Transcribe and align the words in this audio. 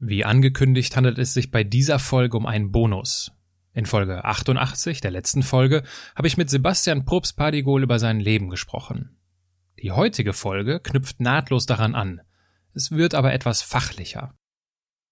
Wie 0.00 0.24
angekündigt 0.24 0.96
handelt 0.96 1.18
es 1.18 1.34
sich 1.34 1.50
bei 1.50 1.64
dieser 1.64 1.98
Folge 1.98 2.36
um 2.36 2.46
einen 2.46 2.70
Bonus. 2.70 3.32
In 3.72 3.84
Folge 3.84 4.24
88, 4.24 5.00
der 5.00 5.10
letzten 5.10 5.42
Folge, 5.42 5.82
habe 6.14 6.28
ich 6.28 6.36
mit 6.36 6.48
Sebastian 6.48 7.04
Probst-Padigol 7.04 7.82
über 7.82 7.98
sein 7.98 8.20
Leben 8.20 8.48
gesprochen. 8.48 9.16
Die 9.82 9.90
heutige 9.90 10.32
Folge 10.32 10.78
knüpft 10.78 11.20
nahtlos 11.20 11.66
daran 11.66 11.96
an. 11.96 12.20
Es 12.74 12.92
wird 12.92 13.16
aber 13.16 13.32
etwas 13.32 13.62
fachlicher. 13.62 14.34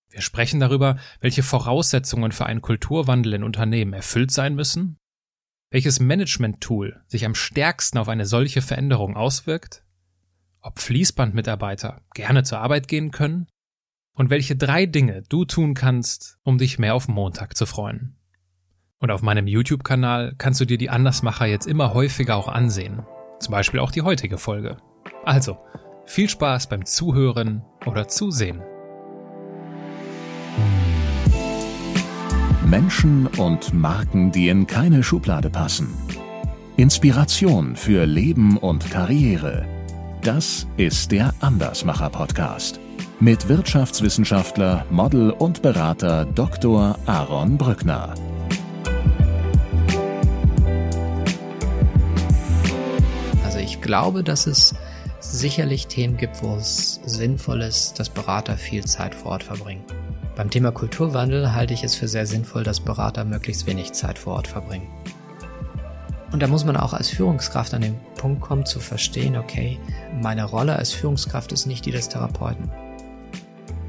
Wir 0.09 0.21
sprechen 0.21 0.61
darüber, 0.61 0.99
welche 1.21 1.43
Voraussetzungen 1.43 2.31
für 2.31 2.47
einen 2.47 2.63
Kulturwandel 2.63 3.35
in 3.35 3.43
Unternehmen 3.43 3.93
erfüllt 3.93 4.31
sein 4.31 4.55
müssen, 4.55 4.99
welches 5.71 5.99
Management-Tool 5.99 7.03
sich 7.09 7.25
am 7.25 7.35
stärksten 7.35 7.99
auf 7.99 8.09
eine 8.09 8.25
solche 8.25 8.63
Veränderung 8.63 9.17
auswirkt, 9.17 9.85
ob 10.61 10.79
Fließbandmitarbeiter 10.79 12.03
gerne 12.15 12.45
zur 12.45 12.61
Arbeit 12.61 12.87
gehen 12.87 13.11
können 13.11 13.49
und 14.17 14.31
welche 14.31 14.57
drei 14.57 14.87
Dinge 14.87 15.23
du 15.29 15.45
tun 15.45 15.75
kannst, 15.75 16.39
um 16.43 16.59
dich 16.59 16.79
mehr 16.79 16.95
auf 16.95 17.07
Montag 17.07 17.57
zu 17.57 17.67
freuen. 17.67 18.17
Und 18.99 19.11
auf 19.11 19.23
meinem 19.23 19.47
YouTube-Kanal 19.47 20.35
kannst 20.39 20.61
du 20.61 20.65
dir 20.65 20.79
die 20.79 20.91
Andersmacher 20.91 21.47
jetzt 21.47 21.67
immer 21.67 21.93
häufiger 21.93 22.35
auch 22.37 22.49
ansehen. 22.49 23.03
Zum 23.39 23.53
Beispiel 23.53 23.79
auch 23.79 23.91
die 23.91 24.03
heutige 24.03 24.39
Folge. 24.39 24.79
Also, 25.25 25.59
viel 26.07 26.31
Spaß 26.31 26.69
beim 26.69 26.87
Zuhören 26.87 27.63
oder 27.85 28.09
Zusehen. 28.09 28.63
Menschen 32.65 33.27
und 33.27 33.75
Marken, 33.75 34.33
die 34.33 34.49
in 34.49 34.67
keine 34.67 35.03
Schublade 35.03 35.51
passen. 35.51 35.95
Inspiration 36.79 37.77
für 37.77 38.07
Leben 38.07 38.57
und 38.57 38.91
Karriere. 38.91 39.67
Das 40.23 40.67
ist 40.77 41.13
der 41.13 41.35
Andersmacher 41.41 42.11
Podcast 42.11 42.81
mit 43.19 43.49
Wirtschaftswissenschaftler, 43.49 44.85
Model 44.91 45.31
und 45.31 45.63
Berater 45.63 46.27
Dr. 46.27 46.99
Aaron 47.07 47.57
Brückner. 47.57 48.13
Also 53.43 53.59
ich 53.59 53.81
glaube, 53.81 54.23
dass 54.23 54.47
es 54.47 54.75
sicherlich 55.21 55.87
Themen 55.87 56.19
gibt, 56.19 56.43
wo 56.43 56.57
es 56.57 57.01
sinnvoll 57.07 57.63
ist, 57.63 57.99
dass 57.99 58.11
Berater 58.11 58.59
viel 58.59 58.85
Zeit 58.85 59.15
vor 59.15 59.33
Ort 59.33 59.45
verbringen. 59.45 59.85
Beim 60.37 60.51
Thema 60.51 60.71
Kulturwandel 60.71 61.55
halte 61.55 61.73
ich 61.73 61.83
es 61.83 61.95
für 61.95 62.09
sehr 62.09 62.27
sinnvoll, 62.27 62.65
dass 62.65 62.81
Berater 62.81 63.25
möglichst 63.25 63.67
wenig 63.67 63.93
Zeit 63.93 64.19
vor 64.19 64.35
Ort 64.35 64.47
verbringen. 64.47 64.89
Und 66.33 66.43
da 66.43 66.49
muss 66.49 66.67
man 66.67 66.77
auch 66.77 66.93
als 66.93 67.09
Führungskraft 67.09 67.73
an 67.73 67.81
den 67.81 67.97
Punkt 68.19 68.43
kommen 68.43 68.67
zu 68.67 68.79
verstehen, 68.79 69.37
okay, 69.37 69.79
meine 70.21 70.45
Rolle 70.45 70.77
als 70.77 70.93
Führungskraft 70.93 71.53
ist 71.53 71.65
nicht 71.65 71.87
die 71.87 71.93
des 71.93 72.11
Therapeuten 72.11 72.71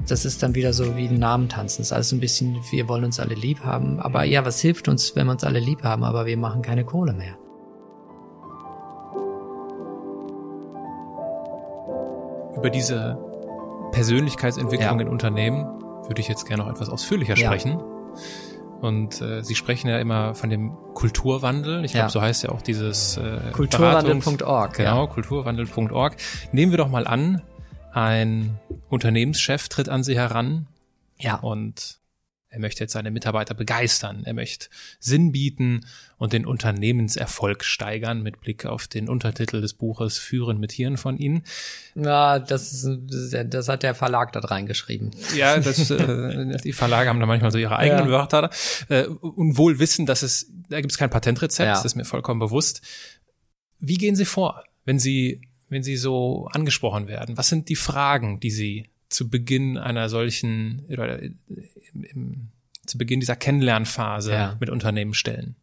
das 0.07 0.25
ist 0.25 0.41
dann 0.41 0.55
wieder 0.55 0.73
so 0.73 0.95
wie 0.95 1.07
ein 1.07 1.19
Namen 1.19 1.49
tanzen. 1.49 1.81
Das 1.81 1.87
ist 1.87 1.93
alles 1.93 2.11
ein 2.11 2.19
bisschen, 2.19 2.57
wir 2.71 2.87
wollen 2.87 3.03
uns 3.03 3.19
alle 3.19 3.35
lieb 3.35 3.63
haben. 3.63 3.99
Aber 3.99 4.23
ja, 4.23 4.45
was 4.45 4.59
hilft 4.59 4.87
uns, 4.87 5.15
wenn 5.15 5.27
wir 5.27 5.33
uns 5.33 5.43
alle 5.43 5.59
lieb 5.59 5.83
haben, 5.83 6.03
aber 6.03 6.25
wir 6.25 6.37
machen 6.37 6.61
keine 6.61 6.85
Kohle 6.85 7.13
mehr? 7.13 7.37
Über 12.55 12.69
diese 12.69 13.19
Persönlichkeitsentwicklung 13.91 14.99
ja. 14.99 15.05
in 15.05 15.09
Unternehmen 15.09 15.65
würde 16.07 16.21
ich 16.21 16.27
jetzt 16.27 16.45
gerne 16.45 16.63
noch 16.63 16.71
etwas 16.71 16.89
ausführlicher 16.89 17.35
sprechen. 17.35 17.79
Ja. 17.79 17.85
Und 18.81 19.21
äh, 19.21 19.43
Sie 19.43 19.55
sprechen 19.55 19.89
ja 19.89 19.99
immer 19.99 20.35
von 20.35 20.49
dem 20.49 20.71
Kulturwandel. 20.93 21.83
Ich 21.83 21.91
glaube, 21.91 22.05
ja. 22.05 22.09
so 22.09 22.21
heißt 22.21 22.43
ja 22.43 22.51
auch 22.51 22.61
dieses 22.61 23.17
äh, 23.17 23.39
Kulturwandel.org. 23.51 24.73
Genau, 24.73 25.05
ja. 25.05 25.07
kulturwandel.org. 25.07 26.15
Nehmen 26.51 26.71
wir 26.71 26.77
doch 26.77 26.89
mal 26.89 27.07
an, 27.07 27.41
ein 27.93 28.59
Unternehmenschef 28.89 29.69
tritt 29.69 29.89
an 29.89 30.03
sie 30.03 30.15
heran. 30.15 30.67
Ja. 31.19 31.35
Und 31.35 31.99
er 32.49 32.59
möchte 32.59 32.83
jetzt 32.83 32.93
seine 32.93 33.11
Mitarbeiter 33.11 33.53
begeistern. 33.53 34.23
Er 34.23 34.33
möchte 34.33 34.67
Sinn 34.99 35.33
bieten 35.33 35.85
und 36.17 36.31
den 36.31 36.45
Unternehmenserfolg 36.45 37.63
steigern 37.63 38.23
mit 38.23 38.39
Blick 38.39 38.65
auf 38.65 38.87
den 38.87 39.09
Untertitel 39.09 39.59
des 39.59 39.73
Buches 39.73 40.17
Führen 40.17 40.57
mit 40.57 40.71
Hirn 40.71 40.95
von 40.95 41.17
Ihnen. 41.17 41.43
Ja, 41.95 42.39
das, 42.39 42.71
ist, 42.71 42.89
das 43.47 43.67
hat 43.67 43.83
der 43.83 43.95
Verlag 43.95 44.31
dort 44.31 44.49
reingeschrieben. 44.49 45.11
Ja, 45.35 45.59
das, 45.59 45.91
äh, 45.91 46.57
die 46.63 46.73
Verlage 46.73 47.09
haben 47.09 47.19
da 47.19 47.25
manchmal 47.25 47.51
so 47.51 47.57
ihre 47.57 47.75
eigenen 47.75 48.05
ja. 48.05 48.11
Wörter. 48.11 48.49
Äh, 48.87 49.03
und 49.03 49.57
wohl 49.57 49.79
wissen, 49.79 50.05
dass 50.05 50.23
es, 50.23 50.49
da 50.69 50.79
gibt 50.79 50.91
es 50.91 50.97
kein 50.97 51.09
Patentrezept, 51.09 51.67
ja. 51.67 51.73
das 51.73 51.83
ist 51.83 51.95
mir 51.95 52.05
vollkommen 52.05 52.39
bewusst. 52.39 52.81
Wie 53.79 53.97
gehen 53.97 54.15
Sie 54.15 54.25
vor, 54.25 54.63
wenn 54.85 54.99
Sie 54.99 55.41
wenn 55.69 55.83
Sie 55.83 55.97
so 55.97 56.47
angesprochen 56.51 57.07
werden? 57.07 57.37
Was 57.37 57.49
sind 57.49 57.69
die 57.69 57.75
Fragen, 57.75 58.39
die 58.39 58.51
Sie 58.51 58.89
zu 59.09 59.29
Beginn 59.29 59.77
einer 59.77 60.09
solchen 60.09 60.85
oder 60.89 61.21
im, 61.21 61.37
im, 61.93 62.47
zu 62.85 62.97
Beginn 62.97 63.19
dieser 63.19 63.35
Kennenlernphase 63.35 64.31
ja. 64.31 64.57
mit 64.59 64.69
Unternehmen 64.69 65.13
stellen? 65.13 65.55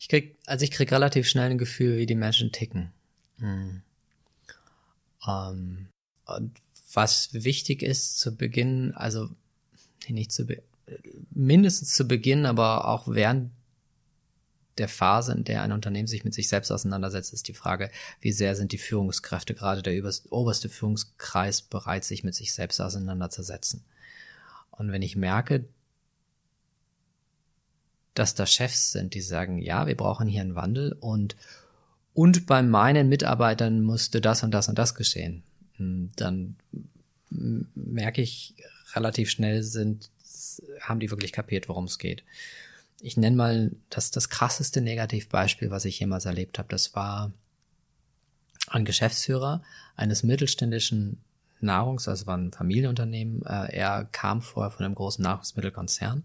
Ich 0.00 0.08
krieg, 0.08 0.36
also 0.46 0.64
ich 0.64 0.70
krieg 0.70 0.90
relativ 0.90 1.28
schnell 1.28 1.50
ein 1.50 1.58
Gefühl, 1.58 1.98
wie 1.98 2.06
die 2.06 2.14
Menschen 2.14 2.50
ticken. 2.50 2.92
Mhm. 3.36 3.82
Um, 5.26 5.88
und 6.24 6.52
was 6.94 7.34
wichtig 7.34 7.82
ist 7.82 8.18
zu 8.18 8.34
Beginn, 8.34 8.92
also 8.94 9.28
nicht 10.08 10.32
zu 10.32 10.46
mindestens 11.30 11.92
zu 11.94 12.08
Beginn, 12.08 12.46
aber 12.46 12.88
auch 12.88 13.08
während 13.08 13.50
der 14.78 14.88
Phase, 14.88 15.32
in 15.32 15.44
der 15.44 15.62
ein 15.62 15.72
Unternehmen 15.72 16.08
sich 16.08 16.24
mit 16.24 16.34
sich 16.34 16.48
selbst 16.48 16.70
auseinandersetzt, 16.70 17.32
ist 17.32 17.48
die 17.48 17.54
Frage, 17.54 17.90
wie 18.20 18.32
sehr 18.32 18.54
sind 18.56 18.72
die 18.72 18.78
Führungskräfte, 18.78 19.54
gerade 19.54 19.82
der 19.82 20.02
oberste 20.30 20.68
Führungskreis, 20.68 21.62
bereit, 21.62 22.04
sich 22.04 22.24
mit 22.24 22.34
sich 22.34 22.52
selbst 22.52 22.80
auseinanderzusetzen. 22.80 23.84
Und 24.70 24.92
wenn 24.92 25.02
ich 25.02 25.16
merke, 25.16 25.64
dass 28.14 28.34
da 28.34 28.46
Chefs 28.46 28.92
sind, 28.92 29.14
die 29.14 29.20
sagen, 29.20 29.58
ja, 29.58 29.86
wir 29.86 29.96
brauchen 29.96 30.28
hier 30.28 30.40
einen 30.40 30.54
Wandel 30.54 30.96
und 31.00 31.36
und 32.14 32.46
bei 32.46 32.62
meinen 32.62 33.08
Mitarbeitern 33.08 33.80
musste 33.82 34.20
das 34.20 34.42
und 34.42 34.50
das 34.50 34.68
und 34.68 34.76
das 34.76 34.96
geschehen, 34.96 35.44
hm, 35.76 36.10
dann 36.16 36.56
merke 37.30 38.22
ich 38.22 38.56
relativ 38.94 39.30
schnell 39.30 39.62
sind, 39.62 40.10
haben 40.80 40.98
die 40.98 41.10
wirklich 41.10 41.32
kapiert, 41.32 41.68
worum 41.68 41.84
es 41.84 41.98
geht 41.98 42.24
ich 43.00 43.16
nenne 43.16 43.36
mal 43.36 43.72
das, 43.90 44.10
das 44.10 44.28
krasseste 44.28 44.80
Negativbeispiel, 44.80 45.70
was 45.70 45.84
ich 45.84 46.00
jemals 46.00 46.24
erlebt 46.24 46.58
habe. 46.58 46.68
Das 46.68 46.94
war 46.94 47.32
ein 48.68 48.84
Geschäftsführer 48.84 49.62
eines 49.96 50.22
mittelständischen 50.22 51.22
Nahrungs, 51.60 52.08
also 52.08 52.26
war 52.26 52.36
ein 52.36 52.52
Familienunternehmen. 52.52 53.44
Äh, 53.44 53.76
er 53.76 54.04
kam 54.04 54.42
vorher 54.42 54.70
von 54.70 54.84
einem 54.84 54.94
großen 54.94 55.22
Nahrungsmittelkonzern 55.22 56.24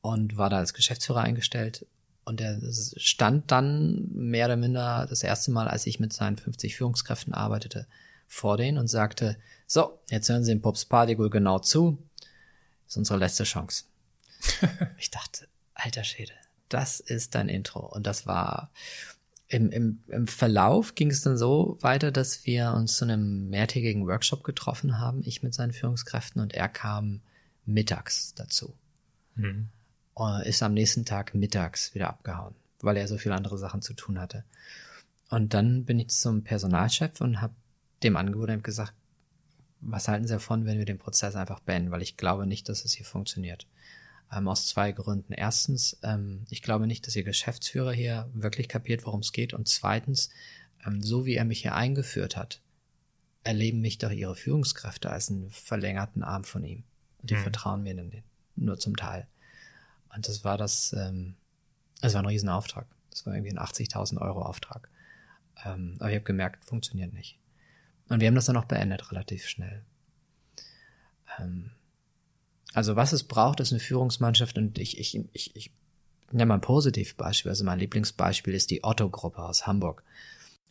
und 0.00 0.36
war 0.36 0.50
da 0.50 0.58
als 0.58 0.74
Geschäftsführer 0.74 1.20
eingestellt. 1.20 1.86
Und 2.24 2.40
er 2.40 2.60
stand 2.96 3.50
dann 3.50 4.08
mehr 4.12 4.46
oder 4.46 4.56
minder 4.56 5.06
das 5.08 5.24
erste 5.24 5.50
Mal, 5.50 5.66
als 5.66 5.86
ich 5.86 5.98
mit 5.98 6.12
seinen 6.12 6.36
50 6.36 6.76
Führungskräften 6.76 7.34
arbeitete, 7.34 7.86
vor 8.28 8.56
denen 8.56 8.78
und 8.78 8.86
sagte, 8.88 9.36
so, 9.66 9.98
jetzt 10.08 10.28
hören 10.28 10.44
Sie 10.44 10.52
dem 10.52 10.62
Pops 10.62 10.84
Partigul 10.84 11.30
genau 11.30 11.58
zu. 11.58 11.98
Das 12.84 12.94
ist 12.94 12.96
unsere 12.98 13.18
letzte 13.18 13.44
Chance. 13.44 13.84
ich 14.98 15.10
dachte, 15.10 15.48
alter 15.82 16.04
Schäde, 16.04 16.32
das 16.68 17.00
ist 17.00 17.34
dein 17.34 17.48
Intro. 17.48 17.80
Und 17.80 18.06
das 18.06 18.26
war 18.26 18.70
im, 19.48 19.70
im, 19.70 20.02
im 20.08 20.26
Verlauf 20.26 20.94
ging 20.94 21.10
es 21.10 21.20
dann 21.20 21.36
so 21.36 21.76
weiter, 21.80 22.10
dass 22.10 22.46
wir 22.46 22.72
uns 22.72 22.96
zu 22.96 23.04
einem 23.04 23.50
mehrtägigen 23.50 24.06
Workshop 24.06 24.44
getroffen 24.44 24.98
haben, 24.98 25.22
ich 25.24 25.42
mit 25.42 25.52
seinen 25.52 25.72
Führungskräften 25.72 26.40
und 26.40 26.54
er 26.54 26.68
kam 26.68 27.20
mittags 27.66 28.34
dazu. 28.34 28.74
Mhm. 29.34 29.68
Und 30.14 30.42
ist 30.42 30.62
am 30.62 30.74
nächsten 30.74 31.04
Tag 31.04 31.34
mittags 31.34 31.94
wieder 31.94 32.08
abgehauen, 32.08 32.54
weil 32.80 32.96
er 32.96 33.08
so 33.08 33.18
viele 33.18 33.34
andere 33.34 33.58
Sachen 33.58 33.82
zu 33.82 33.92
tun 33.94 34.18
hatte. 34.18 34.44
Und 35.28 35.54
dann 35.54 35.84
bin 35.84 35.98
ich 35.98 36.08
zum 36.08 36.44
Personalchef 36.44 37.20
und 37.20 37.40
habe 37.40 37.54
dem 38.02 38.16
angeboten 38.16 38.52
und 38.52 38.64
gesagt, 38.64 38.94
was 39.80 40.08
halten 40.08 40.26
Sie 40.26 40.34
davon, 40.34 40.64
wenn 40.64 40.78
wir 40.78 40.84
den 40.84 40.98
Prozess 40.98 41.34
einfach 41.34 41.60
beenden, 41.60 41.90
weil 41.90 42.02
ich 42.02 42.16
glaube 42.16 42.46
nicht, 42.46 42.68
dass 42.68 42.84
es 42.84 42.92
hier 42.92 43.06
funktioniert 43.06 43.66
ähm, 44.32 44.48
aus 44.48 44.66
zwei 44.66 44.92
Gründen. 44.92 45.32
Erstens, 45.32 45.98
ähm, 46.02 46.44
ich 46.48 46.62
glaube 46.62 46.86
nicht, 46.86 47.06
dass 47.06 47.16
Ihr 47.16 47.24
Geschäftsführer 47.24 47.92
hier 47.92 48.28
wirklich 48.32 48.68
kapiert, 48.68 49.04
worum 49.04 49.20
es 49.20 49.32
geht. 49.32 49.52
Und 49.52 49.68
zweitens, 49.68 50.30
ähm, 50.86 51.02
so 51.02 51.26
wie 51.26 51.34
er 51.34 51.44
mich 51.44 51.62
hier 51.62 51.74
eingeführt 51.74 52.36
hat, 52.36 52.60
erleben 53.44 53.80
mich 53.80 53.98
doch 53.98 54.10
Ihre 54.10 54.34
Führungskräfte 54.34 55.10
als 55.10 55.30
einen 55.30 55.50
verlängerten 55.50 56.22
Arm 56.22 56.44
von 56.44 56.64
ihm. 56.64 56.84
Und 57.20 57.30
die 57.30 57.34
mhm. 57.34 57.42
vertrauen 57.42 57.82
mir 57.82 57.94
dann 57.94 58.22
nur 58.56 58.78
zum 58.78 58.96
Teil. 58.96 59.26
Und 60.14 60.28
das 60.28 60.44
war 60.44 60.56
das, 60.56 60.92
ähm, 60.92 61.34
das 62.00 62.14
war 62.14 62.22
ein 62.22 62.26
Riesenauftrag. 62.26 62.86
Das 63.10 63.26
war 63.26 63.34
irgendwie 63.34 63.52
ein 63.52 63.58
80.000 63.58 64.20
Euro 64.20 64.42
Auftrag. 64.42 64.88
Ähm, 65.64 65.96
aber 65.98 66.08
ich 66.10 66.16
habe 66.16 66.24
gemerkt, 66.24 66.64
funktioniert 66.64 67.12
nicht. 67.12 67.38
Und 68.08 68.20
wir 68.20 68.28
haben 68.28 68.34
das 68.34 68.46
dann 68.46 68.56
auch 68.56 68.64
beendet, 68.64 69.10
relativ 69.10 69.46
schnell. 69.46 69.84
Ähm, 71.38 71.72
also 72.72 72.96
was 72.96 73.12
es 73.12 73.24
braucht, 73.24 73.60
ist 73.60 73.72
eine 73.72 73.80
Führungsmannschaft 73.80 74.56
und 74.58 74.78
ich, 74.78 74.98
ich, 74.98 75.20
ich, 75.32 75.54
ich 75.56 75.70
nenne 76.30 76.46
mal 76.46 76.54
ein 76.54 76.60
Positivbeispiel. 76.60 77.50
Also 77.50 77.64
mein 77.64 77.78
Lieblingsbeispiel 77.78 78.54
ist 78.54 78.70
die 78.70 78.82
Otto-Gruppe 78.84 79.42
aus 79.42 79.66
Hamburg, 79.66 80.02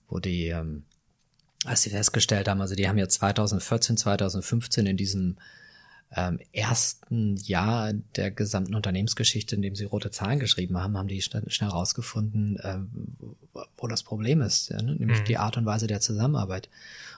wo 0.07 0.19
die 0.19 0.47
ähm, 0.47 0.83
als 1.65 1.83
sie 1.83 1.91
festgestellt 1.91 2.47
haben, 2.47 2.61
also 2.61 2.75
die 2.75 2.87
haben 2.87 2.97
ja 2.97 3.07
2014, 3.07 3.97
2015 3.97 4.85
in 4.87 4.97
diesem 4.97 5.35
ähm, 6.15 6.39
ersten 6.51 7.37
Jahr 7.37 7.93
der 8.15 8.31
gesamten 8.31 8.75
Unternehmensgeschichte, 8.75 9.55
in 9.55 9.61
dem 9.61 9.75
sie 9.75 9.85
rote 9.85 10.11
Zahlen 10.11 10.39
geschrieben 10.39 10.77
haben, 10.77 10.97
haben 10.97 11.07
die 11.07 11.21
schnell, 11.21 11.49
schnell 11.49 11.69
rausgefunden, 11.69 12.59
ähm, 12.63 12.89
wo 13.77 13.87
das 13.87 14.03
Problem 14.03 14.41
ist, 14.41 14.69
ja, 14.69 14.81
ne? 14.81 14.95
nämlich 14.95 15.21
mhm. 15.21 15.25
die 15.25 15.37
Art 15.37 15.55
und 15.55 15.65
Weise 15.65 15.87
der 15.87 16.01
Zusammenarbeit. 16.01 16.69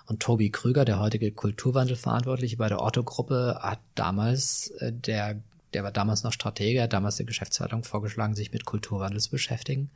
Und 0.06 0.20
Tobi 0.20 0.52
Krüger, 0.52 0.86
der 0.86 1.00
heutige 1.00 1.32
Kulturwandelverantwortliche 1.32 2.58
bei 2.58 2.70
der 2.70 2.82
Otto-Gruppe, 2.82 3.60
hat 3.62 3.80
damals, 3.96 4.68
äh, 4.80 4.92
der, 4.92 5.42
der 5.74 5.84
war 5.84 5.92
damals 5.92 6.24
noch 6.24 6.34
Stratege, 6.34 6.84
hat 6.84 6.94
damals 6.94 7.16
der 7.16 7.26
Geschäftsleitung 7.26 7.84
vorgeschlagen, 7.84 8.36
sich 8.36 8.52
mit 8.52 8.66
Kulturwandel 8.66 9.20
zu 9.20 9.32
beschäftigen. 9.32 9.90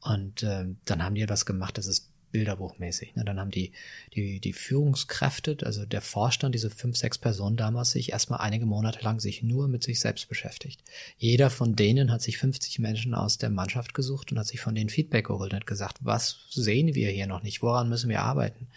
Und 0.00 0.42
äh, 0.44 0.64
dann 0.86 1.04
haben 1.04 1.14
die 1.14 1.22
etwas 1.22 1.44
gemacht, 1.44 1.76
das 1.76 1.86
ist 1.86 2.08
bilderbuchmäßig. 2.30 3.14
Ne? 3.16 3.24
Dann 3.24 3.40
haben 3.40 3.50
die, 3.50 3.72
die, 4.14 4.40
die 4.40 4.52
Führungskräfte, 4.52 5.58
also 5.64 5.84
der 5.84 6.02
Vorstand, 6.02 6.54
diese 6.54 6.70
fünf, 6.70 6.96
sechs 6.96 7.18
Personen 7.18 7.56
damals, 7.56 7.90
sich 7.90 8.12
erstmal 8.12 8.40
einige 8.40 8.66
Monate 8.66 9.00
lang 9.02 9.20
sich 9.20 9.42
nur 9.42 9.68
mit 9.68 9.82
sich 9.82 10.00
selbst 10.00 10.28
beschäftigt. 10.28 10.82
Jeder 11.16 11.50
von 11.50 11.76
denen 11.76 12.10
hat 12.12 12.22
sich 12.22 12.38
50 12.38 12.78
Menschen 12.78 13.14
aus 13.14 13.38
der 13.38 13.50
Mannschaft 13.50 13.94
gesucht 13.94 14.32
und 14.32 14.38
hat 14.38 14.46
sich 14.46 14.60
von 14.60 14.74
denen 14.74 14.90
Feedback 14.90 15.26
geholt 15.26 15.52
und 15.52 15.60
hat 15.60 15.66
gesagt, 15.66 15.98
was 16.00 16.46
sehen 16.50 16.94
wir 16.94 17.10
hier 17.10 17.26
noch 17.26 17.42
nicht, 17.42 17.62
woran 17.62 17.88
müssen 17.88 18.10
wir 18.10 18.22
arbeiten? 18.22 18.68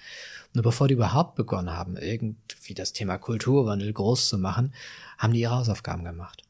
Nur 0.53 0.63
bevor 0.63 0.87
die 0.87 0.95
überhaupt 0.95 1.35
begonnen 1.35 1.71
haben, 1.71 1.95
irgendwie 1.95 2.73
das 2.73 2.93
Thema 2.93 3.17
Kulturwandel 3.17 3.93
groß 3.93 4.27
zu 4.27 4.37
machen, 4.37 4.73
haben 5.17 5.33
die 5.33 5.41
ihre 5.41 5.55
Hausaufgaben 5.55 6.03
gemacht. 6.03 6.43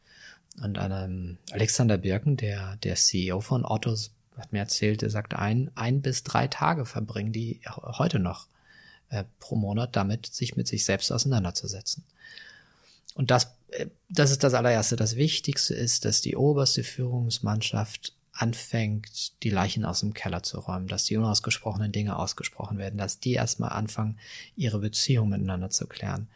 Und 0.61 0.77
einem 0.77 1.37
Alexander 1.51 1.97
Birken, 1.97 2.35
der, 2.35 2.77
der 2.77 2.95
CEO 2.95 3.39
von 3.41 3.63
Ottos 3.63 4.11
hat 4.41 4.51
mir 4.51 4.59
erzählt, 4.59 5.03
er 5.03 5.09
sagt, 5.09 5.33
ein, 5.33 5.71
ein 5.75 6.01
bis 6.01 6.23
drei 6.23 6.47
Tage 6.47 6.85
verbringen 6.85 7.31
die 7.31 7.61
heute 7.65 8.19
noch 8.19 8.47
äh, 9.09 9.23
pro 9.39 9.55
Monat 9.55 9.95
damit, 9.95 10.25
sich 10.25 10.55
mit 10.55 10.67
sich 10.67 10.85
selbst 10.85 11.11
auseinanderzusetzen. 11.11 12.03
Und 13.13 13.31
das, 13.31 13.55
äh, 13.69 13.87
das 14.09 14.31
ist 14.31 14.43
das 14.43 14.53
allererste. 14.53 14.95
Das 14.95 15.15
Wichtigste 15.15 15.73
ist, 15.73 16.05
dass 16.05 16.21
die 16.21 16.35
oberste 16.35 16.83
Führungsmannschaft 16.83 18.13
anfängt, 18.33 19.43
die 19.43 19.49
Leichen 19.49 19.85
aus 19.85 19.99
dem 19.99 20.13
Keller 20.13 20.43
zu 20.43 20.59
räumen, 20.59 20.87
dass 20.87 21.03
die 21.03 21.17
unausgesprochenen 21.17 21.91
Dinge 21.91 22.17
ausgesprochen 22.17 22.77
werden, 22.77 22.97
dass 22.97 23.19
die 23.19 23.33
erstmal 23.33 23.71
anfangen, 23.71 24.17
ihre 24.55 24.79
Beziehung 24.79 25.29
miteinander 25.29 25.69
zu 25.69 25.85
klären. 25.87 26.27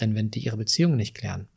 Denn 0.00 0.14
wenn 0.14 0.30
die 0.30 0.40
ihre 0.40 0.56
Beziehung 0.56 0.96
nicht 0.96 1.14
klären, 1.14 1.48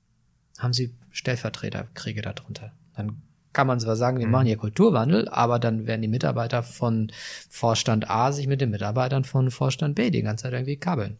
haben 0.57 0.73
sie 0.73 0.93
Stellvertreterkriege 1.11 2.21
darunter. 2.21 2.71
Dann 2.95 3.21
kann 3.53 3.67
man 3.67 3.79
zwar 3.79 3.95
sagen, 3.95 4.19
wir 4.19 4.25
mhm. 4.25 4.31
machen 4.31 4.45
hier 4.47 4.57
Kulturwandel, 4.57 5.27
aber 5.29 5.59
dann 5.59 5.87
werden 5.87 6.01
die 6.01 6.07
Mitarbeiter 6.07 6.63
von 6.63 7.11
Vorstand 7.49 8.09
A 8.09 8.31
sich 8.31 8.47
mit 8.47 8.61
den 8.61 8.69
Mitarbeitern 8.69 9.23
von 9.23 9.51
Vorstand 9.51 9.95
B 9.95 10.11
die 10.11 10.21
ganze 10.21 10.43
Zeit 10.43 10.53
irgendwie 10.53 10.77
kabbeln. 10.77 11.17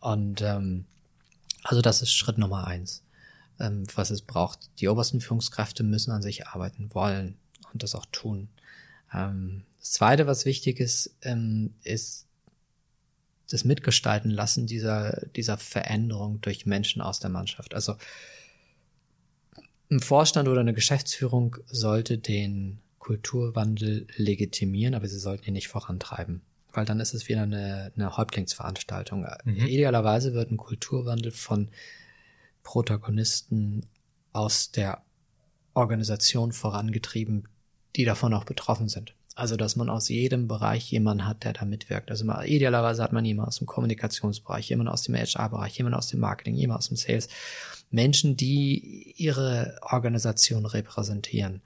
Und 0.00 0.42
ähm, 0.42 0.86
also 1.62 1.80
das 1.80 2.02
ist 2.02 2.12
Schritt 2.12 2.38
Nummer 2.38 2.66
eins, 2.66 3.02
ähm, 3.60 3.84
was 3.94 4.10
es 4.10 4.22
braucht. 4.22 4.70
Die 4.80 4.88
obersten 4.88 5.20
Führungskräfte 5.20 5.82
müssen 5.82 6.10
an 6.10 6.22
sich 6.22 6.48
arbeiten 6.48 6.90
wollen 6.92 7.36
und 7.72 7.82
das 7.82 7.94
auch 7.94 8.06
tun. 8.10 8.48
Ähm, 9.12 9.64
das 9.78 9.92
Zweite, 9.92 10.26
was 10.26 10.44
wichtig 10.44 10.80
ist, 10.80 11.14
ähm, 11.22 11.74
ist 11.82 12.26
das 13.50 13.64
Mitgestalten 13.64 14.30
lassen 14.30 14.66
dieser, 14.66 15.26
dieser 15.36 15.58
Veränderung 15.58 16.40
durch 16.40 16.64
Menschen 16.66 17.02
aus 17.02 17.20
der 17.20 17.30
Mannschaft. 17.30 17.74
Also 17.74 17.96
ein 19.92 20.00
Vorstand 20.00 20.48
oder 20.48 20.60
eine 20.60 20.74
Geschäftsführung 20.74 21.56
sollte 21.66 22.18
den 22.18 22.80
Kulturwandel 22.98 24.06
legitimieren, 24.16 24.94
aber 24.94 25.06
sie 25.08 25.18
sollten 25.18 25.44
ihn 25.46 25.52
nicht 25.52 25.68
vorantreiben. 25.68 26.42
Weil 26.72 26.86
dann 26.86 27.00
ist 27.00 27.14
es 27.14 27.28
wieder 27.28 27.42
eine, 27.42 27.92
eine 27.94 28.16
Häuptlingsveranstaltung. 28.16 29.26
Mhm. 29.44 29.56
Idealerweise 29.66 30.32
wird 30.32 30.50
ein 30.50 30.56
Kulturwandel 30.56 31.30
von 31.30 31.70
Protagonisten 32.62 33.84
aus 34.32 34.70
der 34.70 35.02
Organisation 35.74 36.52
vorangetrieben, 36.52 37.48
die 37.96 38.04
davon 38.04 38.32
auch 38.32 38.44
betroffen 38.44 38.88
sind. 38.88 39.14
Also, 39.34 39.56
dass 39.56 39.76
man 39.76 39.88
aus 39.88 40.08
jedem 40.08 40.46
Bereich 40.46 40.90
jemanden 40.90 41.26
hat, 41.26 41.44
der 41.44 41.54
da 41.54 41.64
mitwirkt. 41.64 42.10
Also, 42.10 42.24
mal, 42.24 42.46
idealerweise 42.46 43.02
hat 43.02 43.12
man 43.12 43.24
jemanden 43.24 43.48
aus 43.48 43.58
dem 43.58 43.66
Kommunikationsbereich, 43.66 44.68
jemanden 44.68 44.92
aus 44.92 45.02
dem 45.02 45.14
HR-Bereich, 45.14 45.76
jemanden 45.76 45.98
aus 45.98 46.08
dem 46.08 46.20
Marketing, 46.20 46.54
jemanden 46.54 46.78
aus 46.78 46.88
dem 46.88 46.96
Sales. 46.96 47.28
Menschen, 47.92 48.36
die 48.36 49.14
ihre 49.16 49.78
Organisation 49.82 50.66
repräsentieren 50.66 51.60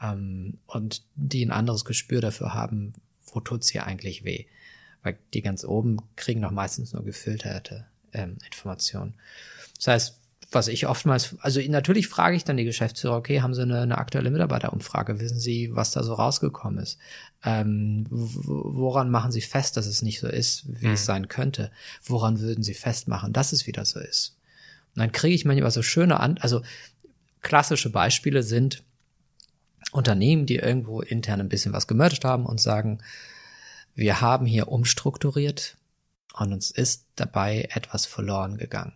ähm, 0.00 0.58
und 0.66 1.02
die 1.16 1.44
ein 1.44 1.50
anderes 1.50 1.84
Gespür 1.84 2.20
dafür 2.20 2.54
haben, 2.54 2.92
wo 3.32 3.40
tut's 3.40 3.68
hier 3.68 3.86
eigentlich 3.86 4.24
weh. 4.24 4.46
Weil 5.02 5.18
die 5.32 5.42
ganz 5.42 5.64
oben 5.64 5.98
kriegen 6.16 6.40
noch 6.40 6.50
meistens 6.50 6.92
nur 6.92 7.04
gefilterte 7.04 7.86
ähm, 8.12 8.36
Informationen. 8.44 9.14
Das 9.76 9.86
heißt, 9.88 10.16
was 10.52 10.68
ich 10.68 10.86
oftmals, 10.86 11.36
also 11.40 11.60
natürlich 11.68 12.08
frage 12.08 12.36
ich 12.36 12.44
dann 12.44 12.56
die 12.56 12.64
Geschäftsführer, 12.64 13.16
okay, 13.16 13.40
haben 13.40 13.54
Sie 13.54 13.62
eine, 13.62 13.82
eine 13.82 13.98
aktuelle 13.98 14.30
Mitarbeiterumfrage? 14.30 15.20
Wissen 15.20 15.38
Sie, 15.38 15.74
was 15.74 15.92
da 15.92 16.02
so 16.02 16.14
rausgekommen 16.14 16.82
ist? 16.82 16.98
Ähm, 17.44 18.06
woran 18.10 19.10
machen 19.10 19.30
Sie 19.30 19.42
fest, 19.42 19.76
dass 19.76 19.86
es 19.86 20.02
nicht 20.02 20.18
so 20.18 20.26
ist, 20.26 20.64
wie 20.66 20.88
mhm. 20.88 20.94
es 20.94 21.04
sein 21.04 21.28
könnte? 21.28 21.70
Woran 22.02 22.40
würden 22.40 22.64
Sie 22.64 22.74
festmachen, 22.74 23.32
dass 23.32 23.52
es 23.52 23.66
wieder 23.66 23.84
so 23.84 24.00
ist? 24.00 24.36
Und 24.94 25.00
dann 25.00 25.12
kriege 25.12 25.34
ich 25.34 25.44
manchmal 25.44 25.70
so 25.70 25.82
schöne 25.82 26.20
an, 26.20 26.38
also 26.38 26.62
klassische 27.42 27.90
Beispiele 27.90 28.42
sind 28.42 28.82
Unternehmen, 29.92 30.46
die 30.46 30.56
irgendwo 30.56 31.00
intern 31.00 31.40
ein 31.40 31.48
bisschen 31.48 31.72
was 31.72 31.86
gemerged 31.86 32.24
haben 32.24 32.46
und 32.46 32.60
sagen, 32.60 32.98
wir 33.94 34.20
haben 34.20 34.46
hier 34.46 34.68
umstrukturiert 34.68 35.76
und 36.34 36.52
uns 36.52 36.70
ist 36.70 37.06
dabei 37.16 37.68
etwas 37.72 38.06
verloren 38.06 38.56
gegangen. 38.56 38.92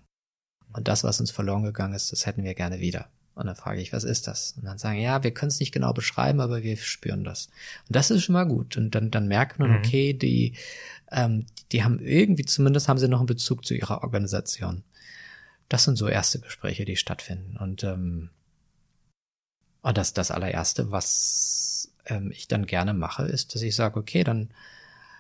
Und 0.73 0.89
das, 0.89 1.05
was 1.05 1.21
uns 1.21 1.31
verloren 1.31 1.63
gegangen 1.63 1.95
ist, 1.95 2.13
das 2.13 2.27
hätten 2.27 2.45
wir 2.45 2.55
gerne 2.55 2.81
wieder. 2.81 3.09
Und 3.35 3.47
dann 3.47 3.57
frage 3.57 3.81
ich, 3.81 3.93
was 3.93 4.05
ist 4.05 4.29
das? 4.29 4.55
Und 4.57 4.65
dann 4.65 4.79
sagen, 4.79 5.01
ja, 5.01 5.25
wir 5.25 5.33
können 5.33 5.49
es 5.49 5.59
nicht 5.59 5.73
genau 5.73 5.93
beschreiben, 5.93 6.41
aber 6.41 6.63
wir 6.63 6.77
spüren 6.77 7.25
das. 7.25 7.49
Und 7.89 7.97
das 7.97 8.11
ist 8.11 8.23
schon 8.23 8.35
mal 8.35 8.45
gut. 8.45 8.77
Und 8.77 8.95
dann, 8.95 9.11
dann 9.11 9.27
merkt 9.27 9.59
man, 9.59 9.71
mhm. 9.71 9.77
okay, 9.79 10.13
die, 10.13 10.55
ähm, 11.11 11.47
die 11.73 11.83
haben 11.83 11.99
irgendwie, 11.99 12.45
zumindest 12.45 12.89
haben 12.89 12.99
sie 12.99 13.09
noch 13.09 13.19
einen 13.19 13.27
Bezug 13.27 13.67
zu 13.67 13.75
ihrer 13.75 14.03
Organisation. 14.05 14.85
Das 15.75 15.83
sind 15.83 15.97
so 15.97 16.07
erste 16.07 16.39
Gespräche, 16.39 16.85
die 16.85 16.95
stattfinden. 16.95 17.57
Und, 17.57 17.83
ähm, 17.83 18.31
und 19.83 19.99
das, 19.99 20.13
das 20.13 20.31
allererste, 20.31 20.93
was 20.93 21.91
ähm, 22.07 22.31
ich 22.31 22.47
dann 22.47 22.67
gerne 22.67 22.95
mache, 22.95 23.25
ist, 23.25 23.57
dass 23.57 23.63
ich 23.63 23.75
sage, 23.75 23.99
okay, 23.99 24.23
dann 24.23 24.51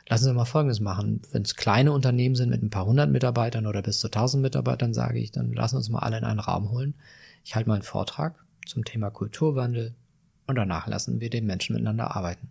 lassen 0.09 0.27
Sie 0.27 0.33
mal 0.33 0.45
Folgendes 0.45 0.79
machen. 0.79 1.23
Wenn 1.33 1.43
es 1.43 1.57
kleine 1.57 1.91
Unternehmen 1.91 2.37
sind 2.37 2.51
mit 2.51 2.63
ein 2.63 2.71
paar 2.71 2.87
hundert 2.87 3.11
Mitarbeitern 3.11 3.67
oder 3.67 3.83
bis 3.83 3.99
zu 3.99 4.09
tausend 4.09 4.45
Mitarbeitern, 4.45 4.95
sage 4.95 5.19
ich, 5.19 5.33
dann 5.33 5.53
lassen 5.53 5.75
uns 5.75 5.89
mal 5.89 5.99
alle 5.99 6.19
in 6.19 6.25
einen 6.25 6.39
Raum 6.39 6.71
holen. 6.71 6.95
Ich 7.45 7.57
halte 7.57 7.69
mal 7.69 7.75
einen 7.75 7.83
Vortrag 7.83 8.37
zum 8.65 8.85
Thema 8.85 9.11
Kulturwandel 9.11 9.97
und 10.47 10.55
danach 10.55 10.87
lassen 10.87 11.19
wir 11.19 11.31
den 11.31 11.47
Menschen 11.47 11.75
miteinander 11.75 12.15
arbeiten. 12.15 12.49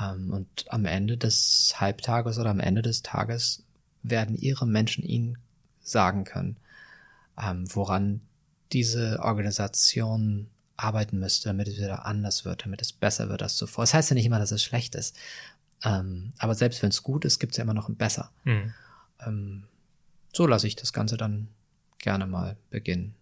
Ähm, 0.00 0.32
und 0.32 0.66
am 0.68 0.84
Ende 0.84 1.16
des 1.16 1.74
Halbtages 1.80 2.38
oder 2.38 2.50
am 2.50 2.60
Ende 2.60 2.82
des 2.82 3.02
Tages 3.02 3.64
werden 4.04 4.36
Ihre 4.36 4.64
Menschen 4.64 5.02
Ihnen 5.02 5.38
sagen 5.82 6.22
können, 6.22 6.56
ähm, 7.40 7.64
woran 7.74 8.22
diese 8.72 9.20
Organisation 9.22 10.48
arbeiten 10.76 11.18
müsste, 11.18 11.48
damit 11.48 11.68
es 11.68 11.76
wieder 11.76 12.06
anders 12.06 12.44
wird, 12.44 12.64
damit 12.64 12.80
es 12.80 12.92
besser 12.92 13.28
wird 13.28 13.42
als 13.42 13.56
zuvor. 13.56 13.82
Das 13.82 13.94
heißt 13.94 14.10
ja 14.10 14.14
nicht 14.14 14.26
immer, 14.26 14.38
dass 14.38 14.52
es 14.52 14.62
schlecht 14.62 14.94
ist. 14.94 15.16
Ähm, 15.84 16.32
aber 16.38 16.54
selbst 16.54 16.82
wenn 16.82 16.90
es 16.90 17.02
gut 17.02 17.24
ist, 17.24 17.38
gibt 17.38 17.52
es 17.52 17.58
ja 17.58 17.64
immer 17.64 17.74
noch 17.74 17.88
ein 17.88 17.96
besser. 17.96 18.32
Mhm. 18.44 18.74
Ähm, 19.26 19.64
so 20.32 20.46
lasse 20.46 20.66
ich 20.66 20.76
das 20.76 20.92
Ganze 20.92 21.16
dann 21.16 21.48
gerne 21.98 22.26
mal 22.26 22.56
beginnen. 22.70 23.14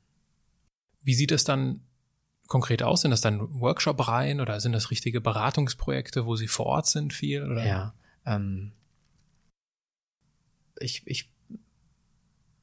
Wie 1.03 1.15
sieht 1.15 1.33
es 1.33 1.45
dann 1.45 1.81
konkret 2.47 2.83
aus? 2.83 3.03
Sind 3.03 3.11
das 3.11 3.21
dann 3.21 3.61
Workshop-Reihen 3.61 4.41
oder 4.41 4.61
sind 4.61 4.73
das 4.73 4.91
richtige 4.91 5.21
Beratungsprojekte, 5.21 6.27
wo 6.27 6.37
Sie 6.37 6.49
vor 6.49 6.67
Ort 6.67 6.87
sind 6.87 7.13
viel? 7.13 7.45
Oder? 7.45 7.67
Ja, 7.67 7.95
ähm, 8.27 8.73
ich, 10.81 11.03
ich 11.07 11.31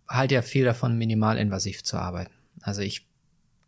halte 0.07 0.35
ja 0.35 0.41
viel 0.41 0.65
davon, 0.65 0.97
minimalinvasiv 0.97 1.83
zu 1.83 1.97
arbeiten. 1.97 2.33
Also 2.61 2.81
ich 2.81 3.07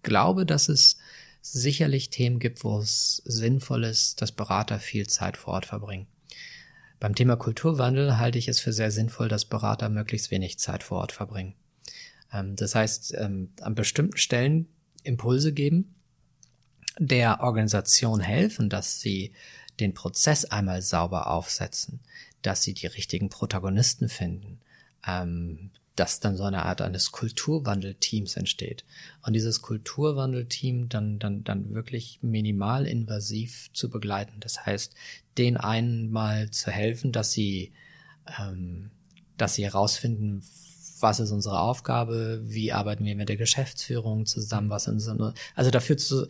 glaube, 0.03 0.46
dass 0.46 0.70
es 0.70 0.98
sicherlich 1.41 2.10
Themen 2.10 2.39
gibt, 2.39 2.63
wo 2.63 2.79
es 2.79 3.22
sinnvoll 3.25 3.84
ist, 3.84 4.22
dass 4.22 4.32
Berater 4.32 4.79
viel 4.79 5.08
Zeit 5.08 5.38
vor 5.38 5.53
Ort 5.53 5.65
verbringen. 5.65 6.08
Beim 7.00 7.15
Thema 7.15 7.36
Kulturwandel 7.36 8.17
halte 8.17 8.38
ich 8.38 8.48
es 8.48 8.60
für 8.60 8.74
sehr 8.74 8.91
sinnvoll, 8.91 9.27
dass 9.27 9.46
Berater 9.46 9.89
möglichst 9.89 10.32
wenig 10.32 10.58
Zeit 10.58 10.84
vor 10.84 11.00
Ort 11.00 11.12
verbringen. 11.12 11.53
Ähm, 12.34 12.56
das 12.56 12.75
heißt, 12.75 13.13
ähm, 13.17 13.51
an 13.62 13.75
bestimmten 13.75 14.17
Stellen 14.17 14.67
Impulse 15.03 15.53
geben, 15.53 15.96
der 17.00 17.41
Organisation 17.41 18.20
helfen, 18.20 18.70
dass 18.70 19.00
sie 19.00 19.34
den 19.79 19.94
Prozess 19.94 20.46
einmal 20.46 20.82
sauber 20.82 21.27
aufsetzen, 21.27 22.00
dass 22.41 22.63
sie 22.63 22.74
die 22.74 22.88
richtigen 22.88 23.29
Protagonisten 23.29 24.10
finden, 24.10 24.60
ähm, 25.06 25.70
dass 25.98 26.22
dann 26.22 26.38
so 26.38 26.44
eine 26.44 26.63
Art 26.63 26.82
eines 26.82 27.12
Kulturwandelteams 27.12 28.38
entsteht. 28.38 28.86
Und 29.25 29.34
dieses 29.34 29.62
Kulturwandelteam 29.62 30.88
dann, 30.88 31.20
dann, 31.20 31.44
dann 31.44 31.74
wirklich 31.74 32.20
minimal 32.22 32.88
invasiv 32.88 33.70
zu 33.74 33.89
begleiten. 33.89 34.39
Das 34.39 34.66
heißt, 34.66 34.94
den 35.38 35.58
einen 35.58 36.10
mal 36.12 36.50
zu 36.51 36.72
helfen, 36.72 37.12
dass 37.12 37.32
sie 37.34 37.74
ähm, 38.39 38.92
dass 39.38 39.56
sie 39.56 39.63
herausfinden, 39.63 40.44
was 41.00 41.20
ist 41.20 41.32
unsere 41.32 41.60
Aufgabe, 41.60 42.42
wie 42.44 42.74
arbeiten 42.74 43.06
wir 43.06 43.16
mit 43.16 43.30
der 43.30 43.38
Geschäftsführung 43.38 44.25
zusammen, 44.25 44.70
was 44.70 44.86
sind 44.86 45.00
so, 45.00 45.34
also 45.56 45.70
dafür 45.70 45.98
zu, 45.98 46.27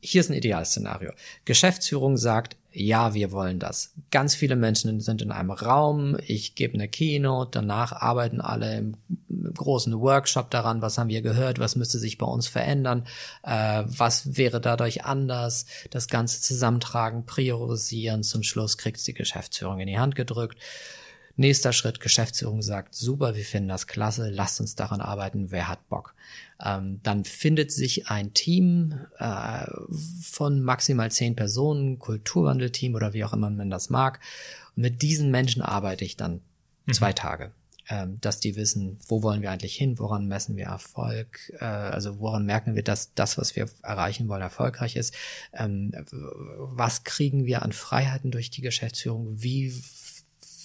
hier 0.00 0.20
ist 0.20 0.30
ein 0.30 0.36
Idealszenario. 0.36 1.12
Geschäftsführung 1.44 2.16
sagt, 2.16 2.56
ja, 2.70 3.14
wir 3.14 3.32
wollen 3.32 3.58
das. 3.58 3.92
Ganz 4.10 4.34
viele 4.34 4.54
Menschen 4.54 5.00
sind 5.00 5.22
in 5.22 5.32
einem 5.32 5.50
Raum, 5.50 6.16
ich 6.26 6.54
gebe 6.54 6.74
eine 6.74 6.86
Keynote, 6.86 7.50
danach 7.52 7.92
arbeiten 7.92 8.40
alle 8.40 8.76
im 8.76 8.96
großen 9.54 9.98
Workshop 9.98 10.50
daran, 10.50 10.82
was 10.82 10.98
haben 10.98 11.08
wir 11.08 11.22
gehört, 11.22 11.58
was 11.58 11.76
müsste 11.76 11.98
sich 11.98 12.18
bei 12.18 12.26
uns 12.26 12.46
verändern, 12.46 13.04
äh, 13.42 13.84
was 13.86 14.36
wäre 14.36 14.60
dadurch 14.60 15.04
anders, 15.04 15.66
das 15.90 16.08
Ganze 16.08 16.40
zusammentragen, 16.40 17.26
priorisieren, 17.26 18.22
zum 18.22 18.42
Schluss 18.42 18.78
kriegt 18.78 19.04
die 19.06 19.14
Geschäftsführung 19.14 19.80
in 19.80 19.88
die 19.88 19.98
Hand 19.98 20.14
gedrückt. 20.14 20.58
Nächster 21.36 21.72
Schritt, 21.72 22.00
Geschäftsführung 22.00 22.62
sagt, 22.62 22.94
super, 22.94 23.36
wir 23.36 23.44
finden 23.44 23.68
das 23.68 23.86
klasse, 23.86 24.28
lasst 24.28 24.60
uns 24.60 24.74
daran 24.74 25.00
arbeiten, 25.00 25.50
wer 25.50 25.68
hat 25.68 25.88
Bock. 25.88 26.14
Ähm, 26.64 27.00
dann 27.02 27.24
findet 27.24 27.70
sich 27.70 28.08
ein 28.08 28.34
Team 28.34 28.94
äh, 29.18 29.66
von 30.22 30.62
maximal 30.62 31.10
zehn 31.10 31.36
Personen, 31.36 31.98
Kulturwandelteam 31.98 32.94
oder 32.94 33.12
wie 33.12 33.24
auch 33.24 33.32
immer 33.32 33.50
man 33.50 33.70
das 33.70 33.90
mag. 33.90 34.20
Und 34.76 34.82
mit 34.82 35.02
diesen 35.02 35.30
Menschen 35.30 35.62
arbeite 35.62 36.04
ich 36.04 36.16
dann 36.16 36.40
mhm. 36.86 36.92
zwei 36.92 37.12
Tage 37.12 37.52
ähm, 37.90 38.18
dass 38.20 38.38
die 38.38 38.54
wissen, 38.56 38.98
wo 39.08 39.22
wollen 39.22 39.40
wir 39.40 39.50
eigentlich 39.50 39.74
hin, 39.74 39.98
woran 39.98 40.26
messen 40.26 40.56
wir 40.56 40.66
Erfolg, 40.66 41.50
äh, 41.58 41.64
also 41.64 42.18
woran 42.18 42.44
merken 42.44 42.74
wir, 42.74 42.82
dass 42.82 43.14
das, 43.14 43.38
was 43.38 43.56
wir 43.56 43.66
erreichen 43.82 44.28
wollen, 44.28 44.42
erfolgreich 44.42 44.94
ist, 44.96 45.14
ähm, 45.54 45.92
was 46.10 47.04
kriegen 47.04 47.46
wir 47.46 47.62
an 47.62 47.72
Freiheiten 47.72 48.30
durch 48.30 48.50
die 48.50 48.60
Geschäftsführung, 48.60 49.42
wie 49.42 49.72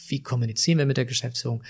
wie 0.07 0.21
kommunizieren 0.21 0.77
wir 0.77 0.85
mit 0.85 0.97
der 0.97 1.05
Geschäftsführung? 1.05 1.63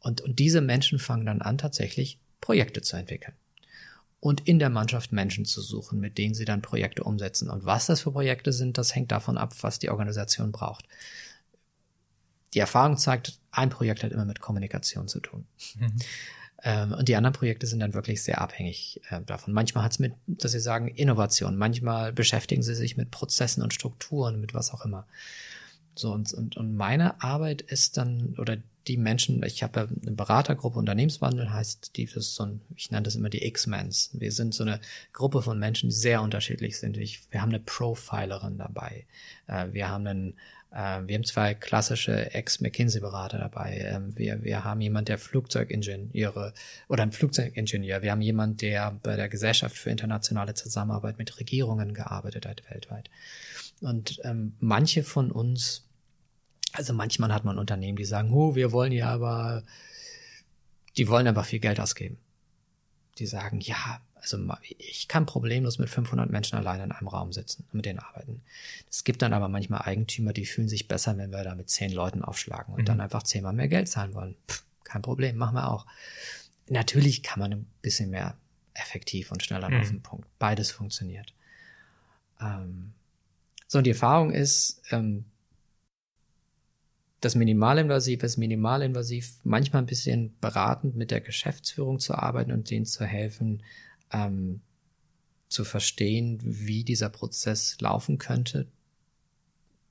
Und, 0.00 0.20
und 0.20 0.38
diese 0.38 0.60
Menschen 0.60 0.98
fangen 0.98 1.26
dann 1.26 1.42
an, 1.42 1.58
tatsächlich 1.58 2.20
Projekte 2.40 2.82
zu 2.82 2.96
entwickeln. 2.96 3.34
Und 4.20 4.46
in 4.48 4.58
der 4.58 4.70
Mannschaft 4.70 5.12
Menschen 5.12 5.44
zu 5.44 5.60
suchen, 5.60 6.00
mit 6.00 6.18
denen 6.18 6.34
sie 6.34 6.44
dann 6.44 6.60
Projekte 6.60 7.04
umsetzen. 7.04 7.50
Und 7.50 7.64
was 7.64 7.86
das 7.86 8.00
für 8.00 8.10
Projekte 8.10 8.52
sind, 8.52 8.76
das 8.76 8.94
hängt 8.94 9.12
davon 9.12 9.38
ab, 9.38 9.54
was 9.60 9.78
die 9.78 9.90
Organisation 9.90 10.50
braucht. 10.50 10.86
Die 12.54 12.58
Erfahrung 12.58 12.96
zeigt, 12.96 13.38
ein 13.52 13.70
Projekt 13.70 14.02
hat 14.02 14.10
immer 14.10 14.24
mit 14.24 14.40
Kommunikation 14.40 15.06
zu 15.06 15.20
tun. 15.20 15.46
Mhm. 15.78 15.92
Ähm, 16.64 16.92
und 16.92 17.08
die 17.08 17.14
anderen 17.14 17.34
Projekte 17.34 17.66
sind 17.66 17.80
dann 17.80 17.94
wirklich 17.94 18.22
sehr 18.22 18.40
abhängig 18.40 19.00
äh, 19.10 19.20
davon. 19.20 19.52
Manchmal 19.52 19.84
hat 19.84 19.92
es 19.92 19.98
mit, 19.98 20.14
dass 20.26 20.52
sie 20.52 20.60
sagen, 20.60 20.88
Innovation. 20.88 21.56
Manchmal 21.56 22.12
beschäftigen 22.12 22.62
sie 22.62 22.74
sich 22.74 22.96
mit 22.96 23.10
Prozessen 23.10 23.62
und 23.62 23.74
Strukturen, 23.74 24.40
mit 24.40 24.54
was 24.54 24.72
auch 24.72 24.84
immer. 24.84 25.06
So, 25.98 26.12
und, 26.12 26.32
und, 26.32 26.56
und 26.56 26.76
meine 26.76 27.22
Arbeit 27.22 27.62
ist 27.62 27.96
dann, 27.96 28.34
oder 28.38 28.58
die 28.88 28.96
Menschen, 28.96 29.42
ich 29.42 29.62
habe 29.62 29.80
ja 29.80 29.86
eine 29.86 30.12
Beratergruppe 30.12 30.78
Unternehmenswandel, 30.78 31.52
heißt 31.52 31.96
die, 31.96 32.06
das 32.06 32.16
ist 32.16 32.34
so 32.36 32.44
ein, 32.44 32.60
ich 32.74 32.90
nenne 32.90 33.02
das 33.02 33.16
immer 33.16 33.28
die 33.28 33.44
X-Mens. 33.46 34.10
Wir 34.14 34.32
sind 34.32 34.54
so 34.54 34.64
eine 34.64 34.80
Gruppe 35.12 35.42
von 35.42 35.58
Menschen, 35.58 35.90
die 35.90 35.94
sehr 35.94 36.22
unterschiedlich 36.22 36.78
sind. 36.78 36.96
Ich, 36.96 37.30
wir 37.30 37.42
haben 37.42 37.50
eine 37.50 37.60
Profilerin 37.60 38.58
dabei. 38.58 39.06
Äh, 39.46 39.66
wir 39.72 39.90
haben 39.90 40.06
einen, 40.06 40.34
äh, 40.70 41.00
wir 41.06 41.16
haben 41.16 41.24
zwei 41.24 41.54
klassische 41.54 42.32
Ex-McKinsey-Berater 42.32 43.38
dabei. 43.38 43.78
Ähm, 43.78 44.16
wir, 44.16 44.42
wir 44.42 44.64
haben 44.64 44.80
jemand, 44.80 45.08
der 45.08 45.18
Flugzeugingenieure 45.18 46.54
oder 46.88 47.02
ein 47.02 47.12
Flugzeugingenieur. 47.12 48.02
Wir 48.02 48.12
haben 48.12 48.22
jemand, 48.22 48.62
der 48.62 48.98
bei 49.02 49.16
der 49.16 49.28
Gesellschaft 49.28 49.76
für 49.76 49.90
internationale 49.90 50.54
Zusammenarbeit 50.54 51.18
mit 51.18 51.38
Regierungen 51.38 51.92
gearbeitet 51.92 52.46
hat 52.46 52.62
weltweit. 52.70 53.10
Und 53.80 54.20
ähm, 54.24 54.54
manche 54.60 55.02
von 55.02 55.30
uns 55.30 55.87
also 56.72 56.92
manchmal 56.92 57.32
hat 57.32 57.44
man 57.44 57.58
Unternehmen, 57.58 57.96
die 57.96 58.04
sagen, 58.04 58.32
oh, 58.32 58.54
wir 58.54 58.72
wollen 58.72 58.92
ja 58.92 59.10
aber, 59.10 59.62
die 60.96 61.08
wollen 61.08 61.26
einfach 61.26 61.46
viel 61.46 61.60
Geld 61.60 61.80
ausgeben. 61.80 62.18
Die 63.18 63.26
sagen, 63.26 63.60
ja, 63.60 64.00
also 64.14 64.38
ich 64.78 65.08
kann 65.08 65.26
problemlos 65.26 65.78
mit 65.78 65.88
500 65.88 66.30
Menschen 66.30 66.56
alleine 66.56 66.84
in 66.84 66.92
einem 66.92 67.08
Raum 67.08 67.32
sitzen 67.32 67.64
und 67.64 67.74
mit 67.74 67.86
denen 67.86 67.98
arbeiten. 67.98 68.42
Es 68.90 69.04
gibt 69.04 69.22
dann 69.22 69.32
aber 69.32 69.48
manchmal 69.48 69.82
Eigentümer, 69.82 70.32
die 70.32 70.46
fühlen 70.46 70.68
sich 70.68 70.88
besser, 70.88 71.16
wenn 71.16 71.30
wir 71.30 71.44
da 71.44 71.54
mit 71.54 71.70
zehn 71.70 71.92
Leuten 71.92 72.22
aufschlagen 72.22 72.74
und 72.74 72.82
mhm. 72.82 72.86
dann 72.86 73.00
einfach 73.00 73.22
zehnmal 73.22 73.52
mehr 73.52 73.68
Geld 73.68 73.88
zahlen 73.88 74.14
wollen. 74.14 74.36
Pff, 74.48 74.64
kein 74.84 75.02
Problem, 75.02 75.36
machen 75.36 75.54
wir 75.54 75.70
auch. 75.70 75.86
Natürlich 76.68 77.22
kann 77.22 77.40
man 77.40 77.52
ein 77.52 77.66
bisschen 77.82 78.10
mehr 78.10 78.36
effektiv 78.74 79.32
und 79.32 79.42
schneller 79.42 79.70
mhm. 79.70 79.80
auf 79.80 79.88
den 79.88 80.02
Punkt. 80.02 80.26
Beides 80.38 80.70
funktioniert. 80.70 81.32
Ähm, 82.40 82.92
so, 83.66 83.78
und 83.78 83.84
die 83.84 83.90
Erfahrung 83.90 84.32
ist, 84.32 84.82
ähm, 84.90 85.24
das 87.20 87.34
Minimalinvasiv 87.34 88.22
ist 88.22 88.36
minimalinvasiv, 88.36 89.40
manchmal 89.42 89.82
ein 89.82 89.86
bisschen 89.86 90.34
beratend 90.40 90.96
mit 90.96 91.10
der 91.10 91.20
Geschäftsführung 91.20 91.98
zu 91.98 92.14
arbeiten 92.14 92.52
und 92.52 92.70
denen 92.70 92.86
zu 92.86 93.04
helfen, 93.04 93.62
ähm, 94.12 94.60
zu 95.48 95.64
verstehen, 95.64 96.38
wie 96.42 96.84
dieser 96.84 97.08
Prozess 97.08 97.76
laufen 97.80 98.18
könnte. 98.18 98.66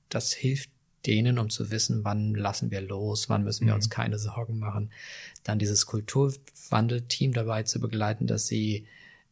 Das 0.08 0.32
hilft 0.32 0.70
denen, 1.04 1.38
um 1.38 1.50
zu 1.50 1.70
wissen, 1.70 2.04
wann 2.04 2.34
lassen 2.34 2.70
wir 2.70 2.80
los, 2.80 3.28
wann 3.28 3.44
müssen 3.44 3.66
wir 3.66 3.74
mhm. 3.74 3.78
uns 3.78 3.90
keine 3.90 4.18
Sorgen 4.18 4.58
machen. 4.58 4.90
Dann 5.44 5.58
dieses 5.58 5.84
Kulturwandelteam 5.86 7.32
dabei 7.32 7.62
zu 7.64 7.78
begleiten, 7.78 8.26
dass 8.26 8.46
sie 8.46 8.86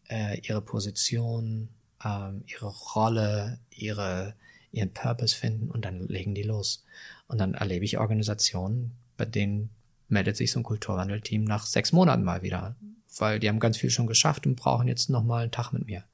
äh, 0.09 0.39
ihre 0.41 0.61
Position, 0.61 1.69
ähm, 2.05 2.45
ihre 2.47 2.67
Rolle, 2.67 3.59
ihre 3.71 4.35
ihren 4.77 4.93
Purpose 4.93 5.35
finden 5.35 5.71
und 5.71 5.85
dann 5.85 6.07
legen 6.07 6.35
die 6.35 6.43
los. 6.43 6.85
Und 7.29 7.39
dann 7.39 7.55
erlebe 7.55 7.85
ich 7.85 7.99
Organisationen, 7.99 8.93
bei 9.17 9.25
denen 9.25 9.71
meldet 10.09 10.37
sich 10.37 10.53
so 10.53 10.61
ein 10.61 10.65
Kulturwandelteam 10.65 11.45
nach 11.45 11.67
sechs 11.67 11.93
Monaten 11.93 12.23
mal 12.23 12.43
wieder, 12.43 12.77
weil 13.19 13.41
die 13.41 13.49
haben 13.49 13.59
ganz 13.59 13.77
viel 13.77 13.91
schon 13.91 14.07
geschafft 14.07 14.47
und 14.47 14.57
brauchen 14.57 14.89
jetzt 14.89 15.11
noch 15.11 15.25
mal 15.25 15.43
einen 15.43 15.53
Tag 15.53 15.73
mit 15.73 15.87
mir. 15.87 16.05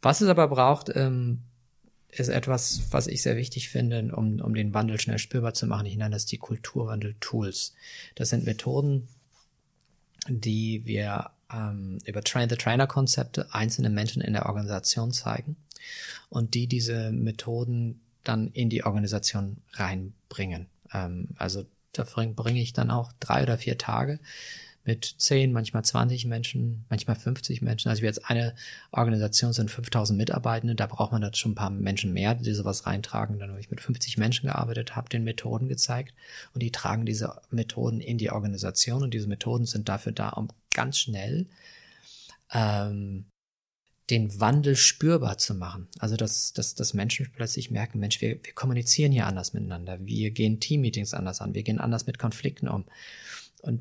Was 0.00 0.20
es 0.20 0.28
aber 0.28 0.48
braucht, 0.48 0.90
ähm, 0.94 1.42
ist 2.12 2.28
etwas, 2.28 2.82
was 2.90 3.06
ich 3.06 3.22
sehr 3.22 3.36
wichtig 3.36 3.70
finde, 3.70 4.14
um, 4.14 4.40
um 4.40 4.54
den 4.54 4.74
Wandel 4.74 5.00
schnell 5.00 5.18
spürbar 5.18 5.54
zu 5.54 5.66
machen. 5.66 5.86
Ich 5.86 5.96
nenne 5.96 6.10
das 6.10 6.26
die 6.26 6.36
Kulturwandel-Tools. 6.36 7.72
Das 8.16 8.28
sind 8.28 8.44
Methoden, 8.44 9.08
die 10.28 10.82
wir 10.84 11.30
ähm, 11.50 11.98
über 12.04 12.22
Train-the-Trainer-Konzepte 12.22 13.54
einzelne 13.54 13.88
Menschen 13.88 14.20
in 14.20 14.34
der 14.34 14.46
Organisation 14.46 15.12
zeigen 15.12 15.56
und 16.28 16.52
die 16.52 16.66
diese 16.66 17.12
Methoden 17.12 18.01
dann 18.24 18.48
in 18.48 18.68
die 18.70 18.84
Organisation 18.84 19.58
reinbringen. 19.72 20.66
Ähm, 20.92 21.28
also 21.36 21.64
da 21.92 22.04
bringe 22.04 22.60
ich 22.60 22.72
dann 22.72 22.90
auch 22.90 23.12
drei 23.20 23.42
oder 23.42 23.58
vier 23.58 23.78
Tage 23.78 24.18
mit 24.84 25.14
zehn, 25.18 25.52
manchmal 25.52 25.84
20 25.84 26.24
Menschen, 26.26 26.84
manchmal 26.88 27.14
50 27.16 27.62
Menschen. 27.62 27.88
Also 27.88 28.02
wir 28.02 28.08
jetzt 28.08 28.28
eine 28.28 28.54
Organisation 28.90 29.52
sind 29.52 29.70
5000 29.70 30.16
Mitarbeitende, 30.16 30.74
da 30.74 30.86
braucht 30.86 31.12
man 31.12 31.22
dann 31.22 31.34
schon 31.34 31.52
ein 31.52 31.56
paar 31.56 31.70
Menschen 31.70 32.12
mehr, 32.12 32.34
die 32.34 32.52
sowas 32.52 32.84
reintragen. 32.86 33.38
Dann 33.38 33.50
habe 33.50 33.60
ich 33.60 33.70
mit 33.70 33.80
50 33.80 34.18
Menschen 34.18 34.46
gearbeitet, 34.46 34.96
habe 34.96 35.08
den 35.08 35.22
Methoden 35.24 35.68
gezeigt 35.68 36.14
und 36.54 36.62
die 36.62 36.72
tragen 36.72 37.06
diese 37.06 37.40
Methoden 37.50 38.00
in 38.00 38.18
die 38.18 38.30
Organisation 38.30 39.02
und 39.02 39.14
diese 39.14 39.28
Methoden 39.28 39.66
sind 39.66 39.88
dafür 39.88 40.12
da, 40.12 40.30
um 40.30 40.48
ganz 40.74 40.98
schnell 40.98 41.46
ähm, 42.52 43.26
den 44.12 44.38
Wandel 44.40 44.76
spürbar 44.76 45.38
zu 45.38 45.54
machen. 45.54 45.88
Also 45.98 46.16
dass, 46.16 46.52
dass, 46.52 46.74
dass 46.74 46.92
Menschen 46.92 47.30
plötzlich 47.34 47.70
merken, 47.70 47.98
Mensch, 47.98 48.20
wir, 48.20 48.38
wir 48.44 48.52
kommunizieren 48.52 49.10
hier 49.10 49.26
anders 49.26 49.54
miteinander, 49.54 49.98
wir 50.04 50.30
gehen 50.32 50.60
Teammeetings 50.60 51.14
anders 51.14 51.40
an, 51.40 51.54
wir 51.54 51.62
gehen 51.62 51.80
anders 51.80 52.06
mit 52.06 52.18
Konflikten 52.18 52.68
um. 52.68 52.84
Und 53.62 53.80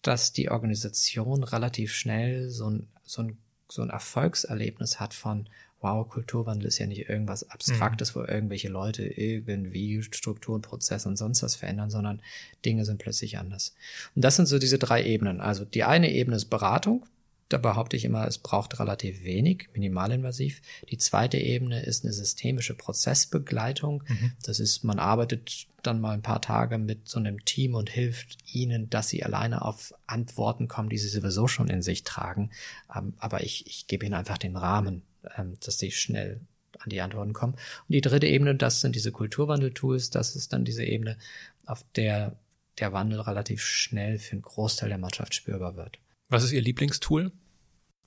dass 0.00 0.32
die 0.32 0.50
Organisation 0.50 1.44
relativ 1.44 1.92
schnell 1.92 2.48
so 2.48 2.70
ein, 2.70 2.88
so 3.04 3.20
ein, 3.20 3.36
so 3.68 3.82
ein 3.82 3.90
Erfolgserlebnis 3.90 4.98
hat 4.98 5.12
von, 5.12 5.46
wow, 5.80 6.08
Kulturwandel 6.08 6.68
ist 6.68 6.78
ja 6.78 6.86
nicht 6.86 7.10
irgendwas 7.10 7.50
Abstraktes, 7.50 8.14
mhm. 8.14 8.20
wo 8.20 8.24
irgendwelche 8.24 8.68
Leute 8.68 9.04
irgendwie 9.04 10.02
Strukturen, 10.02 10.62
Prozesse 10.62 11.06
und 11.06 11.18
sonst 11.18 11.42
was 11.42 11.54
verändern, 11.54 11.90
sondern 11.90 12.22
Dinge 12.64 12.86
sind 12.86 12.96
plötzlich 12.96 13.36
anders. 13.36 13.74
Und 14.14 14.24
das 14.24 14.36
sind 14.36 14.46
so 14.46 14.58
diese 14.58 14.78
drei 14.78 15.04
Ebenen. 15.04 15.42
Also 15.42 15.66
die 15.66 15.84
eine 15.84 16.10
Ebene 16.10 16.36
ist 16.36 16.46
Beratung, 16.46 17.04
da 17.54 17.58
behaupte 17.58 17.96
ich 17.96 18.04
immer, 18.04 18.26
es 18.26 18.38
braucht 18.38 18.80
relativ 18.80 19.22
wenig, 19.22 19.68
minimalinvasiv. 19.74 20.60
Die 20.90 20.98
zweite 20.98 21.38
Ebene 21.38 21.84
ist 21.84 22.04
eine 22.04 22.12
systemische 22.12 22.74
Prozessbegleitung. 22.74 24.02
Mhm. 24.08 24.32
Das 24.42 24.58
ist, 24.58 24.82
man 24.82 24.98
arbeitet 24.98 25.68
dann 25.84 26.00
mal 26.00 26.14
ein 26.14 26.22
paar 26.22 26.40
Tage 26.40 26.78
mit 26.78 27.08
so 27.08 27.20
einem 27.20 27.44
Team 27.44 27.76
und 27.76 27.90
hilft 27.90 28.38
ihnen, 28.52 28.90
dass 28.90 29.08
sie 29.08 29.22
alleine 29.22 29.62
auf 29.62 29.94
Antworten 30.08 30.66
kommen, 30.66 30.88
die 30.88 30.98
sie 30.98 31.08
sowieso 31.08 31.46
schon 31.46 31.68
in 31.68 31.80
sich 31.80 32.02
tragen. 32.02 32.50
Ähm, 32.92 33.14
aber 33.18 33.44
ich, 33.44 33.68
ich 33.68 33.86
gebe 33.86 34.04
ihnen 34.04 34.14
einfach 34.14 34.38
den 34.38 34.56
Rahmen, 34.56 35.02
ähm, 35.36 35.54
dass 35.64 35.78
sie 35.78 35.92
schnell 35.92 36.40
an 36.80 36.90
die 36.90 37.02
Antworten 37.02 37.34
kommen. 37.34 37.52
Und 37.52 37.92
die 37.92 38.00
dritte 38.00 38.26
Ebene, 38.26 38.56
das 38.56 38.80
sind 38.80 38.96
diese 38.96 39.12
Kulturwandel-Tools. 39.12 40.10
Das 40.10 40.34
ist 40.34 40.52
dann 40.52 40.64
diese 40.64 40.84
Ebene, 40.84 41.18
auf 41.66 41.84
der 41.94 42.36
der 42.80 42.92
Wandel 42.92 43.20
relativ 43.20 43.62
schnell 43.62 44.18
für 44.18 44.32
einen 44.32 44.42
Großteil 44.42 44.88
der 44.88 44.98
Mannschaft 44.98 45.36
spürbar 45.36 45.76
wird. 45.76 46.00
Was 46.28 46.42
ist 46.42 46.50
Ihr 46.50 46.62
Lieblingstool? 46.62 47.30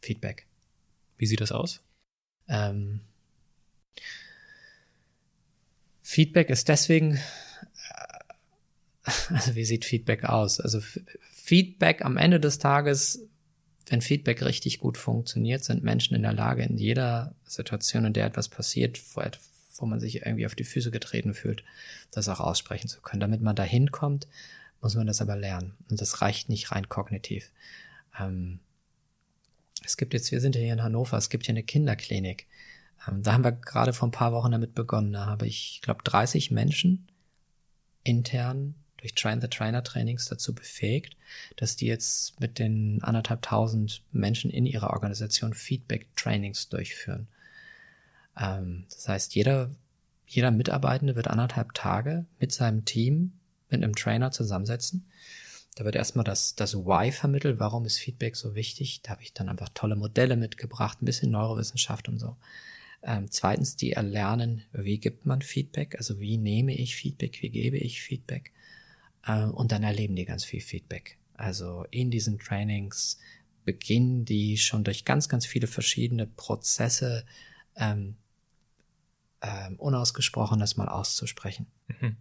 Feedback. 0.02 0.46
Wie 1.18 1.26
sieht 1.26 1.42
das 1.42 1.52
aus? 1.52 1.82
Ähm, 2.48 3.02
Feedback 6.02 6.50
ist 6.50 6.70
deswegen, 6.70 7.16
äh, 7.16 8.34
also 9.30 9.56
wie 9.56 9.66
sieht 9.66 9.86
Feedback 9.86 10.24
aus? 10.24 10.60
Also 10.60 10.80
Feedback 11.30 12.04
am 12.06 12.18
Ende 12.18 12.40
des 12.40 12.60
Tages, 12.60 13.28
wenn 13.88 14.02
Feedback 14.02 14.42
richtig 14.44 14.80
gut 14.80 14.98
funktioniert, 14.98 15.64
sind 15.64 15.84
Menschen 15.84 16.16
in 16.16 16.24
der 16.24 16.34
Lage, 16.34 16.64
in 16.64 16.78
jeder 16.78 17.36
Situation, 17.46 18.06
in 18.06 18.14
der 18.14 18.26
etwas 18.26 18.50
passiert, 18.50 19.02
wo, 19.16 19.22
wo 19.78 19.86
man 19.86 20.00
sich 20.00 20.26
irgendwie 20.26 20.46
auf 20.46 20.56
die 20.56 20.64
Füße 20.64 20.92
getreten 20.92 21.34
fühlt, 21.34 21.64
das 22.12 22.30
auch 22.30 22.40
aussprechen 22.40 22.88
zu 22.88 23.02
können. 23.02 23.22
Damit 23.22 23.42
man 23.42 23.56
da 23.56 23.64
hinkommt, 23.64 24.28
muss 24.82 24.96
man 24.96 25.08
das 25.08 25.22
aber 25.22 25.36
lernen. 25.36 25.74
Und 25.90 26.02
das 26.02 26.22
reicht 26.22 26.50
nicht 26.50 26.72
rein 26.72 26.90
kognitiv. 26.90 27.52
Ähm, 28.20 28.60
es 29.84 29.98
gibt 29.98 30.14
jetzt, 30.14 30.32
wir 30.32 30.42
sind 30.42 30.56
ja 30.56 30.62
hier 30.62 30.74
in 30.74 30.84
Hannover, 30.84 31.18
es 31.18 31.30
gibt 31.30 31.46
hier 31.46 31.54
eine 31.54 31.64
Kinderklinik. 31.64 32.48
Ähm, 33.08 33.24
da 33.24 33.34
haben 33.34 33.44
wir 33.44 33.52
gerade 33.52 33.94
vor 33.94 34.08
ein 34.08 34.12
paar 34.12 34.34
Wochen 34.34 34.52
damit 34.52 34.74
begonnen. 34.74 35.14
Da 35.14 35.26
habe 35.26 35.48
ich, 35.48 35.76
ich 35.76 35.82
glaube, 35.82 36.04
30 36.04 36.52
Menschen 36.52 37.08
intern 38.04 38.76
durch 38.98 39.14
Train 39.14 39.42
the 39.42 39.48
Trainer 39.48 39.84
Trainings 39.84 40.26
dazu 40.26 40.54
befähigt, 40.54 41.16
dass 41.56 41.76
die 41.76 41.86
jetzt 41.86 42.40
mit 42.40 42.60
den 42.60 43.02
anderthalb 43.04 43.44
tausend 43.44 44.04
Menschen 44.12 44.50
in 44.50 44.66
ihrer 44.66 44.90
Organisation 44.92 45.54
Feedback 45.54 46.08
Trainings 46.16 46.70
durchführen. 46.70 47.28
Ähm, 48.40 48.86
das 48.90 49.08
heißt, 49.08 49.36
jeder, 49.36 49.72
jeder 50.26 50.52
Mitarbeitende 50.52 51.16
wird 51.16 51.28
anderthalb 51.28 51.74
Tage 51.74 52.26
mit 52.40 52.52
seinem 52.52 52.86
Team, 52.86 53.34
mit 53.70 53.84
einem 53.84 53.96
Trainer 53.96 54.32
zusammensetzen. 54.32 55.06
Da 55.78 55.86
wird 55.86 55.96
erstmal 55.96 56.26
das, 56.26 56.56
das 56.56 56.76
Why 56.76 57.12
vermittelt, 57.12 57.60
warum 57.60 57.86
ist 57.86 58.00
Feedback 58.00 58.36
so 58.36 58.56
wichtig. 58.56 59.04
Da 59.04 59.12
habe 59.12 59.22
ich 59.22 59.34
dann 59.34 59.48
einfach 59.48 59.70
tolle 59.70 59.96
Modelle 59.96 60.36
mitgebracht, 60.36 61.00
ein 61.00 61.06
bisschen 61.06 61.30
Neurowissenschaft 61.30 62.10
und 62.10 62.18
so. 62.18 62.36
Ähm, 63.04 63.30
zweitens, 63.30 63.76
die 63.76 63.92
erlernen, 63.92 64.64
wie 64.74 64.98
gibt 64.98 65.28
man 65.28 65.44
Feedback, 65.44 65.94
also 65.96 66.20
wie 66.20 66.40
nehme 66.40 66.74
ich 66.74 66.96
Feedback, 66.96 67.44
wie 67.44 67.50
gebe 67.50 67.78
ich 67.78 68.02
Feedback. 68.02 68.54
Äh, 69.24 69.44
und 69.44 69.72
dann 69.72 69.84
erleben 69.84 70.16
die 70.16 70.26
ganz 70.26 70.44
viel 70.44 70.62
Feedback. 70.62 71.20
Also 71.36 71.86
in 71.92 72.10
diesen 72.10 72.40
Trainings 72.40 73.20
beginnen 73.64 74.26
die 74.26 74.58
schon 74.58 74.84
durch 74.84 75.06
ganz, 75.06 75.30
ganz 75.30 75.46
viele 75.46 75.68
verschiedene 75.68 76.26
Prozesse 76.26 77.24
ähm, 77.76 78.16
ähm, 79.44 79.76
unausgesprochenes 79.78 80.76
mal 80.76 80.90
auszusprechen. 80.90 81.68
Mhm. 82.02 82.18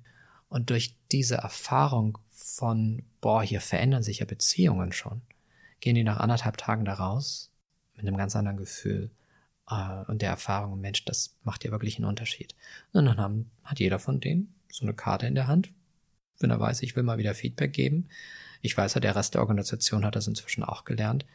Und 0.51 0.69
durch 0.69 0.95
diese 1.11 1.37
Erfahrung 1.37 2.19
von, 2.55 3.03
boah, 3.21 3.43
hier 3.43 3.61
verändern 3.61 4.03
sich 4.03 4.21
ja 4.21 4.27
Beziehungen 4.27 4.93
schon, 4.93 5.23
gehen 5.81 5.97
die 5.97 6.05
nach 6.05 6.19
anderthalb 6.19 6.57
Tagen 6.57 6.85
da 6.85 6.95
raus 6.95 7.51
mit 7.95 8.07
einem 8.07 8.17
ganz 8.17 8.37
anderen 8.37 8.57
Gefühl 8.57 9.11
äh, 9.69 10.05
und 10.07 10.23
der 10.23 10.31
Erfahrung, 10.31 10.81
Mensch, 10.81 11.05
das 11.05 11.35
macht 11.43 11.65
ja 11.65 11.71
wirklich 11.71 11.97
einen 11.97 12.07
Unterschied. 12.07 12.55
Und 12.93 13.07
dann 13.07 13.19
haben, 13.19 13.51
hat 13.65 13.81
jeder 13.81 13.99
von 13.99 14.21
denen 14.21 14.55
so 14.71 14.85
eine 14.85 14.95
Karte 14.95 15.27
in 15.27 15.35
der 15.35 15.49
Hand, 15.49 15.71
wenn 16.39 16.51
er 16.51 16.61
weiß, 16.61 16.83
ich 16.83 16.95
will 16.97 17.03
mal 17.03 17.19
wieder 17.19 17.35
Feedback 17.35 17.73
geben. 17.73 18.09
Ich 18.63 18.77
weiß 18.77 18.95
ja, 18.95 19.01
der 19.01 19.17
Rest 19.17 19.35
der 19.35 19.41
Organisation 19.41 20.05
hat 20.05 20.17
das 20.17 20.27
inzwischen 20.27 20.63
auch 20.63 20.85
gelernt. 20.85 21.27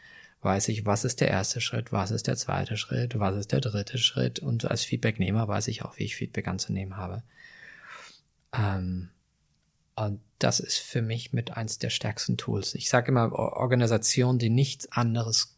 Weiß 0.41 0.69
ich, 0.69 0.85
was 0.85 1.05
ist 1.05 1.21
der 1.21 1.29
erste 1.29 1.61
Schritt, 1.61 1.91
was 1.91 2.09
ist 2.09 2.27
der 2.27 2.35
zweite 2.35 2.77
Schritt, 2.77 3.19
was 3.19 3.35
ist 3.35 3.51
der 3.51 3.61
dritte 3.61 3.97
Schritt 3.97 4.39
und 4.39 4.65
als 4.65 4.83
Feedbacknehmer 4.83 5.47
weiß 5.47 5.67
ich 5.67 5.83
auch, 5.83 5.97
wie 5.97 6.03
ich 6.03 6.15
Feedback 6.15 6.47
anzunehmen 6.47 6.97
habe. 6.97 7.21
Ähm, 8.53 9.09
und 10.05 10.21
das 10.39 10.59
ist 10.59 10.77
für 10.77 11.01
mich 11.01 11.33
mit 11.33 11.51
eins 11.51 11.77
der 11.77 11.89
stärksten 11.89 12.37
Tools. 12.37 12.73
Ich 12.75 12.89
sage 12.89 13.09
immer, 13.09 13.31
Organisationen, 13.33 14.39
die 14.39 14.49
nichts 14.49 14.91
anderes 14.91 15.55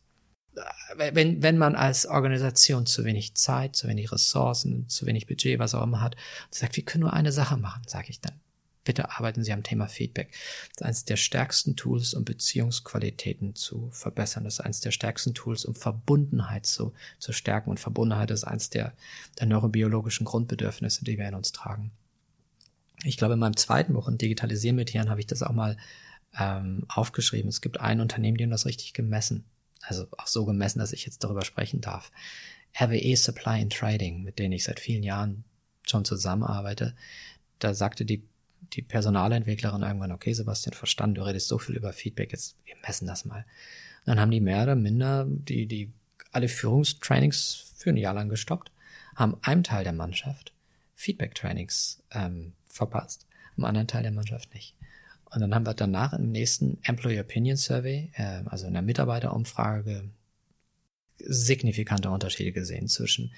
wenn, 0.95 1.41
wenn 1.41 1.57
man 1.57 1.75
als 1.75 2.05
Organisation 2.05 2.85
zu 2.85 3.05
wenig 3.05 3.35
Zeit, 3.35 3.75
zu 3.75 3.87
wenig 3.87 4.11
Ressourcen, 4.11 4.87
zu 4.87 5.05
wenig 5.05 5.27
Budget, 5.27 5.59
was 5.59 5.73
auch 5.73 5.83
immer 5.83 6.01
hat, 6.01 6.15
sagt, 6.51 6.75
wir 6.75 6.85
können 6.85 7.01
nur 7.01 7.13
eine 7.13 7.31
Sache 7.31 7.57
machen, 7.57 7.81
sage 7.87 8.09
ich 8.09 8.21
dann. 8.21 8.39
Bitte 8.83 9.11
arbeiten 9.11 9.43
Sie 9.43 9.53
am 9.53 9.63
Thema 9.63 9.87
Feedback. 9.87 10.31
Das 10.31 10.75
ist 10.75 10.83
eines 10.83 11.05
der 11.05 11.15
stärksten 11.15 11.77
Tools, 11.77 12.13
um 12.13 12.25
Beziehungsqualitäten 12.25 13.55
zu 13.55 13.89
verbessern. 13.91 14.43
Das 14.43 14.55
ist 14.55 14.59
eines 14.59 14.81
der 14.81 14.91
stärksten 14.91 15.33
Tools, 15.33 15.63
um 15.63 15.73
Verbundenheit 15.73 16.65
zu, 16.65 16.93
zu 17.17 17.31
stärken. 17.31 17.69
Und 17.69 17.79
Verbundenheit 17.79 18.29
ist 18.29 18.43
eines 18.43 18.69
der, 18.69 18.93
der 19.39 19.47
neurobiologischen 19.47 20.25
Grundbedürfnisse, 20.25 21.05
die 21.05 21.17
wir 21.17 21.29
in 21.29 21.35
uns 21.35 21.53
tragen. 21.53 21.91
Ich 23.03 23.17
glaube, 23.17 23.33
in 23.33 23.39
meinem 23.39 23.57
zweiten 23.57 23.93
Buch 23.93 24.07
in 24.07 24.17
Digitalisieren 24.17 24.75
mit 24.75 24.89
Hirn 24.89 25.09
habe 25.09 25.19
ich 25.19 25.27
das 25.27 25.43
auch 25.43 25.51
mal 25.51 25.77
ähm, 26.39 26.85
aufgeschrieben. 26.87 27.49
Es 27.49 27.61
gibt 27.61 27.79
ein 27.79 28.01
Unternehmen, 28.01 28.37
die 28.37 28.43
haben 28.43 28.51
das 28.51 28.65
richtig 28.65 28.93
gemessen 28.93 29.45
also 29.87 30.07
auch 30.17 30.27
so 30.27 30.45
gemessen, 30.45 30.79
dass 30.79 30.93
ich 30.93 31.05
jetzt 31.05 31.23
darüber 31.23 31.43
sprechen 31.43 31.81
darf. 31.81 32.11
RWE 32.79 33.15
Supply 33.15 33.61
and 33.61 33.73
Trading, 33.73 34.23
mit 34.23 34.39
denen 34.39 34.53
ich 34.53 34.63
seit 34.63 34.79
vielen 34.79 35.03
Jahren 35.03 35.43
schon 35.85 36.05
zusammenarbeite, 36.05 36.95
da 37.59 37.73
sagte 37.73 38.05
die, 38.05 38.23
die 38.73 38.81
Personalentwicklerin 38.81 39.83
irgendwann, 39.83 40.11
okay, 40.11 40.33
Sebastian, 40.33 40.73
verstanden, 40.73 41.15
du 41.15 41.25
redest 41.25 41.47
so 41.47 41.59
viel 41.59 41.75
über 41.75 41.93
Feedback, 41.93 42.31
jetzt, 42.31 42.55
wir 42.65 42.75
messen 42.81 43.07
das 43.07 43.25
mal. 43.25 43.45
Und 44.05 44.07
dann 44.07 44.19
haben 44.19 44.31
die 44.31 44.41
mehr 44.41 44.63
oder 44.63 44.75
minder 44.75 45.25
die, 45.27 45.67
die 45.67 45.91
alle 46.31 46.47
Führungstrainings 46.47 47.73
für 47.75 47.91
ein 47.91 47.97
Jahr 47.97 48.13
lang 48.13 48.29
gestoppt, 48.29 48.71
haben 49.15 49.37
einem 49.41 49.63
Teil 49.63 49.83
der 49.83 49.93
Mannschaft 49.93 50.53
Feedback-Trainings 50.95 52.01
ähm, 52.11 52.53
verpasst, 52.73 53.27
am 53.57 53.65
anderen 53.65 53.87
Teil 53.87 54.03
der 54.03 54.11
Mannschaft 54.11 54.53
nicht. 54.53 54.75
Und 55.33 55.41
dann 55.41 55.55
haben 55.55 55.65
wir 55.65 55.73
danach 55.73 56.13
im 56.13 56.31
nächsten 56.31 56.77
Employee 56.83 57.19
Opinion 57.19 57.57
Survey, 57.57 58.11
äh, 58.13 58.43
also 58.45 58.67
in 58.67 58.73
der 58.73 58.81
Mitarbeiterumfrage, 58.81 60.09
signifikante 61.25 62.09
Unterschiede 62.09 62.51
gesehen 62.51 62.87
zwischen, 62.87 63.31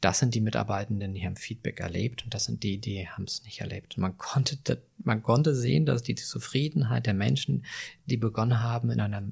das 0.00 0.18
sind 0.18 0.34
die 0.34 0.40
Mitarbeitenden, 0.40 1.14
die 1.14 1.24
haben 1.24 1.36
Feedback 1.36 1.80
erlebt 1.80 2.24
und 2.24 2.34
das 2.34 2.44
sind 2.44 2.62
die, 2.62 2.78
die 2.78 3.08
haben 3.08 3.24
es 3.24 3.42
nicht 3.44 3.60
erlebt. 3.60 3.98
Man 3.98 4.16
konnte, 4.16 4.82
man 4.98 5.22
konnte 5.22 5.54
sehen, 5.54 5.86
dass 5.86 6.02
die 6.02 6.14
Zufriedenheit 6.14 7.06
der 7.06 7.14
Menschen, 7.14 7.64
die 8.06 8.16
begonnen 8.16 8.62
haben, 8.62 8.90
in 8.90 9.00
einer, 9.00 9.22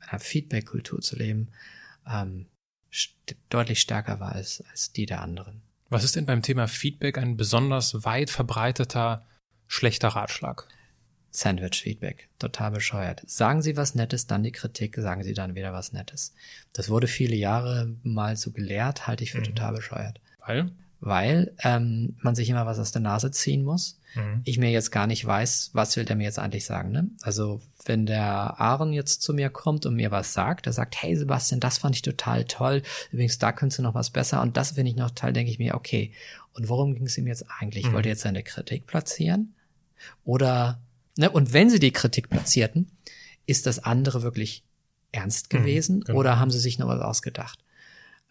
einer 0.00 0.20
Feedback-Kultur 0.20 1.00
zu 1.00 1.16
leben, 1.16 1.48
ähm, 2.08 2.46
st 2.92 3.14
deutlich 3.48 3.80
stärker 3.80 4.20
war 4.20 4.32
als, 4.32 4.62
als 4.70 4.92
die 4.92 5.06
der 5.06 5.22
anderen. 5.22 5.62
Was 5.90 6.04
ist 6.04 6.14
denn 6.14 6.24
beim 6.24 6.40
Thema 6.40 6.68
Feedback 6.68 7.18
ein 7.18 7.36
besonders 7.36 8.04
weit 8.04 8.30
verbreiteter 8.30 9.26
schlechter 9.66 10.08
Ratschlag? 10.08 10.68
Sandwich-Feedback. 11.32 12.28
Total 12.38 12.70
bescheuert. 12.70 13.22
Sagen 13.26 13.60
Sie 13.60 13.76
was 13.76 13.96
Nettes, 13.96 14.28
dann 14.28 14.44
die 14.44 14.52
Kritik, 14.52 14.96
sagen 14.96 15.24
Sie 15.24 15.34
dann 15.34 15.56
wieder 15.56 15.72
was 15.72 15.92
Nettes. 15.92 16.32
Das 16.72 16.90
wurde 16.90 17.08
viele 17.08 17.34
Jahre 17.34 17.92
mal 18.04 18.36
so 18.36 18.52
gelehrt, 18.52 19.08
halte 19.08 19.24
ich 19.24 19.32
für 19.32 19.38
mhm. 19.38 19.44
total 19.44 19.74
bescheuert. 19.74 20.20
Weil? 20.46 20.70
Weil 21.00 21.54
ähm, 21.62 22.16
man 22.20 22.34
sich 22.34 22.50
immer 22.50 22.66
was 22.66 22.78
aus 22.78 22.92
der 22.92 23.00
Nase 23.00 23.30
ziehen 23.30 23.64
muss. 23.64 23.98
Mhm. 24.14 24.42
Ich 24.44 24.58
mir 24.58 24.70
jetzt 24.70 24.90
gar 24.90 25.06
nicht 25.06 25.24
weiß, 25.24 25.70
was 25.72 25.96
will 25.96 26.04
der 26.04 26.16
mir 26.16 26.24
jetzt 26.24 26.38
eigentlich 26.38 26.66
sagen. 26.66 26.90
Ne? 26.92 27.08
Also 27.22 27.62
wenn 27.86 28.04
der 28.04 28.60
Aaron 28.60 28.92
jetzt 28.92 29.22
zu 29.22 29.32
mir 29.32 29.48
kommt 29.48 29.86
und 29.86 29.94
mir 29.94 30.10
was 30.10 30.34
sagt, 30.34 30.66
er 30.66 30.74
sagt, 30.74 31.00
hey 31.00 31.16
Sebastian, 31.16 31.60
das 31.60 31.78
fand 31.78 31.94
ich 31.94 32.02
total 32.02 32.44
toll. 32.44 32.82
Übrigens, 33.12 33.38
da 33.38 33.52
könntest 33.52 33.78
du 33.78 33.82
noch 33.82 33.94
was 33.94 34.10
besser 34.10 34.42
und 34.42 34.58
das 34.58 34.72
finde 34.72 34.90
ich 34.90 34.96
noch 34.96 35.10
toll, 35.10 35.32
denke 35.32 35.50
ich 35.50 35.58
mir, 35.58 35.74
okay. 35.74 36.12
Und 36.52 36.68
worum 36.68 36.94
ging 36.94 37.06
es 37.06 37.16
ihm 37.16 37.26
jetzt 37.26 37.46
eigentlich? 37.60 37.86
Mhm. 37.86 37.92
Wollte 37.94 38.08
er 38.08 38.12
jetzt 38.12 38.22
seine 38.22 38.42
Kritik 38.42 38.86
platzieren? 38.86 39.54
Oder 40.24 40.80
Ne? 41.20 41.30
Und 41.30 41.52
wenn 41.52 41.68
sie 41.68 41.78
die 41.78 41.92
Kritik 41.92 42.30
platzierten, 42.30 42.90
ist 43.46 43.66
das 43.66 43.78
andere 43.78 44.22
wirklich 44.22 44.64
ernst 45.12 45.52
mhm, 45.52 45.58
gewesen 45.58 45.96
mhm, 45.96 46.04
genau. 46.04 46.18
oder 46.18 46.38
haben 46.38 46.50
sie 46.50 46.58
sich 46.58 46.78
noch 46.78 46.88
was 46.88 47.00
ausgedacht? 47.00 47.58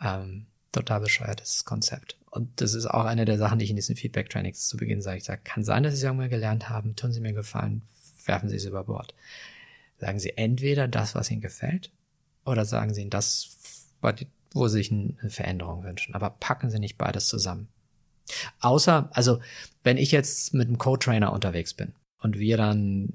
Ähm, 0.02 0.48
total 0.72 1.02
bescheuertes 1.02 1.66
Konzept. 1.66 2.18
Und 2.32 2.62
das 2.62 2.74
ist 2.74 2.86
auch 2.86 3.06
eine 3.06 3.26
der 3.26 3.38
Sachen, 3.38 3.60
die 3.60 3.66
ich 3.66 3.72
in 3.72 3.76
diesen 3.76 3.96
Feedback-Trainings 3.96 4.68
zu 4.68 4.78
Beginn 4.78 5.02
sage. 5.02 5.18
Ich 5.18 5.24
sage, 5.24 5.42
kann 5.44 5.64
sein, 5.64 5.84
dass 5.84 5.94
Sie 5.94 5.98
es 5.98 6.04
irgendwann 6.04 6.30
gelernt 6.30 6.70
haben, 6.70 6.96
tun 6.96 7.12
Sie 7.12 7.22
mir 7.22 7.34
gefallen, 7.34 7.82
werfen 8.26 8.50
Sie 8.50 8.56
es 8.56 8.66
über 8.66 8.84
Bord. 8.84 9.16
Sagen 9.98 10.20
Sie 10.20 10.38
entweder 10.38 10.88
das, 10.88 11.16
was 11.16 11.32
Ihnen 11.32 11.42
gefällt, 11.42 11.92
oder 12.46 12.66
sagen 12.66 12.94
Sie 12.94 13.02
Ihnen 13.02 13.10
das, 13.10 13.58
wo 14.54 14.68
Sie 14.68 14.78
sich 14.78 14.92
eine 14.92 15.30
Veränderung 15.30 15.84
wünschen. 15.84 16.14
Aber 16.16 16.30
packen 16.30 16.70
Sie 16.70 16.80
nicht 16.80 16.98
beides 16.98 17.28
zusammen. 17.28 17.68
Außer, 18.60 19.10
also, 19.12 19.40
wenn 19.84 19.98
ich 19.98 20.12
jetzt 20.12 20.54
mit 20.54 20.68
einem 20.68 20.78
Co-Trainer 20.78 21.34
unterwegs 21.34 21.74
bin 21.74 21.94
und 22.22 22.38
wir 22.38 22.58
dann 22.58 23.10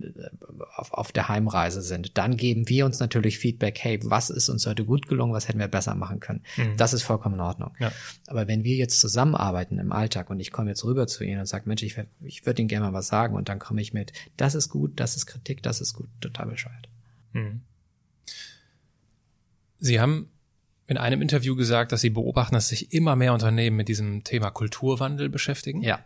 äh, 0.00 0.28
auf, 0.74 0.92
auf 0.92 1.12
der 1.12 1.28
Heimreise 1.28 1.82
sind, 1.82 2.16
dann 2.16 2.36
geben 2.36 2.68
wir 2.68 2.86
uns 2.86 2.98
natürlich 3.00 3.38
Feedback, 3.38 3.78
hey, 3.80 4.00
was 4.04 4.30
ist 4.30 4.48
uns 4.48 4.66
heute 4.66 4.84
gut 4.84 5.08
gelungen, 5.08 5.32
was 5.32 5.48
hätten 5.48 5.58
wir 5.58 5.68
besser 5.68 5.94
machen 5.94 6.20
können. 6.20 6.42
Mhm. 6.56 6.76
Das 6.76 6.92
ist 6.92 7.02
vollkommen 7.02 7.36
in 7.36 7.40
Ordnung. 7.40 7.72
Ja. 7.78 7.92
Aber 8.26 8.48
wenn 8.48 8.64
wir 8.64 8.76
jetzt 8.76 9.00
zusammenarbeiten 9.00 9.78
im 9.78 9.92
Alltag 9.92 10.30
und 10.30 10.40
ich 10.40 10.50
komme 10.50 10.70
jetzt 10.70 10.84
rüber 10.84 11.06
zu 11.06 11.24
Ihnen 11.24 11.40
und 11.40 11.46
sage, 11.46 11.68
Mensch, 11.68 11.82
ich, 11.82 11.96
ich 12.22 12.46
würde 12.46 12.62
Ihnen 12.62 12.68
gerne 12.68 12.86
mal 12.86 12.92
was 12.92 13.08
sagen 13.08 13.34
und 13.34 13.48
dann 13.48 13.58
komme 13.58 13.80
ich 13.80 13.92
mit, 13.92 14.12
das 14.36 14.54
ist 14.54 14.68
gut, 14.68 14.98
das 14.98 15.16
ist 15.16 15.26
Kritik, 15.26 15.62
das 15.62 15.80
ist 15.80 15.94
gut, 15.94 16.08
total 16.20 16.46
bescheuert. 16.46 16.88
Mhm. 17.32 17.60
Sie 19.78 20.00
haben 20.00 20.30
in 20.86 20.96
einem 20.96 21.20
Interview 21.20 21.54
gesagt, 21.54 21.92
dass 21.92 22.00
Sie 22.00 22.10
beobachten, 22.10 22.54
dass 22.54 22.68
sich 22.68 22.92
immer 22.94 23.14
mehr 23.14 23.34
Unternehmen 23.34 23.76
mit 23.76 23.88
diesem 23.88 24.24
Thema 24.24 24.50
Kulturwandel 24.50 25.28
beschäftigen. 25.28 25.82
Ja 25.82 26.00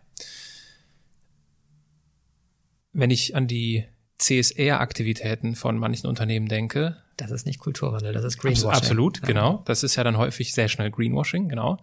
wenn 2.92 3.10
ich 3.10 3.34
an 3.36 3.46
die 3.46 3.84
CSR-Aktivitäten 4.18 5.56
von 5.56 5.76
manchen 5.78 6.06
Unternehmen 6.06 6.46
denke. 6.46 6.96
Das 7.16 7.30
ist 7.30 7.46
nicht 7.46 7.58
Kulturwandel, 7.58 8.12
das 8.12 8.24
ist 8.24 8.38
Greenwashing. 8.38 8.70
Absolut, 8.70 9.20
ja. 9.20 9.26
genau. 9.26 9.62
Das 9.66 9.82
ist 9.82 9.96
ja 9.96 10.04
dann 10.04 10.16
häufig 10.16 10.54
sehr 10.54 10.68
schnell 10.68 10.90
Greenwashing, 10.90 11.48
genau. 11.48 11.78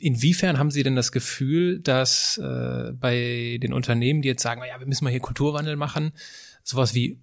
Inwiefern 0.00 0.58
haben 0.58 0.70
Sie 0.70 0.82
denn 0.82 0.96
das 0.96 1.10
Gefühl, 1.10 1.80
dass 1.80 2.38
äh, 2.38 2.92
bei 2.92 3.58
den 3.60 3.72
Unternehmen, 3.72 4.22
die 4.22 4.28
jetzt 4.28 4.42
sagen, 4.42 4.62
ja, 4.68 4.78
wir 4.78 4.86
müssen 4.86 5.04
mal 5.04 5.10
hier 5.10 5.20
Kulturwandel 5.20 5.76
machen, 5.76 6.12
sowas 6.62 6.94
wie 6.94 7.18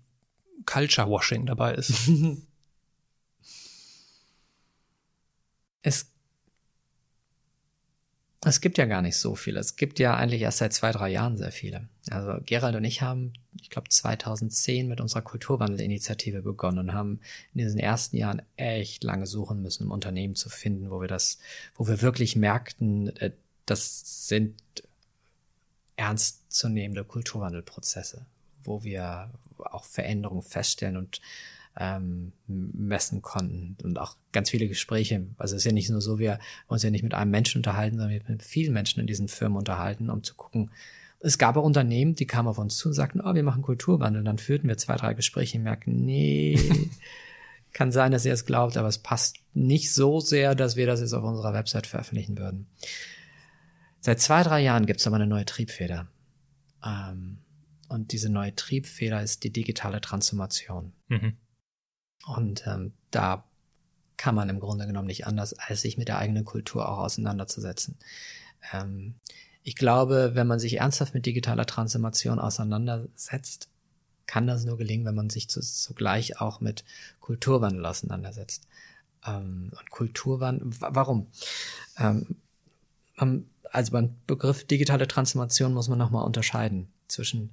Culture 0.65 1.09
Washing 1.09 1.45
dabei 1.45 1.75
ist? 1.75 1.93
es 5.81 6.11
es 8.47 8.61
gibt 8.61 8.77
ja 8.77 8.85
gar 8.85 9.01
nicht 9.01 9.17
so 9.17 9.35
viele. 9.35 9.59
Es 9.59 9.75
gibt 9.75 9.99
ja 9.99 10.15
eigentlich 10.15 10.41
erst 10.41 10.59
seit 10.59 10.73
zwei, 10.73 10.91
drei 10.91 11.09
Jahren 11.09 11.37
sehr 11.37 11.51
viele. 11.51 11.87
Also 12.09 12.39
Gerald 12.45 12.75
und 12.75 12.83
ich 12.83 13.01
haben, 13.01 13.33
ich 13.59 13.69
glaube, 13.69 13.89
2010 13.89 14.87
mit 14.87 15.01
unserer 15.01 15.23
Kulturwandelinitiative 15.23 16.41
begonnen 16.41 16.77
und 16.77 16.93
haben 16.93 17.19
in 17.53 17.59
diesen 17.59 17.79
ersten 17.79 18.17
Jahren 18.17 18.41
echt 18.55 19.03
lange 19.03 19.25
suchen 19.25 19.61
müssen, 19.61 19.85
um 19.85 19.91
Unternehmen 19.91 20.35
zu 20.35 20.49
finden, 20.49 20.91
wo 20.91 21.01
wir 21.01 21.07
das, 21.07 21.39
wo 21.75 21.87
wir 21.87 22.01
wirklich 22.01 22.35
merkten, 22.35 23.15
äh, 23.17 23.31
das 23.65 24.27
sind 24.27 24.55
ernstzunehmende 25.95 27.03
Kulturwandelprozesse, 27.03 28.25
wo 28.63 28.83
wir 28.83 29.31
auch 29.57 29.85
Veränderungen 29.85 30.43
feststellen 30.43 30.97
und 30.97 31.21
ähm, 31.77 32.31
messen 32.47 33.21
konnten 33.21 33.75
und 33.83 33.99
auch 33.99 34.15
ganz 34.31 34.49
viele 34.49 34.67
Gespräche. 34.67 35.25
Also 35.37 35.55
es 35.55 35.61
ist 35.61 35.65
ja 35.65 35.71
nicht 35.71 35.89
nur 35.89 36.01
so, 36.01 36.19
wir 36.19 36.39
uns 36.67 36.83
ja 36.83 36.89
nicht 36.89 37.03
mit 37.03 37.13
einem 37.13 37.31
Menschen 37.31 37.59
unterhalten, 37.59 37.97
sondern 37.97 38.21
mit 38.27 38.43
vielen 38.43 38.73
Menschen 38.73 39.01
in 39.01 39.07
diesen 39.07 39.27
Firmen 39.27 39.57
unterhalten, 39.57 40.09
um 40.09 40.23
zu 40.23 40.35
gucken. 40.35 40.71
Es 41.19 41.37
gab 41.37 41.57
auch 41.57 41.63
Unternehmen, 41.63 42.15
die 42.15 42.27
kamen 42.27 42.47
auf 42.47 42.59
uns 42.59 42.77
zu 42.77 42.89
und 42.89 42.93
sagten, 42.93 43.19
oh, 43.21 43.33
wir 43.33 43.43
machen 43.43 43.61
Kulturwandel. 43.61 44.19
Und 44.19 44.25
dann 44.25 44.37
führten 44.37 44.67
wir 44.67 44.77
zwei, 44.77 44.95
drei 44.95 45.13
Gespräche 45.13 45.57
und 45.57 45.63
merken, 45.63 46.05
nee, 46.05 46.57
kann 47.73 47.91
sein, 47.91 48.11
dass 48.11 48.25
ihr 48.25 48.33
es 48.33 48.45
glaubt, 48.45 48.77
aber 48.77 48.87
es 48.87 48.99
passt 48.99 49.37
nicht 49.53 49.93
so 49.93 50.19
sehr, 50.19 50.55
dass 50.55 50.77
wir 50.77 50.85
das 50.85 51.01
jetzt 51.01 51.13
auf 51.13 51.23
unserer 51.23 51.53
Website 51.53 51.87
veröffentlichen 51.87 52.37
würden. 52.37 52.67
Seit 53.99 54.21
zwei, 54.21 54.43
drei 54.43 54.61
Jahren 54.61 54.85
gibt 54.85 55.01
es 55.01 55.07
aber 55.07 55.17
eine 55.17 55.27
neue 55.27 55.45
Triebfeder. 55.45 56.07
Ähm, 56.85 57.39
und 57.89 58.11
diese 58.11 58.29
neue 58.29 58.55
Triebfeder 58.55 59.21
ist 59.21 59.43
die 59.43 59.51
digitale 59.51 59.99
Transformation. 59.99 60.93
Mhm. 61.07 61.33
Und 62.25 62.65
ähm, 62.67 62.93
da 63.11 63.43
kann 64.17 64.35
man 64.35 64.49
im 64.49 64.59
Grunde 64.59 64.87
genommen 64.87 65.07
nicht 65.07 65.27
anders, 65.27 65.53
als 65.53 65.81
sich 65.81 65.97
mit 65.97 66.07
der 66.07 66.17
eigenen 66.17 66.45
Kultur 66.45 66.89
auch 66.89 66.99
auseinanderzusetzen. 66.99 67.97
Ähm, 68.73 69.15
ich 69.63 69.75
glaube, 69.75 70.31
wenn 70.33 70.47
man 70.47 70.59
sich 70.59 70.77
ernsthaft 70.79 71.13
mit 71.13 71.25
digitaler 71.25 71.65
Transformation 71.65 72.39
auseinandersetzt, 72.39 73.69
kann 74.27 74.47
das 74.47 74.65
nur 74.65 74.77
gelingen, 74.77 75.05
wenn 75.05 75.15
man 75.15 75.29
sich 75.29 75.49
zu, 75.49 75.61
zugleich 75.61 76.39
auch 76.41 76.61
mit 76.61 76.83
Kulturwandel 77.19 77.85
auseinandersetzt. 77.85 78.67
Ähm, 79.25 79.71
und 79.77 79.89
Kulturwandel, 79.91 80.69
warum? 80.79 81.27
Ähm, 81.97 82.35
also 83.71 83.91
beim 83.91 84.15
Begriff 84.27 84.65
digitale 84.65 85.07
Transformation 85.07 85.73
muss 85.73 85.89
man 85.89 85.97
nochmal 85.97 86.25
unterscheiden 86.25 86.87
zwischen 87.07 87.51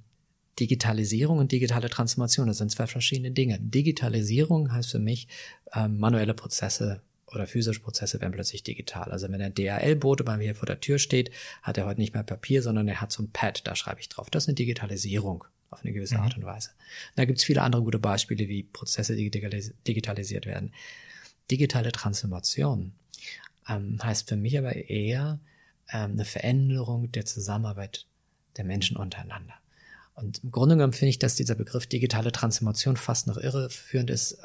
Digitalisierung 0.59 1.39
und 1.39 1.51
digitale 1.51 1.89
Transformation, 1.89 2.47
das 2.47 2.59
sind 2.59 2.71
zwei 2.71 2.87
verschiedene 2.87 3.31
Dinge. 3.31 3.59
Digitalisierung 3.59 4.71
heißt 4.71 4.91
für 4.91 4.99
mich, 4.99 5.27
ähm, 5.73 5.97
manuelle 5.97 6.33
Prozesse 6.33 7.01
oder 7.27 7.47
physische 7.47 7.79
Prozesse 7.79 8.21
werden 8.21 8.33
plötzlich 8.33 8.63
digital. 8.63 9.11
Also 9.11 9.27
wenn 9.31 9.39
der 9.39 9.49
DHL-Bote 9.49 10.23
bei 10.23 10.37
mir 10.37 10.53
vor 10.53 10.67
der 10.67 10.79
Tür 10.79 10.99
steht, 10.99 11.31
hat 11.63 11.77
er 11.77 11.85
heute 11.85 11.99
nicht 11.99 12.13
mehr 12.13 12.23
Papier, 12.23 12.61
sondern 12.61 12.87
er 12.87 13.01
hat 13.01 13.11
so 13.11 13.23
ein 13.23 13.31
Pad, 13.31 13.65
da 13.65 13.75
schreibe 13.75 14.01
ich 14.01 14.09
drauf. 14.09 14.29
Das 14.29 14.43
ist 14.43 14.49
eine 14.49 14.55
Digitalisierung 14.55 15.43
auf 15.71 15.83
eine 15.83 15.93
gewisse 15.93 16.15
mhm. 16.15 16.21
Art 16.21 16.37
und 16.37 16.45
Weise. 16.45 16.69
Und 16.69 17.17
da 17.17 17.25
gibt 17.25 17.39
es 17.39 17.43
viele 17.43 17.63
andere 17.63 17.81
gute 17.81 17.99
Beispiele, 17.99 18.47
wie 18.47 18.63
Prozesse 18.63 19.15
digitalis 19.15 19.73
digitalisiert 19.87 20.45
werden. 20.45 20.71
Digitale 21.49 21.91
Transformation 21.91 22.93
ähm, 23.67 23.97
heißt 24.01 24.29
für 24.29 24.35
mich 24.35 24.57
aber 24.57 24.75
eher 24.75 25.39
ähm, 25.91 26.11
eine 26.11 26.25
Veränderung 26.25 27.11
der 27.11 27.25
Zusammenarbeit 27.25 28.05
der 28.57 28.65
Menschen 28.65 28.97
untereinander. 28.97 29.55
Und 30.15 30.43
im 30.43 30.51
Grunde 30.51 30.75
genommen 30.75 30.93
finde 30.93 31.09
ich, 31.09 31.19
dass 31.19 31.35
dieser 31.35 31.55
Begriff 31.55 31.87
digitale 31.87 32.31
Transformation 32.31 32.97
fast 32.97 33.27
noch 33.27 33.37
irreführend 33.37 34.09
ist. 34.09 34.37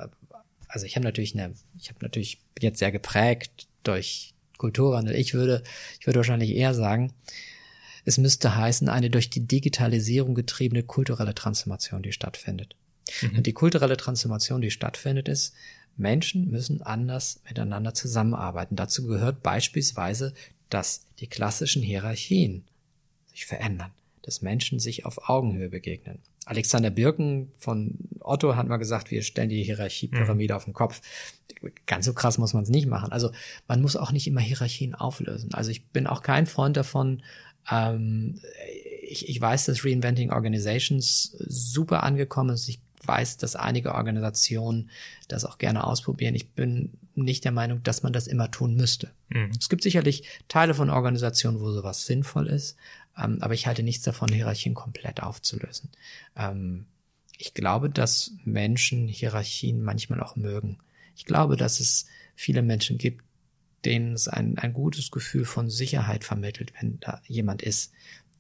Also 0.67 0.87
ich 0.87 0.97
habe 0.97 1.05
natürlich 1.05 1.35
eine, 1.35 1.55
ich 1.79 1.89
habe 1.89 1.99
natürlich 2.03 2.41
bin 2.55 2.65
jetzt 2.65 2.79
sehr 2.79 2.93
geprägt 2.93 3.69
durch 3.83 4.35
Kulturwandel. 4.57 5.15
Ich 5.15 5.35
würde, 5.35 5.63
ich 6.01 6.07
würde 6.07 6.19
wahrscheinlich 6.19 6.51
eher 6.51 6.75
sagen, 6.75 7.13
es 8.05 8.17
müsste 8.17 8.57
heißen, 8.57 8.89
eine 8.89 9.11
durch 9.11 9.29
die 9.29 9.47
Digitalisierung 9.47 10.35
getriebene 10.35 10.83
kulturelle 10.83 11.35
Transformation, 11.35 12.03
die 12.03 12.13
stattfindet. 12.13 12.75
Mhm. 13.23 13.39
Und 13.39 13.47
die 13.47 13.53
kulturelle 13.53 13.99
Transformation, 13.99 14.63
die 14.63 14.71
stattfindet, 14.71 15.29
ist, 15.29 15.55
Menschen 15.97 16.51
müssen 16.51 16.81
anders 16.81 17.41
miteinander 17.47 17.93
zusammenarbeiten. 17.93 18.77
Dazu 18.77 19.07
gehört 19.07 19.43
beispielsweise, 19.43 20.33
dass 20.71 21.05
die 21.19 21.27
klassischen 21.27 21.83
Hierarchien 21.83 22.65
sich 23.31 23.47
verändern 23.47 23.91
dass 24.29 24.43
Menschen 24.43 24.79
sich 24.79 25.07
auf 25.07 25.31
Augenhöhe 25.31 25.71
begegnen. 25.71 26.19
Alexander 26.45 26.91
Birken 26.91 27.51
von 27.57 27.95
Otto 28.21 28.57
hat 28.57 28.69
mal 28.69 28.77
gesagt, 28.77 29.11
wir 29.11 29.23
stellen 29.23 29.49
die 29.49 29.63
Hierarchiepyramide 29.63 30.53
mhm. 30.53 30.57
auf 30.57 30.65
den 30.67 30.75
Kopf. 30.75 31.01
Ganz 31.87 32.05
so 32.05 32.13
krass 32.13 32.37
muss 32.37 32.53
man 32.53 32.63
es 32.63 32.69
nicht 32.69 32.87
machen. 32.87 33.11
Also 33.11 33.31
man 33.69 33.81
muss 33.81 33.97
auch 33.97 34.13
nicht 34.13 34.27
immer 34.27 34.43
Hierarchien 34.43 34.95
auflösen. 34.95 35.55
Also 35.55 35.71
ich 35.71 35.87
bin 35.89 36.07
auch 36.07 36.21
kein 36.21 36.45
Freund 36.45 36.77
davon. 36.77 37.23
Ähm, 37.71 38.39
ich, 39.03 39.31
ich 39.31 39.41
weiß, 39.41 39.65
dass 39.65 39.83
Reinventing 39.83 40.31
Organizations 40.31 41.35
super 41.39 42.03
angekommen 42.03 42.51
ist. 42.51 42.69
Ich 42.69 42.81
weiß, 43.03 43.39
dass 43.39 43.57
einige 43.57 43.95
Organisationen 43.95 44.91
das 45.29 45.47
auch 45.47 45.57
gerne 45.57 45.85
ausprobieren. 45.85 46.35
Ich 46.35 46.51
bin 46.51 46.93
nicht 47.15 47.47
der 47.47 47.53
Meinung, 47.53 47.83
dass 47.83 48.03
man 48.03 48.13
das 48.13 48.27
immer 48.27 48.51
tun 48.51 48.75
müsste. 48.75 49.11
Mhm. 49.31 49.53
Es 49.59 49.71
gibt 49.71 49.83
sicherlich 49.83 50.25
Teile 50.49 50.75
von 50.75 50.91
Organisationen, 50.91 51.61
wo 51.61 51.71
sowas 51.71 52.05
sinnvoll 52.05 52.49
ist, 52.49 52.77
ähm, 53.19 53.39
aber 53.41 53.55
ich 53.55 53.67
halte 53.67 53.83
nichts 53.83 54.05
davon, 54.05 54.33
Hierarchien 54.33 54.75
komplett 54.75 55.23
aufzulösen. 55.23 55.91
Ähm, 56.37 56.87
ich 57.37 57.55
glaube, 57.55 57.91
dass 57.91 58.33
Menschen 58.45 59.09
Hierarchien 59.09 59.83
manchmal 59.83 60.21
auch 60.21 60.37
mögen. 60.37 60.79
Ich 61.17 61.25
glaube, 61.25 61.57
dass 61.57 61.81
es 61.81 62.07
viele 62.35 62.63
Menschen 62.63 62.99
gibt, 62.99 63.25
denen 63.85 64.15
es 64.15 64.29
ein, 64.29 64.59
ein 64.59 64.73
gutes 64.73 65.11
Gefühl 65.11 65.45
von 65.45 65.71
Sicherheit 65.71 66.25
vermittelt, 66.25 66.73
wenn 66.81 66.99
da 67.01 67.21
jemand 67.27 67.63
ist, 67.63 67.93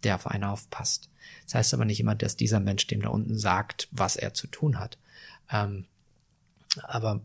der 0.03 0.17
auf 0.17 0.27
einen 0.27 0.45
aufpasst. 0.45 1.09
Das 1.45 1.55
heißt 1.55 1.75
aber 1.75 1.85
nicht 1.85 2.01
immer, 2.01 2.15
dass 2.15 2.37
dieser 2.37 2.61
Mensch 2.61 2.87
dem 2.87 3.03
da 3.03 3.09
unten 3.09 3.39
sagt, 3.39 3.89
was 3.91 4.17
er 4.17 4.35
zu 4.35 4.47
tun 4.47 4.79
hat. 4.79 4.99
Ähm, 5.51 5.87
aber 6.83 7.21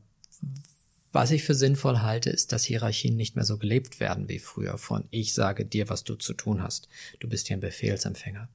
was 1.13 1.29
ich 1.29 1.43
für 1.43 1.53
sinnvoll 1.53 2.01
halte, 2.01 2.31
ist, 2.31 2.51
dass 2.51 2.65
Hierarchien 2.65 3.15
nicht 3.15 3.35
mehr 3.35 3.45
so 3.45 3.59
gelebt 3.59 3.99
werden 3.99 4.27
wie 4.27 4.39
früher 4.39 4.79
von 4.79 5.05
ich 5.11 5.33
sage 5.33 5.63
dir, 5.63 5.87
was 5.87 6.03
du 6.03 6.15
zu 6.15 6.33
tun 6.33 6.61
hast. 6.61 6.89
Du 7.19 7.29
bist 7.29 7.47
hier 7.47 7.55
ein 7.55 7.61
Befehlsempfänger. 7.61 8.49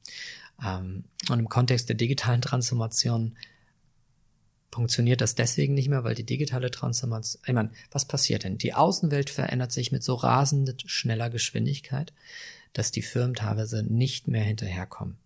Ähm, 0.64 1.04
und 1.30 1.38
im 1.38 1.48
Kontext 1.48 1.88
der 1.88 1.96
digitalen 1.96 2.42
Transformation 2.42 3.36
funktioniert 4.72 5.20
das 5.20 5.36
deswegen 5.36 5.74
nicht 5.74 5.88
mehr, 5.88 6.02
weil 6.02 6.16
die 6.16 6.26
digitale 6.26 6.72
Transformation, 6.72 7.42
ich 7.46 7.54
meine, 7.54 7.70
was 7.92 8.04
passiert 8.04 8.42
denn? 8.42 8.58
Die 8.58 8.74
Außenwelt 8.74 9.30
verändert 9.30 9.70
sich 9.70 9.92
mit 9.92 10.02
so 10.02 10.14
rasend 10.14 10.82
schneller 10.86 11.30
Geschwindigkeit, 11.30 12.12
dass 12.72 12.90
die 12.90 13.02
Firmen 13.02 13.34
teilweise 13.34 13.84
nicht 13.84 14.26
mehr 14.26 14.42
hinterherkommen, 14.42 15.16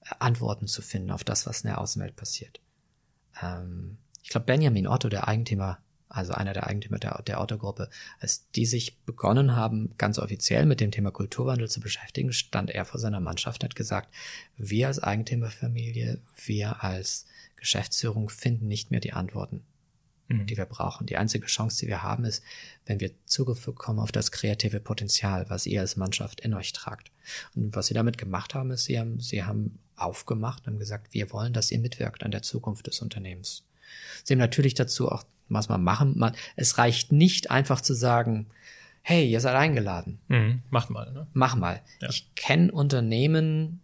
äh, 0.00 0.14
Antworten 0.18 0.66
zu 0.66 0.80
finden 0.80 1.10
auf 1.10 1.24
das, 1.24 1.46
was 1.46 1.60
in 1.60 1.68
der 1.68 1.78
Außenwelt 1.78 2.16
passiert. 2.16 2.58
Ähm, 3.42 3.98
ich 4.22 4.30
glaube, 4.30 4.46
Benjamin 4.46 4.86
Otto, 4.86 5.10
der 5.10 5.28
Eigentümer 5.28 5.78
also 6.10 6.32
einer 6.32 6.52
der 6.52 6.66
Eigentümer 6.66 6.98
der, 6.98 7.22
der 7.22 7.40
Autogruppe, 7.40 7.88
als 8.18 8.50
die 8.50 8.66
sich 8.66 8.98
begonnen 8.98 9.54
haben, 9.54 9.94
ganz 9.96 10.18
offiziell 10.18 10.66
mit 10.66 10.80
dem 10.80 10.90
Thema 10.90 11.12
Kulturwandel 11.12 11.70
zu 11.70 11.80
beschäftigen, 11.80 12.32
stand 12.32 12.70
er 12.70 12.84
vor 12.84 13.00
seiner 13.00 13.20
Mannschaft 13.20 13.62
und 13.62 13.70
hat 13.70 13.76
gesagt, 13.76 14.12
wir 14.56 14.88
als 14.88 14.98
Eigentümerfamilie, 14.98 16.20
wir 16.44 16.82
als 16.82 17.26
Geschäftsführung 17.56 18.28
finden 18.28 18.66
nicht 18.66 18.90
mehr 18.90 18.98
die 18.98 19.12
Antworten, 19.12 19.62
mhm. 20.26 20.46
die 20.46 20.56
wir 20.56 20.64
brauchen. 20.64 21.06
Die 21.06 21.16
einzige 21.16 21.46
Chance, 21.46 21.78
die 21.78 21.86
wir 21.86 22.02
haben, 22.02 22.24
ist, 22.24 22.42
wenn 22.86 22.98
wir 22.98 23.12
Zugriff 23.26 23.64
bekommen 23.64 24.00
auf 24.00 24.10
das 24.10 24.32
kreative 24.32 24.80
Potenzial, 24.80 25.48
was 25.48 25.66
ihr 25.66 25.80
als 25.80 25.96
Mannschaft 25.96 26.40
in 26.40 26.54
euch 26.54 26.72
tragt. 26.72 27.12
Und 27.54 27.76
was 27.76 27.86
sie 27.86 27.94
damit 27.94 28.18
gemacht 28.18 28.54
haben, 28.54 28.72
ist, 28.72 28.84
sie 28.84 28.98
haben, 28.98 29.20
sie 29.20 29.44
haben 29.44 29.78
aufgemacht 29.94 30.66
und 30.66 30.78
gesagt, 30.78 31.14
wir 31.14 31.30
wollen, 31.32 31.52
dass 31.52 31.70
ihr 31.70 31.78
mitwirkt 31.78 32.24
an 32.24 32.32
der 32.32 32.42
Zukunft 32.42 32.88
des 32.88 33.00
Unternehmens. 33.00 33.64
Sie 34.24 34.34
haben 34.34 34.38
natürlich 34.38 34.74
dazu 34.74 35.08
auch 35.08 35.24
was 35.54 35.68
man 35.68 35.82
machen. 35.82 36.14
Man, 36.16 36.34
es 36.56 36.78
reicht 36.78 37.12
nicht 37.12 37.50
einfach 37.50 37.80
zu 37.80 37.94
sagen, 37.94 38.46
hey, 39.02 39.30
ihr 39.30 39.40
seid 39.40 39.54
eingeladen. 39.54 40.20
Mhm, 40.28 40.62
macht 40.70 40.90
mal. 40.90 41.12
Ne? 41.12 41.26
Mach 41.32 41.56
mal. 41.56 41.80
Ja. 42.00 42.08
Ich 42.10 42.34
kenne 42.34 42.70
Unternehmen, 42.72 43.80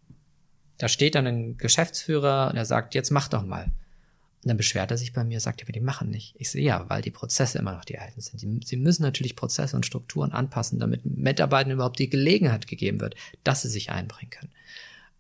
da 0.79 0.89
steht 0.89 1.15
dann 1.15 1.27
ein 1.27 1.57
Geschäftsführer 1.57 2.51
und 2.51 2.57
er 2.57 2.65
sagt, 2.65 2.95
jetzt 2.95 3.11
mach 3.11 3.29
doch 3.29 3.45
mal. 3.45 3.65
Und 3.65 4.51
dann 4.51 4.57
beschwert 4.57 4.91
er 4.91 4.99
sich 4.99 5.13
bei 5.13 5.25
mir, 5.25 5.41
sagt, 5.41 5.63
aber 5.63 5.73
die 5.73 5.81
machen 5.81 6.11
nicht. 6.11 6.35
Ich 6.39 6.51
sehe 6.51 6.63
ja, 6.63 6.89
weil 6.89 7.03
die 7.03 7.11
Prozesse 7.11 7.59
immer 7.59 7.73
noch 7.73 7.85
die 7.85 7.99
alten 7.99 8.21
sind. 8.21 8.43
Die, 8.43 8.61
sie 8.65 8.77
müssen 8.77 9.03
natürlich 9.03 9.35
Prozesse 9.35 9.75
und 9.75 9.87
Strukturen 9.87 10.33
anpassen, 10.33 10.79
damit 10.79 11.05
Mitarbeitern 11.05 11.73
überhaupt 11.73 11.99
die 11.99 12.11
Gelegenheit 12.11 12.67
gegeben 12.69 13.01
wird, 13.01 13.17
dass 13.43 13.63
sie 13.63 13.69
sich 13.69 13.91
einbringen 13.91 14.31
können. 14.31 14.53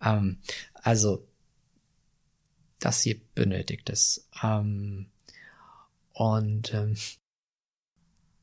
Ähm, 0.05 0.39
also, 0.75 1.27
das 2.79 3.03
hier 3.03 3.17
benötigt 3.35 3.91
es. 3.91 4.29
Ähm, 4.43 5.07
und 6.17 6.73
ähm, 6.73 6.97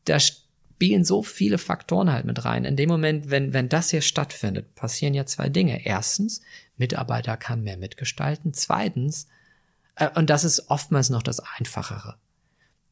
da 0.06 0.20
spielen 0.20 1.04
so 1.04 1.24
viele 1.24 1.58
Faktoren 1.58 2.12
halt 2.12 2.24
mit 2.24 2.46
rein. 2.46 2.66
In 2.66 2.76
dem 2.76 2.88
Moment, 2.88 3.32
wenn, 3.32 3.52
wenn 3.52 3.68
das 3.68 3.90
hier 3.90 4.02
stattfindet, 4.02 4.76
passieren 4.76 5.16
ja 5.16 5.26
zwei 5.26 5.50
Dinge. 5.50 5.84
Erstens, 5.84 6.42
Mitarbeiter 6.78 7.36
kann 7.36 7.64
mehr 7.64 7.78
mitgestalten. 7.78 8.54
Zweitens, 8.54 9.28
äh, 9.96 10.08
und 10.14 10.30
das 10.30 10.44
ist 10.44 10.70
oftmals 10.70 11.10
noch 11.10 11.24
das 11.24 11.40
Einfachere. 11.40 12.18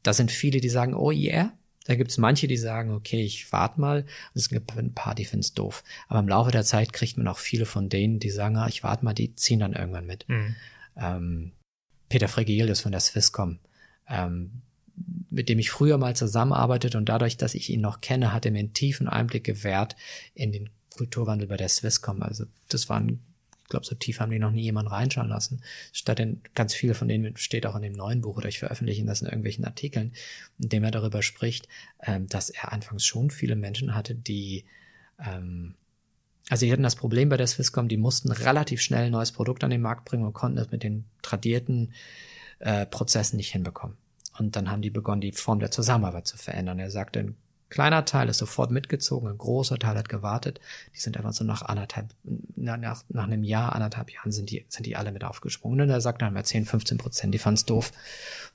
Da 0.02 0.13
sind 0.13 0.32
viele, 0.32 0.62
die 0.62 0.70
sagen, 0.70 0.96
oh 0.96 1.12
yeah. 1.12 1.54
Da 1.86 1.94
gibt 1.94 2.10
es 2.10 2.17
manche, 2.17 2.48
die 2.48 2.58
sagen, 2.58 2.91
okay, 2.91 3.22
ich 3.22 3.52
warte 3.52 3.80
mal. 3.80 4.02
Und 4.02 4.39
es 4.39 4.50
gibt 4.50 4.76
ein 4.76 4.96
paar, 4.96 5.13
die 5.13 5.26
finden 5.26 5.44
es 5.44 5.54
doof. 5.54 5.84
Aber 6.08 6.22
im 6.22 6.28
Laufe 6.28 6.50
der 6.50 6.63
Zeit 6.63 6.91
kriegt 6.91 7.17
man 7.17 7.28
auch 7.28 7.38
viele 7.38 7.67
von 7.67 7.88
denen, 7.88 8.17
die 8.17 8.32
sagen, 8.32 8.58
ah, 8.58 8.67
ich 8.67 8.82
warte 8.82 9.06
mal, 9.06 9.13
die 9.13 9.36
ziehen 9.36 9.60
dann 9.60 9.74
irgendwann 9.74 10.08
mit. 10.08 10.28
Mhm. 10.28 10.56
Ähm, 10.96 11.52
Peter 12.10 12.28
Fregelius 12.28 12.82
von 12.82 12.91
der 12.91 13.02
Swisscom, 13.02 13.60
ähm, 14.08 14.63
mit 15.30 15.50
dem 15.50 15.60
ich 15.60 15.72
früher 15.72 15.98
mal 15.98 16.16
zusammenarbeitet 16.16 16.96
und 16.96 17.10
dadurch, 17.10 17.38
dass 17.38 17.56
ich 17.56 17.70
ihn 17.70 17.82
noch 17.82 18.02
kenne, 18.02 18.34
hat 18.34 18.46
er 18.46 18.52
mir 18.52 18.60
einen 18.60 18.74
tiefen 18.74 19.08
Einblick 19.08 19.44
gewährt 19.44 19.96
in 20.34 20.52
den 20.52 20.70
Kulturwandel 20.96 21.48
bei 21.48 21.58
der 21.58 21.70
Swisscom. 21.70 22.22
Also 22.22 22.46
das 22.68 22.90
waren 22.90 23.22
glaube, 23.72 23.86
so 23.86 23.96
tief 23.96 24.20
haben 24.20 24.32
die 24.32 24.38
noch 24.38 24.52
nie 24.52 24.62
jemanden 24.62 24.92
reinschauen 24.92 25.30
lassen. 25.30 25.64
Statt 25.92 26.20
in 26.20 26.42
ganz 26.54 26.76
viele 26.76 26.94
von 26.94 27.08
denen 27.08 27.36
steht 27.38 27.66
auch 27.66 27.76
in 27.76 27.82
dem 27.82 27.94
neuen 27.94 28.22
Buch 28.22 28.38
oder 28.38 28.50
ich 28.50 28.60
veröffentliche 28.60 29.04
das 29.06 29.22
in 29.22 29.28
irgendwelchen 29.28 29.66
Artikeln, 29.66 30.14
in 30.60 30.70
dem 30.70 30.84
er 30.84 30.92
darüber 30.92 31.24
spricht, 31.24 31.68
ähm, 32.04 32.28
dass 32.28 32.52
er 32.52 32.72
anfangs 32.72 33.06
schon 33.06 33.32
viele 33.32 33.56
Menschen 33.56 33.96
hatte, 33.96 34.14
die 34.14 34.66
ähm, 35.18 35.74
also 36.50 36.66
sie 36.66 36.72
hatten 36.72 36.84
das 36.84 36.96
Problem 36.96 37.30
bei 37.30 37.38
der 37.38 37.48
Swisscom, 37.48 37.88
die 37.88 37.98
mussten 37.98 38.32
relativ 38.32 38.82
schnell 38.82 39.06
ein 39.06 39.12
neues 39.12 39.32
Produkt 39.32 39.64
an 39.64 39.70
den 39.70 39.82
Markt 39.82 40.06
bringen 40.06 40.26
und 40.26 40.34
konnten 40.34 40.58
das 40.58 40.72
mit 40.72 40.84
den 40.84 41.06
tradierten 41.22 41.94
äh, 42.60 42.86
Prozessen 42.86 43.38
nicht 43.38 43.52
hinbekommen. 43.52 43.96
Und 44.38 44.56
dann 44.56 44.72
haben 44.72 44.82
die 44.82 44.89
begonnen, 44.89 45.22
die 45.22 45.32
Form 45.32 45.60
der 45.60 45.72
Zusammenarbeit 45.72 46.28
zu 46.28 46.38
verändern. 46.38 46.80
Er 46.80 46.89
sagte, 46.89 47.34
kleiner 47.70 48.06
Teil 48.06 48.30
ist 48.30 48.38
sofort 48.38 48.72
mitgezogen, 48.72 49.30
ein 49.30 49.38
großer 49.38 49.80
Teil 49.80 49.98
hat 49.98 50.10
gewartet. 50.10 50.60
Die 50.96 51.00
sind 51.00 51.17
einfach 51.17 51.34
so 51.34 51.44
nach 51.44 51.63
anderthalb, 51.63 52.13
nach, 52.56 53.04
nach 53.10 53.24
einem 53.24 53.44
Jahr, 53.44 53.74
anderthalb 53.74 54.12
Jahren 54.12 54.32
sind 54.32 54.52
die, 54.52 54.65
sind 54.70 54.86
die 54.86 54.96
alle 54.96 55.12
mit 55.12 55.24
aufgesprungen. 55.24 55.82
Und 55.82 55.89
er 55.89 56.02
sagt 56.02 56.22
dann 56.22 56.34
mal 56.34 56.46
10, 56.46 56.65
15 56.65 56.98
Prozent, 56.98 57.34
die 57.34 57.39
fanden 57.39 57.56
es 57.56 57.65
doof. 57.65 57.91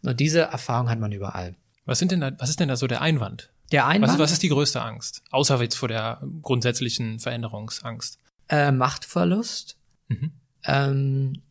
Und 0.02 0.20
diese 0.20 0.42
Erfahrung 0.42 0.88
hat 0.88 1.00
man 1.00 1.12
überall. 1.12 1.54
Was 1.84 1.98
sind 1.98 2.12
denn 2.12 2.20
da, 2.20 2.32
was 2.38 2.50
ist 2.50 2.60
denn 2.60 2.68
da 2.68 2.76
so 2.76 2.86
der 2.86 3.00
Einwand? 3.00 3.50
Der 3.72 3.86
Einwand? 3.86 4.10
Was 4.10 4.14
ist, 4.14 4.20
was 4.20 4.32
ist 4.32 4.42
die 4.42 4.48
größte 4.48 4.80
Angst? 4.80 5.22
Außer 5.30 5.60
jetzt 5.60 5.76
vor 5.76 5.88
der 5.88 6.20
grundsätzlichen 6.42 7.18
Veränderungsangst. 7.18 8.18
Äh, 8.48 8.70
Machtverlust. 8.70 9.76
Mhm. 10.08 10.32
Ähm, 10.64 11.42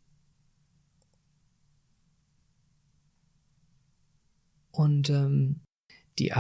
und 4.78 5.10
ähm, 5.10 5.62
die, 6.20 6.34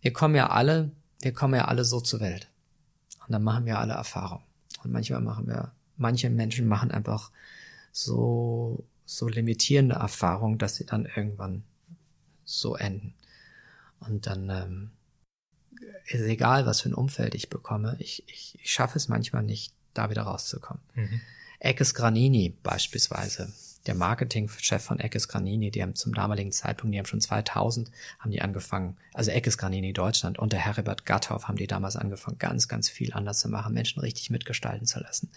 wir 0.00 0.12
kommen 0.12 0.34
ja 0.34 0.50
alle, 0.50 0.90
wir 1.20 1.32
kommen 1.32 1.54
ja 1.54 1.66
alle 1.66 1.84
so 1.84 2.00
zur 2.00 2.20
Welt. 2.20 2.48
Und 3.26 3.32
dann 3.32 3.42
machen 3.42 3.66
wir 3.66 3.78
alle 3.78 3.94
Erfahrungen. 3.94 4.44
Und 4.82 4.92
manchmal 4.92 5.20
machen 5.20 5.46
wir, 5.46 5.72
manche 5.96 6.30
Menschen 6.30 6.66
machen 6.66 6.90
einfach 6.90 7.30
so, 7.92 8.84
so 9.04 9.28
limitierende 9.28 9.96
Erfahrungen, 9.96 10.58
dass 10.58 10.76
sie 10.76 10.86
dann 10.86 11.06
irgendwann 11.06 11.64
so 12.44 12.76
enden. 12.76 13.14
Und 14.00 14.26
dann 14.26 14.50
ähm, 14.50 14.90
ist 16.06 16.22
egal, 16.22 16.66
was 16.66 16.80
für 16.80 16.88
ein 16.88 16.94
Umfeld 16.94 17.34
ich 17.34 17.48
bekomme, 17.48 17.96
ich, 17.98 18.24
ich, 18.28 18.58
ich 18.60 18.72
schaffe 18.72 18.98
es 18.98 19.08
manchmal 19.08 19.42
nicht, 19.42 19.74
da 19.94 20.10
wieder 20.10 20.22
rauszukommen. 20.22 20.82
Mhm. 20.94 21.20
Ekes 21.60 21.94
Granini 21.94 22.56
beispielsweise, 22.62 23.52
der 23.86 23.94
Marketingchef 23.94 24.82
von 24.82 25.00
Eckes 25.00 25.28
Granini, 25.28 25.70
die 25.70 25.82
haben 25.82 25.94
zum 25.94 26.14
damaligen 26.14 26.52
Zeitpunkt, 26.52 26.94
die 26.94 26.98
haben 26.98 27.06
schon 27.06 27.20
2000, 27.20 27.90
haben 28.20 28.30
die 28.30 28.40
angefangen, 28.40 28.96
also 29.12 29.30
Eckes 29.30 29.58
Granini 29.58 29.92
Deutschland 29.92 30.38
und 30.38 30.52
der 30.52 30.60
Heribert 30.60 31.04
Gatthoff 31.04 31.48
haben 31.48 31.56
die 31.56 31.66
damals 31.66 31.96
angefangen, 31.96 32.38
ganz, 32.38 32.68
ganz 32.68 32.88
viel 32.88 33.12
anders 33.12 33.40
zu 33.40 33.48
machen, 33.48 33.74
Menschen 33.74 34.00
richtig 34.00 34.30
mitgestalten 34.30 34.86
zu 34.86 35.00
lassen. 35.00 35.30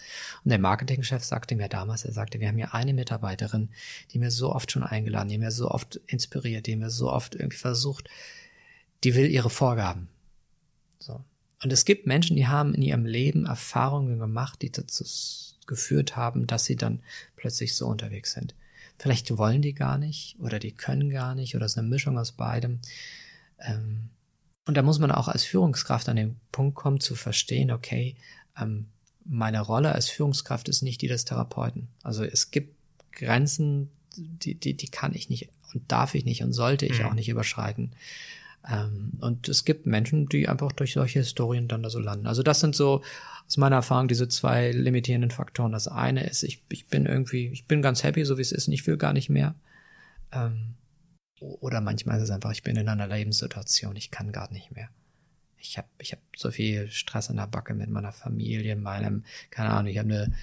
Und 0.43 0.49
der 0.49 0.59
Marketingchef 0.59 1.23
sagte 1.23 1.55
mir 1.55 1.69
damals, 1.69 2.05
er 2.05 2.13
sagte, 2.13 2.39
wir 2.39 2.47
haben 2.47 2.57
hier 2.57 2.73
eine 2.73 2.93
Mitarbeiterin, 2.93 3.69
die 4.11 4.19
mir 4.19 4.31
so 4.31 4.53
oft 4.53 4.71
schon 4.71 4.83
eingeladen, 4.83 5.29
die 5.29 5.37
mir 5.37 5.51
so 5.51 5.69
oft 5.71 5.99
inspiriert, 6.07 6.67
die 6.67 6.75
mir 6.75 6.91
so 6.91 7.11
oft 7.11 7.35
irgendwie 7.35 7.57
versucht, 7.57 8.09
die 9.03 9.15
will 9.15 9.29
ihre 9.29 9.49
Vorgaben. 9.49 10.07
So. 10.99 11.23
Und 11.63 11.73
es 11.73 11.85
gibt 11.85 12.05
Menschen, 12.05 12.35
die 12.35 12.47
haben 12.47 12.75
in 12.75 12.81
ihrem 12.81 13.05
Leben 13.05 13.45
Erfahrungen 13.45 14.19
gemacht, 14.19 14.61
die 14.61 14.71
dazu 14.71 15.03
geführt 15.65 16.15
haben, 16.15 16.47
dass 16.47 16.65
sie 16.65 16.75
dann 16.75 17.01
plötzlich 17.35 17.75
so 17.75 17.87
unterwegs 17.87 18.33
sind. 18.33 18.55
Vielleicht 18.97 19.37
wollen 19.37 19.61
die 19.61 19.73
gar 19.73 19.97
nicht 19.97 20.37
oder 20.39 20.59
die 20.59 20.71
können 20.71 21.09
gar 21.09 21.35
nicht 21.35 21.55
oder 21.55 21.65
es 21.65 21.73
ist 21.73 21.77
eine 21.77 21.87
Mischung 21.87 22.17
aus 22.17 22.31
beidem. 22.31 22.79
Ähm, 23.59 24.09
und 24.65 24.75
da 24.75 24.81
muss 24.81 24.99
man 24.99 25.11
auch 25.11 25.27
als 25.27 25.43
Führungskraft 25.43 26.09
an 26.09 26.15
den 26.15 26.39
Punkt 26.51 26.75
kommen 26.75 26.99
zu 26.99 27.15
verstehen, 27.15 27.71
okay, 27.71 28.15
ähm, 28.59 28.87
meine 29.25 29.61
Rolle 29.61 29.91
als 29.91 30.09
Führungskraft 30.09 30.69
ist 30.69 30.81
nicht 30.81 31.01
die 31.01 31.07
des 31.07 31.25
Therapeuten. 31.25 31.87
Also 32.03 32.23
es 32.23 32.51
gibt 32.51 32.75
Grenzen, 33.11 33.89
die, 34.15 34.55
die, 34.55 34.75
die 34.75 34.87
kann 34.87 35.13
ich 35.13 35.29
nicht 35.29 35.49
und 35.73 35.91
darf 35.91 36.15
ich 36.15 36.25
nicht 36.25 36.43
und 36.43 36.53
sollte 36.53 36.85
ich 36.85 36.99
mhm. 36.99 37.05
auch 37.07 37.13
nicht 37.13 37.29
überschreiten. 37.29 37.91
Ähm, 38.67 39.13
und 39.21 39.47
es 39.47 39.65
gibt 39.65 39.85
Menschen, 39.85 40.27
die 40.27 40.47
einfach 40.47 40.71
durch 40.71 40.93
solche 40.93 41.19
Historien 41.19 41.67
dann 41.67 41.83
da 41.83 41.89
so 41.89 41.99
landen. 41.99 42.27
Also 42.27 42.43
das 42.43 42.59
sind 42.59 42.75
so 42.75 43.03
aus 43.47 43.57
meiner 43.57 43.77
Erfahrung 43.77 44.07
diese 44.07 44.27
zwei 44.27 44.71
limitierenden 44.71 45.31
Faktoren. 45.31 45.71
Das 45.71 45.87
eine 45.87 46.27
ist, 46.27 46.43
ich, 46.43 46.63
ich 46.69 46.87
bin 46.87 47.05
irgendwie, 47.05 47.47
ich 47.49 47.65
bin 47.65 47.81
ganz 47.81 48.03
happy, 48.03 48.25
so 48.25 48.37
wie 48.37 48.41
es 48.41 48.51
ist, 48.51 48.67
und 48.67 48.73
ich 48.73 48.87
will 48.87 48.97
gar 48.97 49.13
nicht 49.13 49.29
mehr. 49.29 49.55
Ähm, 50.31 50.75
oder 51.39 51.81
manchmal 51.81 52.17
ist 52.17 52.23
es 52.23 52.31
einfach, 52.31 52.51
ich 52.51 52.63
bin 52.63 52.75
in 52.75 52.89
einer 52.89 53.07
Lebenssituation, 53.07 53.95
ich 53.95 54.09
kann 54.09 54.31
gar 54.31 54.51
nicht 54.51 54.71
mehr. 54.71 54.89
Ich 55.57 55.77
habe 55.77 55.87
ich 55.99 56.11
hab 56.11 56.19
so 56.35 56.51
viel 56.51 56.89
Stress 56.89 57.29
in 57.29 57.37
der 57.37 57.47
Backe 57.47 57.73
mit 57.73 57.89
meiner 57.89 58.11
Familie, 58.11 58.75
meinem, 58.75 59.23
keine 59.49 59.71
Ahnung, 59.71 59.91
ich 59.91 59.97
habe 59.97 60.13
eine 60.13 60.33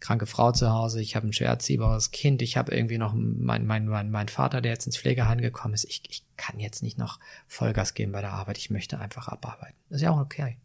kranke 0.00 0.26
Frau 0.26 0.52
zu 0.52 0.70
Hause, 0.70 1.00
ich 1.00 1.16
habe 1.16 1.26
ein 1.26 1.32
schwer 1.32 1.48
erziehbares 1.48 2.10
Kind, 2.10 2.42
ich 2.42 2.56
habe 2.56 2.74
irgendwie 2.74 2.98
noch 2.98 3.14
mein, 3.14 3.66
mein, 3.66 3.86
mein, 3.86 4.10
mein 4.10 4.28
Vater, 4.28 4.60
der 4.60 4.72
jetzt 4.72 4.86
ins 4.86 4.96
Pflegeheim 4.96 5.40
gekommen 5.40 5.74
ist. 5.74 5.84
Ich, 5.84 6.02
ich 6.08 6.22
kann 6.36 6.60
jetzt 6.60 6.82
nicht 6.82 6.98
noch 6.98 7.20
Vollgas 7.46 7.94
geben 7.94 8.12
bei 8.12 8.20
der 8.20 8.32
Arbeit, 8.32 8.58
ich 8.58 8.70
möchte 8.70 8.98
einfach 8.98 9.28
abarbeiten. 9.28 9.76
Das 9.88 9.96
ist 9.96 10.02
ja 10.02 10.10
auch 10.10 10.20
okay. 10.20 10.56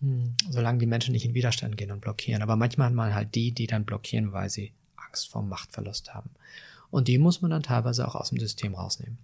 Hm, 0.00 0.36
solange 0.48 0.78
die 0.78 0.86
Menschen 0.86 1.12
nicht 1.12 1.24
in 1.24 1.34
Widerstand 1.34 1.76
gehen 1.76 1.90
und 1.90 2.00
blockieren. 2.00 2.42
Aber 2.42 2.56
manchmal 2.56 2.88
hat 2.88 2.94
man 2.94 3.14
halt 3.14 3.34
die, 3.34 3.52
die 3.52 3.66
dann 3.66 3.84
blockieren, 3.84 4.32
weil 4.32 4.48
sie 4.48 4.72
Angst 4.96 5.28
vor 5.28 5.42
Machtverlust 5.42 6.14
haben. 6.14 6.30
Und 6.90 7.08
die 7.08 7.18
muss 7.18 7.42
man 7.42 7.50
dann 7.50 7.62
teilweise 7.62 8.06
auch 8.06 8.14
aus 8.14 8.30
dem 8.30 8.38
System 8.38 8.74
rausnehmen. 8.74 9.18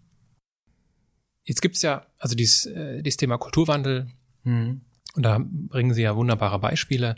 Jetzt 1.45 1.61
gibt's 1.61 1.83
ja, 1.83 2.07
also 2.19 2.35
dieses, 2.35 2.67
äh, 2.67 3.03
dieses 3.03 3.19
Thema 3.19 3.38
Kulturwandel, 3.38 4.11
mhm. 4.45 4.81
Und 5.14 5.22
da 5.22 5.40
bringen 5.42 5.94
Sie 5.94 6.03
ja 6.03 6.16
wunderbare 6.16 6.59
Beispiele 6.59 7.14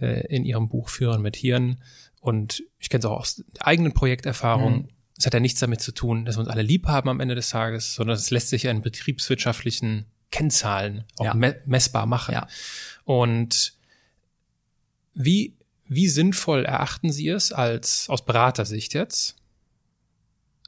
äh, 0.00 0.26
in 0.26 0.44
Ihrem 0.44 0.68
Buch 0.68 0.90
Führen 0.90 1.22
mit 1.22 1.36
Hirn. 1.36 1.82
Und 2.20 2.62
ich 2.78 2.90
kenne 2.90 3.00
es 3.00 3.04
auch 3.06 3.20
aus 3.20 3.42
eigenen 3.60 3.94
Projekterfahrungen. 3.94 4.82
Mhm. 4.82 4.88
Es 5.16 5.26
hat 5.26 5.34
ja 5.34 5.40
nichts 5.40 5.60
damit 5.60 5.80
zu 5.80 5.92
tun, 5.92 6.24
dass 6.24 6.36
wir 6.36 6.40
uns 6.40 6.50
alle 6.50 6.62
lieb 6.62 6.86
haben 6.86 7.08
am 7.08 7.20
Ende 7.20 7.34
des 7.34 7.48
Tages, 7.48 7.94
sondern 7.94 8.16
es 8.16 8.30
lässt 8.30 8.50
sich 8.50 8.64
ja 8.64 8.70
in 8.70 8.82
betriebswirtschaftlichen 8.82 10.04
Kennzahlen 10.30 11.04
auch 11.16 11.24
ja. 11.24 11.34
me 11.34 11.60
messbar 11.64 12.06
machen. 12.06 12.34
Ja. 12.34 12.46
Und 13.04 13.72
wie, 15.14 15.56
wie 15.86 16.08
sinnvoll 16.08 16.64
erachten 16.66 17.10
Sie 17.10 17.28
es 17.28 17.50
als, 17.50 18.08
aus 18.10 18.24
Beratersicht 18.24 18.94
jetzt, 18.94 19.36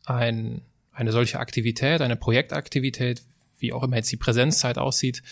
ein, 0.06 0.62
eine 0.92 1.12
solche 1.12 1.38
Aktivität, 1.38 2.00
eine 2.00 2.16
Projektaktivität, 2.16 3.22
wie 3.58 3.72
auch 3.74 3.82
immer 3.82 3.96
jetzt 3.96 4.10
die 4.10 4.16
Präsenzzeit 4.16 4.78
aussieht, 4.78 5.22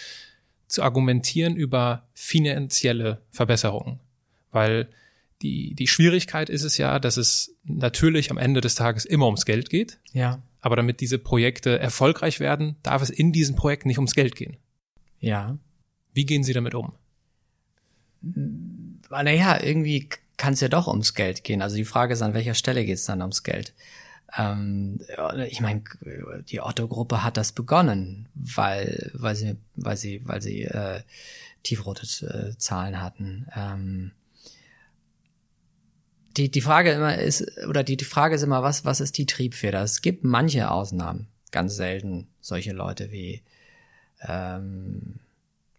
zu 0.68 0.82
argumentieren 0.82 1.56
über 1.56 2.06
finanzielle 2.14 3.22
Verbesserungen? 3.30 4.00
Weil 4.52 4.88
die, 5.42 5.74
die 5.74 5.86
Schwierigkeit 5.86 6.50
ist 6.50 6.64
es 6.64 6.78
ja, 6.78 6.98
dass 6.98 7.16
es 7.16 7.54
natürlich 7.64 8.30
am 8.30 8.38
Ende 8.38 8.60
des 8.60 8.74
Tages 8.74 9.04
immer 9.04 9.26
ums 9.26 9.44
Geld 9.44 9.70
geht. 9.70 9.98
Ja. 10.12 10.42
Aber 10.60 10.76
damit 10.76 11.00
diese 11.00 11.18
Projekte 11.18 11.78
erfolgreich 11.78 12.40
werden, 12.40 12.76
darf 12.82 13.02
es 13.02 13.10
in 13.10 13.32
diesen 13.32 13.54
Projekten 13.54 13.88
nicht 13.88 13.98
ums 13.98 14.14
Geld 14.14 14.34
gehen. 14.34 14.56
Ja. 15.20 15.58
Wie 16.12 16.26
gehen 16.26 16.42
Sie 16.42 16.52
damit 16.52 16.74
um? 16.74 16.92
Naja, 19.10 19.62
irgendwie 19.62 20.08
kann 20.36 20.54
es 20.54 20.60
ja 20.60 20.68
doch 20.68 20.88
ums 20.88 21.14
Geld 21.14 21.44
gehen. 21.44 21.62
Also 21.62 21.76
die 21.76 21.84
Frage 21.84 22.14
ist, 22.14 22.22
an 22.22 22.34
welcher 22.34 22.54
Stelle 22.54 22.84
geht 22.84 22.96
es 22.96 23.04
dann 23.04 23.20
ums 23.20 23.42
Geld? 23.42 23.74
Ähm, 24.36 25.00
ich 25.48 25.60
meine, 25.60 25.82
die 26.48 26.60
Otto-Gruppe 26.60 27.24
hat 27.24 27.36
das 27.36 27.52
begonnen, 27.52 28.28
weil, 28.34 29.10
weil 29.14 29.34
sie, 29.34 29.56
weil 29.76 29.96
sie, 29.96 30.20
weil 30.24 30.42
sie 30.42 30.64
äh, 30.64 31.02
tiefrote 31.62 32.02
äh, 32.26 32.56
Zahlen 32.58 33.00
hatten. 33.00 33.46
Ähm, 33.56 34.12
die, 36.36 36.50
die 36.50 36.60
Frage 36.60 36.92
immer 36.92 37.16
ist, 37.16 37.44
oder 37.66 37.82
die, 37.82 37.96
die 37.96 38.04
Frage 38.04 38.34
ist 38.36 38.42
immer, 38.42 38.62
was, 38.62 38.84
was 38.84 39.00
ist 39.00 39.18
die 39.18 39.26
Triebfeder? 39.26 39.82
Es 39.82 40.02
gibt 40.02 40.24
manche 40.24 40.70
Ausnahmen, 40.70 41.28
ganz 41.50 41.74
selten 41.74 42.28
solche 42.40 42.72
Leute 42.72 43.10
wie 43.10 43.42
ähm, 44.22 45.20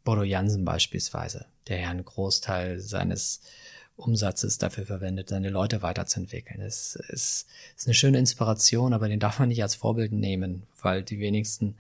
Bodo 0.03 0.23
Jansen 0.23 0.65
beispielsweise, 0.65 1.45
der 1.67 1.79
ja 1.79 1.89
einen 1.89 2.03
Großteil 2.03 2.79
seines 2.79 3.41
Umsatzes 3.99 4.57
dafür 4.57 4.85
verwendet, 4.85 5.29
seine 5.29 5.49
Leute 5.49 5.81
weiterzuentwickeln. 5.81 6.61
Es 6.61 6.95
ist, 6.95 7.47
ist 7.75 7.87
eine 7.87 7.93
schöne 7.93 8.17
Inspiration, 8.17 8.93
aber 8.93 9.09
den 9.09 9.19
darf 9.19 9.39
man 9.39 9.49
nicht 9.49 9.61
als 9.61 9.75
Vorbild 9.75 10.11
nehmen, 10.11 10.63
weil 10.81 11.03
die 11.03 11.19
wenigsten 11.19 11.75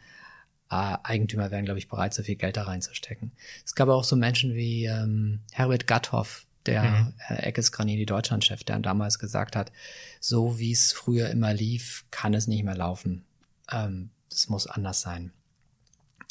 äh, 0.69 0.97
Eigentümer 1.03 1.49
wären, 1.51 1.65
glaube 1.65 1.79
ich, 1.79 1.87
bereit, 1.87 2.13
so 2.13 2.23
viel 2.23 2.35
Geld 2.35 2.57
da 2.57 2.63
reinzustecken. 2.63 3.31
Es 3.65 3.73
gab 3.73 3.89
auch 3.89 4.03
so 4.03 4.15
Menschen 4.15 4.53
wie 4.53 4.85
ähm, 4.85 5.39
Herbert 5.51 5.87
Gatthoff, 5.87 6.45
der 6.65 6.83
mhm. 6.83 7.13
äh, 7.29 7.43
Eckes 7.43 7.71
Granini 7.71 8.05
Deutschlandchef, 8.05 8.63
der 8.63 8.79
damals 8.79 9.17
gesagt 9.17 9.55
hat, 9.55 9.71
so 10.19 10.59
wie 10.59 10.71
es 10.71 10.91
früher 10.91 11.29
immer 11.29 11.53
lief, 11.53 12.05
kann 12.11 12.33
es 12.33 12.47
nicht 12.47 12.63
mehr 12.63 12.75
laufen. 12.75 13.23
Ähm, 13.71 14.09
das 14.29 14.49
muss 14.49 14.67
anders 14.67 15.01
sein. 15.01 15.31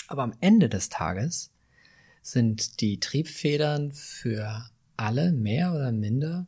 Aber 0.06 0.22
am 0.22 0.34
Ende 0.40 0.68
des 0.68 0.88
Tages 0.88 1.50
sind 2.22 2.80
die 2.80 3.00
Triebfedern 3.00 3.92
für 3.92 4.68
alle 4.98 5.32
mehr 5.32 5.72
oder 5.72 5.92
minder 5.92 6.46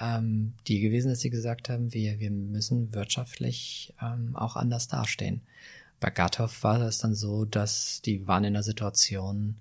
ähm, 0.00 0.54
die 0.66 0.80
gewesen, 0.80 1.08
dass 1.08 1.20
sie 1.20 1.30
gesagt 1.30 1.68
haben, 1.68 1.92
wir, 1.92 2.18
wir 2.18 2.30
müssen 2.30 2.92
wirtschaftlich 2.94 3.94
ähm, 4.02 4.34
auch 4.34 4.56
anders 4.56 4.88
dastehen. 4.88 5.42
Bei 6.00 6.10
Gatov 6.10 6.62
war 6.62 6.78
das 6.78 6.98
dann 6.98 7.14
so, 7.14 7.44
dass 7.44 8.02
die 8.02 8.26
waren 8.26 8.44
in 8.44 8.54
einer 8.54 8.62
Situation, 8.62 9.56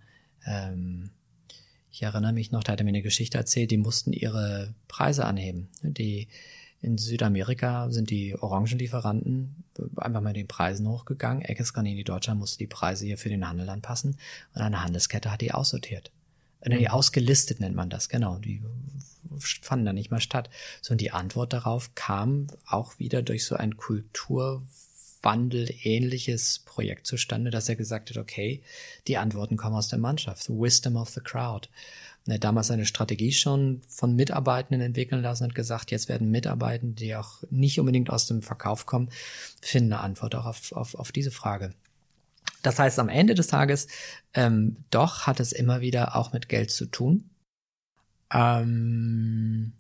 ähm, 0.46 1.12
ich 1.92 2.02
erinnere 2.02 2.34
mich 2.34 2.52
noch, 2.52 2.64
da 2.64 2.72
hat 2.72 2.80
er 2.80 2.86
mir 2.86 2.90
eine 2.90 3.04
Geschichte 3.04 3.38
erzählt, 3.38 3.70
die 3.70 3.78
mussten 3.78 4.14
ihre 4.14 4.74
Preise 4.88 5.26
anheben. 5.26 5.70
Die 5.84 6.28
in 6.82 6.98
Südamerika 6.98 7.90
sind 7.92 8.10
die 8.10 8.36
Orangenlieferanten 8.36 9.64
einfach 9.96 10.22
mal 10.22 10.34
den 10.34 10.48
Preisen 10.48 10.88
hochgegangen. 10.90 11.44
Eckes 11.44 11.74
Granini 11.74 12.04
Deutschland 12.04 12.40
musste 12.40 12.58
die 12.58 12.68
Preise 12.68 13.06
hier 13.06 13.18
für 13.18 13.30
den 13.30 13.48
Handel 13.48 13.70
anpassen 13.70 14.18
und 14.56 14.62
eine 14.62 14.84
Handelskette 14.84 15.32
hat 15.32 15.42
die 15.42 15.54
aussortiert. 15.54 16.12
Nee, 16.66 16.82
mhm. 16.82 16.88
ausgelistet 16.88 17.60
nennt 17.60 17.76
man 17.76 17.90
das, 17.90 18.10
genau. 18.10 18.38
Die 18.38 18.62
fanden 19.40 19.86
da 19.86 19.94
nicht 19.94 20.12
mal 20.12 20.22
statt. 20.22 20.50
So, 20.82 20.94
und 20.94 21.02
die 21.02 21.12
Antwort 21.12 21.54
darauf 21.54 21.96
kam 21.96 22.48
auch 22.66 23.00
wieder 23.00 23.22
durch 23.22 23.46
so 23.46 23.56
ein 23.56 23.78
Kulturwandel 23.78 25.74
ähnliches 25.84 26.60
Projekt 26.60 27.08
zustande, 27.08 27.52
dass 27.52 27.70
er 27.70 27.76
gesagt 27.76 28.10
hat, 28.10 28.18
okay, 28.18 28.62
die 29.08 29.18
Antworten 29.18 29.58
kommen 29.58 29.76
aus 29.76 29.88
der 29.88 30.00
Mannschaft. 30.00 30.50
Wisdom 30.50 30.96
of 30.96 31.10
the 31.10 31.22
crowd. 31.22 31.68
Er 32.26 32.36
hat 32.36 32.44
damals 32.46 32.72
eine 32.72 32.86
Strategie 32.86 33.34
schon 33.34 33.82
von 33.90 34.16
Mitarbeitenden 34.16 34.80
entwickeln 34.80 35.22
lassen 35.22 35.44
und 35.44 35.56
gesagt, 35.56 35.92
jetzt 35.92 36.08
werden 36.08 36.32
Mitarbeitende, 36.32 36.96
die 36.96 37.16
auch 37.16 37.44
nicht 37.50 37.80
unbedingt 37.82 38.10
aus 38.10 38.28
dem 38.28 38.42
Verkauf 38.42 38.86
kommen, 38.86 39.10
finden 39.62 39.92
eine 39.92 40.02
Antwort 40.02 40.36
auch 40.36 40.46
auf, 40.46 40.72
auf, 40.72 40.96
auf 40.96 41.12
diese 41.12 41.32
Frage. 41.32 41.74
Das 42.64 42.80
heißt, 42.80 42.98
am 42.98 43.10
Ende 43.10 43.36
des 43.36 43.48
Tages, 43.48 43.88
ähm, 44.34 44.78
doch 44.90 45.28
hat 45.28 45.40
es 45.40 45.52
immer 45.52 45.82
wieder 45.82 46.16
auch 46.16 46.34
mit 46.34 46.50
Geld 46.50 46.72
zu 46.72 46.88
tun. 46.88 47.30
Ähm, 48.34 49.74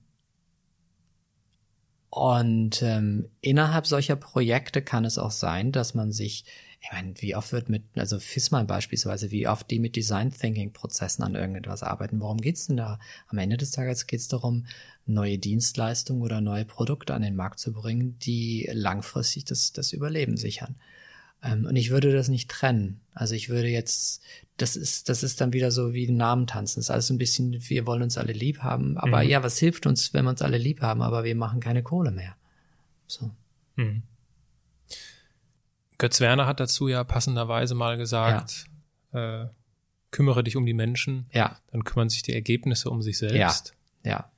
und 2.12 2.84
ähm, 2.84 3.30
innerhalb 3.41 3.88
solcher 3.88 4.15
Projekte 4.15 4.84
kann 4.84 5.04
es 5.04 5.17
auch 5.17 5.32
sein, 5.32 5.72
dass 5.72 5.96
man 5.96 6.12
sich 6.12 6.46
ich 6.84 6.91
meine, 6.91 7.13
wie 7.19 7.34
oft 7.34 7.54
wird 7.54 7.69
mit, 7.69 7.84
also 7.96 8.19
FISMA 8.19 8.63
beispielsweise, 8.63 9.32
wie 9.32 9.48
oft 9.48 9.72
die 9.72 9.80
mit 9.80 9.96
Design 9.96 10.32
Thinking 10.32 10.74
Prozessen 10.74 11.24
an 11.24 11.34
irgendetwas 11.34 11.82
arbeiten. 11.82 12.19
Worum 12.19 12.41
geht's 12.41 12.67
denn 12.67 12.76
da? 12.76 13.00
Am 13.30 13.38
Ende 13.38 13.56
des 13.56 13.72
Tages 13.72 14.06
geht's 14.06 14.28
darum, 14.28 14.65
neue 15.06 15.38
Dienstleistungen 15.38 16.22
oder 16.22 16.41
neue 16.41 16.65
Produkte 16.65 17.13
an 17.13 17.22
den 17.22 17.38
Markt 17.38 17.60
zu 17.60 17.72
bringen, 17.72 18.19
die 18.19 18.69
langfristig 18.74 19.46
das, 19.46 19.72
das 19.72 19.93
Überleben 19.93 20.36
sichern. 20.36 20.76
Ähm, 21.43 21.65
und 21.65 21.75
ich 21.75 21.91
würde 21.91 22.13
das 22.13 22.29
nicht 22.29 22.49
trennen. 22.49 23.01
Also 23.13 23.36
ich 23.36 23.49
würde 23.49 23.67
jetzt, 23.67 24.23
das 24.58 24.75
ist, 24.75 25.10
das 25.10 25.23
ist 25.23 25.41
dann 25.41 25.53
wieder 25.53 25.71
so 25.71 25.93
wie 25.93 26.10
Namen 26.10 26.47
tanzen. 26.47 26.79
Das 26.79 26.86
ist 26.86 26.91
alles 26.91 27.10
ein 27.10 27.17
bisschen, 27.17 27.69
wir 27.69 27.86
wollen 27.86 28.01
uns 28.01 28.17
alle 28.17 28.34
lieb 28.34 28.60
haben. 28.60 28.97
Aber 28.97 29.23
mhm. 29.23 29.29
ja, 29.29 29.43
was 29.43 29.58
hilft 29.58 29.86
uns, 29.86 30.13
wenn 30.13 30.25
wir 30.25 30.29
uns 30.29 30.41
alle 30.41 30.58
lieb 30.58 30.82
haben, 30.82 31.01
aber 31.01 31.23
wir 31.23 31.36
machen 31.36 31.60
keine 31.60 31.84
Kohle 31.84 32.12
mehr? 32.12 32.36
So. 33.08 33.32
Mhm. 33.75 34.03
Götz 35.97 36.19
Werner 36.19 36.47
hat 36.47 36.60
dazu 36.60 36.88
ja 36.88 37.03
passenderweise 37.03 37.75
mal 37.75 37.97
gesagt, 37.97 38.65
ja. 39.13 39.43
äh, 39.43 39.49
kümmere 40.12 40.43
dich 40.43 40.56
um 40.56 40.65
die 40.65 40.73
Menschen, 40.73 41.27
ja. 41.32 41.60
dann 41.71 41.84
kümmern 41.84 42.10
sich 42.10 42.23
die 42.23 42.34
Ergebnisse 42.34 42.89
um 42.89 43.01
sich 43.01 43.17
selbst. 43.17 43.73
Ja. 44.03 44.12
ja. 44.12 44.32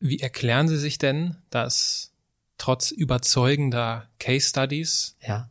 Wie 0.00 0.20
erklären 0.20 0.68
Sie 0.68 0.78
sich 0.78 0.98
denn, 0.98 1.36
dass 1.50 2.12
trotz 2.56 2.90
überzeugender 2.90 4.06
Case 4.18 4.48
Studies 4.48 5.16
ja. 5.20 5.48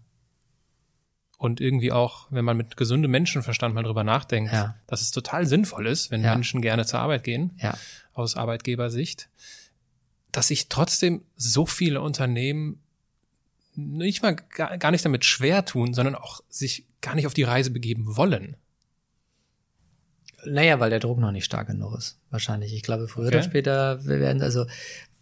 Und 1.39 1.61
irgendwie 1.61 1.93
auch, 1.93 2.27
wenn 2.29 2.43
man 2.43 2.57
mit 2.57 2.75
gesundem 2.75 3.11
Menschenverstand 3.11 3.73
mal 3.73 3.83
drüber 3.83 4.03
nachdenkt, 4.03 4.51
ja. 4.51 4.75
dass 4.87 5.01
es 5.01 5.11
total 5.11 5.47
sinnvoll 5.47 5.87
ist, 5.87 6.11
wenn 6.11 6.21
ja. 6.21 6.33
Menschen 6.35 6.61
gerne 6.61 6.85
zur 6.85 6.99
Arbeit 6.99 7.23
gehen, 7.23 7.57
ja. 7.61 7.75
aus 8.13 8.35
Arbeitgebersicht, 8.35 9.29
dass 10.33 10.49
sich 10.49 10.67
trotzdem 10.67 11.23
so 11.37 11.65
viele 11.65 12.01
Unternehmen 12.01 12.81
nicht 13.73 14.21
mal 14.21 14.35
gar, 14.35 14.77
gar 14.77 14.91
nicht 14.91 15.05
damit 15.05 15.23
schwer 15.23 15.63
tun, 15.63 15.93
sondern 15.93 16.15
auch 16.15 16.41
sich 16.49 16.85
gar 16.99 17.15
nicht 17.15 17.25
auf 17.25 17.33
die 17.33 17.43
Reise 17.43 17.71
begeben 17.71 18.17
wollen. 18.17 18.57
Naja, 20.45 20.81
weil 20.81 20.89
der 20.89 20.99
Druck 20.99 21.19
noch 21.19 21.31
nicht 21.31 21.45
stark 21.45 21.67
genug 21.67 21.97
ist. 21.97 22.19
Wahrscheinlich. 22.31 22.73
Ich 22.73 22.83
glaube, 22.83 23.07
früher 23.07 23.27
okay. 23.27 23.37
oder 23.37 23.43
später 23.43 24.05
werden, 24.05 24.41
also 24.41 24.65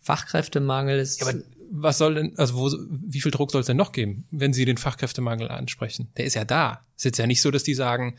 Fachkräftemangel 0.02 0.98
ist. 0.98 1.22
Ja, 1.22 1.28
aber 1.28 1.40
was 1.70 1.98
soll 1.98 2.16
denn, 2.16 2.38
also 2.38 2.56
wo, 2.56 2.72
wie 2.90 3.22
viel 3.22 3.32
Druck 3.32 3.52
soll 3.52 3.62
es 3.62 3.68
denn 3.68 3.78
noch 3.78 3.92
geben, 3.92 4.26
wenn 4.32 4.54
Sie 4.54 4.66
den 4.66 4.78
Fachkräftemangel 4.78 5.50
ansprechen? 5.50 6.10
Der 6.18 6.26
ist 6.26 6.36
ja 6.36 6.46
da. 6.46 6.86
Es 6.96 7.02
ist 7.02 7.06
jetzt 7.06 7.18
ja 7.20 7.28
nicht 7.28 7.42
so, 7.42 7.52
dass 7.52 7.64
die 7.64 7.74
sagen, 7.74 8.18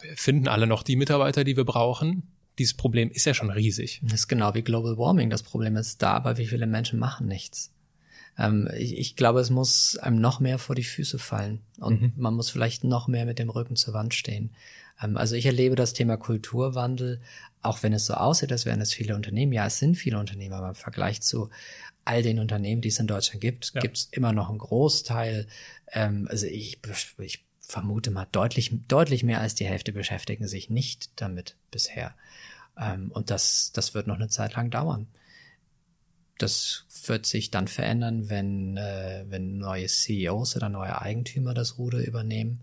wir 0.00 0.16
finden 0.16 0.48
alle 0.48 0.66
noch 0.66 0.82
die 0.82 0.96
Mitarbeiter, 0.96 1.44
die 1.44 1.56
wir 1.56 1.64
brauchen. 1.64 2.22
Dieses 2.58 2.74
Problem 2.74 3.10
ist 3.10 3.24
ja 3.24 3.34
schon 3.34 3.50
riesig. 3.50 4.00
Das 4.02 4.20
ist 4.20 4.28
genau 4.28 4.54
wie 4.54 4.62
Global 4.62 4.98
Warming. 4.98 5.30
Das 5.30 5.42
Problem 5.42 5.76
ist 5.76 6.02
da, 6.02 6.12
aber 6.12 6.38
wie 6.38 6.46
viele 6.46 6.66
Menschen 6.66 6.98
machen 6.98 7.26
nichts? 7.26 7.70
ähm, 8.40 8.68
ich, 8.76 8.98
ich, 8.98 9.16
glaube, 9.16 9.40
es 9.40 9.50
muss 9.50 9.96
einem 9.98 10.20
noch 10.20 10.40
mehr 10.40 10.58
vor 10.58 10.74
die 10.74 10.84
Füße 10.84 11.18
fallen 11.18 11.60
und 11.78 12.00
mhm. 12.00 12.12
man 12.16 12.34
muss 12.34 12.50
vielleicht 12.50 12.84
noch 12.84 13.06
mehr 13.06 13.26
mit 13.26 13.38
dem 13.38 13.50
Rücken 13.50 13.76
zur 13.76 13.94
Wand 13.94 14.14
stehen. 14.14 14.50
Ähm, 15.02 15.16
also 15.16 15.34
ich 15.34 15.46
erlebe 15.46 15.76
das 15.76 15.92
Thema 15.92 16.16
Kulturwandel, 16.16 17.20
auch 17.62 17.82
wenn 17.82 17.92
es 17.92 18.06
so 18.06 18.14
aussieht, 18.14 18.52
als 18.52 18.64
wären 18.64 18.80
es 18.80 18.92
viele 18.92 19.14
Unternehmen. 19.14 19.52
Ja, 19.52 19.66
es 19.66 19.78
sind 19.78 19.96
viele 19.96 20.18
Unternehmen, 20.18 20.54
aber 20.54 20.70
im 20.70 20.74
Vergleich 20.74 21.20
zu 21.20 21.50
all 22.04 22.22
den 22.22 22.38
Unternehmen, 22.38 22.80
die 22.80 22.88
es 22.88 22.98
in 22.98 23.06
Deutschland 23.06 23.40
gibt, 23.40 23.72
ja. 23.74 23.80
gibt 23.80 23.96
es 23.98 24.08
immer 24.10 24.32
noch 24.32 24.48
einen 24.48 24.58
Großteil. 24.58 25.46
Ähm, 25.92 26.26
also 26.30 26.46
ich, 26.46 26.78
ich 27.18 27.44
vermute 27.60 28.10
mal 28.10 28.26
deutlich, 28.32 28.72
deutlich 28.88 29.22
mehr 29.22 29.40
als 29.40 29.54
die 29.54 29.66
Hälfte 29.66 29.92
beschäftigen 29.92 30.48
sich 30.48 30.70
nicht 30.70 31.10
damit 31.16 31.56
bisher. 31.70 32.14
Ähm, 32.78 33.10
und 33.12 33.30
das, 33.30 33.72
das 33.72 33.94
wird 33.94 34.06
noch 34.06 34.16
eine 34.16 34.28
Zeit 34.28 34.54
lang 34.54 34.70
dauern. 34.70 35.06
Das 36.38 36.86
wird 37.06 37.26
sich 37.26 37.50
dann 37.50 37.68
verändern, 37.68 38.30
wenn, 38.30 38.78
äh, 38.78 39.24
wenn 39.28 39.58
neue 39.58 39.86
CEOs 39.86 40.56
oder 40.56 40.70
neue 40.70 41.00
Eigentümer 41.00 41.52
das 41.52 41.76
Ruder 41.76 41.98
übernehmen. 41.98 42.62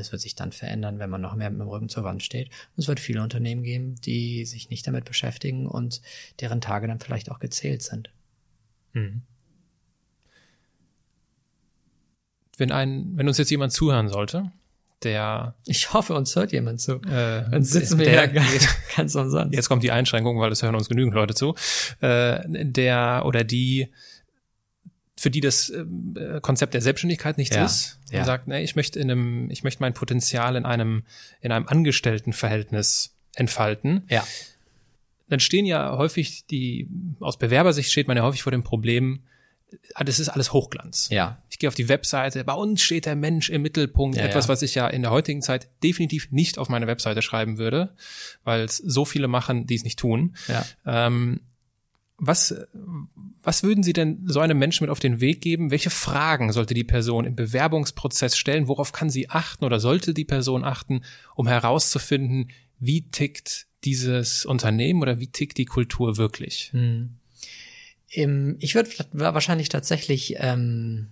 Es 0.00 0.12
wird 0.12 0.22
sich 0.22 0.34
dann 0.34 0.52
verändern, 0.52 0.98
wenn 0.98 1.10
man 1.10 1.20
noch 1.20 1.34
mehr 1.34 1.50
mit 1.50 1.60
dem 1.60 1.68
Rücken 1.68 1.88
zur 1.88 2.04
Wand 2.04 2.22
steht. 2.22 2.48
Und 2.48 2.82
es 2.82 2.88
wird 2.88 3.00
viele 3.00 3.22
Unternehmen 3.22 3.62
geben, 3.62 3.96
die 4.00 4.44
sich 4.44 4.70
nicht 4.70 4.86
damit 4.86 5.04
beschäftigen 5.04 5.66
und 5.66 6.00
deren 6.40 6.60
Tage 6.60 6.86
dann 6.86 7.00
vielleicht 7.00 7.30
auch 7.30 7.38
gezählt 7.38 7.82
sind. 7.82 8.10
Mhm. 8.92 9.22
Wenn 12.56 12.72
ein, 12.72 13.16
wenn 13.16 13.28
uns 13.28 13.38
jetzt 13.38 13.50
jemand 13.50 13.72
zuhören 13.72 14.08
sollte, 14.08 14.52
der. 15.04 15.54
Ich 15.66 15.92
hoffe, 15.92 16.14
uns 16.14 16.34
hört 16.36 16.52
jemand 16.52 16.80
zu. 16.80 16.94
Äh, 17.02 17.44
Dann 17.50 17.64
sitzen 17.64 17.98
wir 17.98 18.06
der, 18.06 18.32
ja 18.32 18.42
ganz 18.96 19.14
umsonst. 19.14 19.54
Jetzt 19.54 19.68
kommt 19.68 19.82
die 19.82 19.90
Einschränkung, 19.90 20.38
weil 20.38 20.52
es 20.52 20.62
hören 20.62 20.74
uns 20.74 20.88
genügend 20.88 21.14
Leute 21.14 21.34
zu. 21.34 21.54
Äh, 22.00 22.40
der 22.46 23.22
oder 23.24 23.44
die, 23.44 23.88
für 25.16 25.30
die 25.30 25.40
das 25.40 25.68
äh, 25.68 26.40
Konzept 26.40 26.74
der 26.74 26.80
Selbstständigkeit 26.80 27.38
nichts 27.38 27.56
ja, 27.56 27.64
ist, 27.64 27.98
ja. 28.10 28.20
und 28.20 28.24
sagt, 28.26 28.48
ne, 28.48 28.62
ich 28.62 28.76
möchte 28.76 28.98
in 28.98 29.10
einem, 29.10 29.50
ich 29.50 29.62
möchte 29.62 29.82
mein 29.82 29.94
Potenzial 29.94 30.56
in 30.56 30.64
einem, 30.64 31.04
in 31.40 31.52
einem 31.52 31.68
Angestelltenverhältnis 31.68 33.14
entfalten. 33.34 34.04
Ja. 34.08 34.26
Dann 35.28 35.40
stehen 35.40 35.66
ja 35.66 35.96
häufig 35.96 36.46
die, 36.46 36.88
aus 37.20 37.38
Bewerbersicht 37.38 37.90
steht 37.90 38.08
man 38.08 38.16
ja 38.16 38.22
häufig 38.22 38.42
vor 38.42 38.52
dem 38.52 38.62
Problem, 38.62 39.22
Ah, 39.94 40.04
das 40.04 40.18
ist 40.18 40.28
alles 40.28 40.52
Hochglanz. 40.52 41.08
Ja. 41.10 41.42
Ich 41.48 41.58
gehe 41.58 41.68
auf 41.68 41.74
die 41.74 41.88
Webseite, 41.88 42.44
bei 42.44 42.52
uns 42.52 42.82
steht 42.82 43.06
der 43.06 43.16
Mensch 43.16 43.50
im 43.50 43.62
Mittelpunkt, 43.62 44.16
ja, 44.16 44.24
etwas, 44.24 44.46
ja. 44.46 44.48
was 44.50 44.62
ich 44.62 44.74
ja 44.74 44.86
in 44.86 45.02
der 45.02 45.10
heutigen 45.10 45.42
Zeit 45.42 45.68
definitiv 45.82 46.30
nicht 46.30 46.58
auf 46.58 46.68
meine 46.68 46.86
Webseite 46.86 47.22
schreiben 47.22 47.58
würde, 47.58 47.94
weil 48.44 48.62
es 48.62 48.76
so 48.76 49.04
viele 49.04 49.28
machen, 49.28 49.66
die 49.66 49.74
es 49.74 49.84
nicht 49.84 49.98
tun. 49.98 50.36
Ja. 50.48 50.64
Ähm, 50.84 51.40
was, 52.18 52.54
was 53.42 53.62
würden 53.62 53.82
Sie 53.82 53.92
denn 53.92 54.22
so 54.26 54.40
einem 54.40 54.58
Menschen 54.58 54.84
mit 54.84 54.90
auf 54.90 55.00
den 55.00 55.20
Weg 55.20 55.40
geben? 55.40 55.70
Welche 55.70 55.90
Fragen 55.90 56.52
sollte 56.52 56.74
die 56.74 56.84
Person 56.84 57.24
im 57.24 57.34
Bewerbungsprozess 57.34 58.36
stellen? 58.36 58.68
Worauf 58.68 58.92
kann 58.92 59.10
sie 59.10 59.28
achten 59.28 59.64
oder 59.64 59.80
sollte 59.80 60.14
die 60.14 60.24
Person 60.24 60.64
achten, 60.64 61.02
um 61.34 61.48
herauszufinden, 61.48 62.50
wie 62.78 63.02
tickt 63.02 63.66
dieses 63.84 64.44
Unternehmen 64.44 65.02
oder 65.02 65.18
wie 65.18 65.26
tickt 65.26 65.58
die 65.58 65.64
Kultur 65.64 66.16
wirklich? 66.16 66.70
Hm. 66.72 67.16
Ich 68.08 68.74
würde 68.74 68.90
wahrscheinlich 69.12 69.70
tatsächlich 69.70 70.34
ähm, 70.38 71.08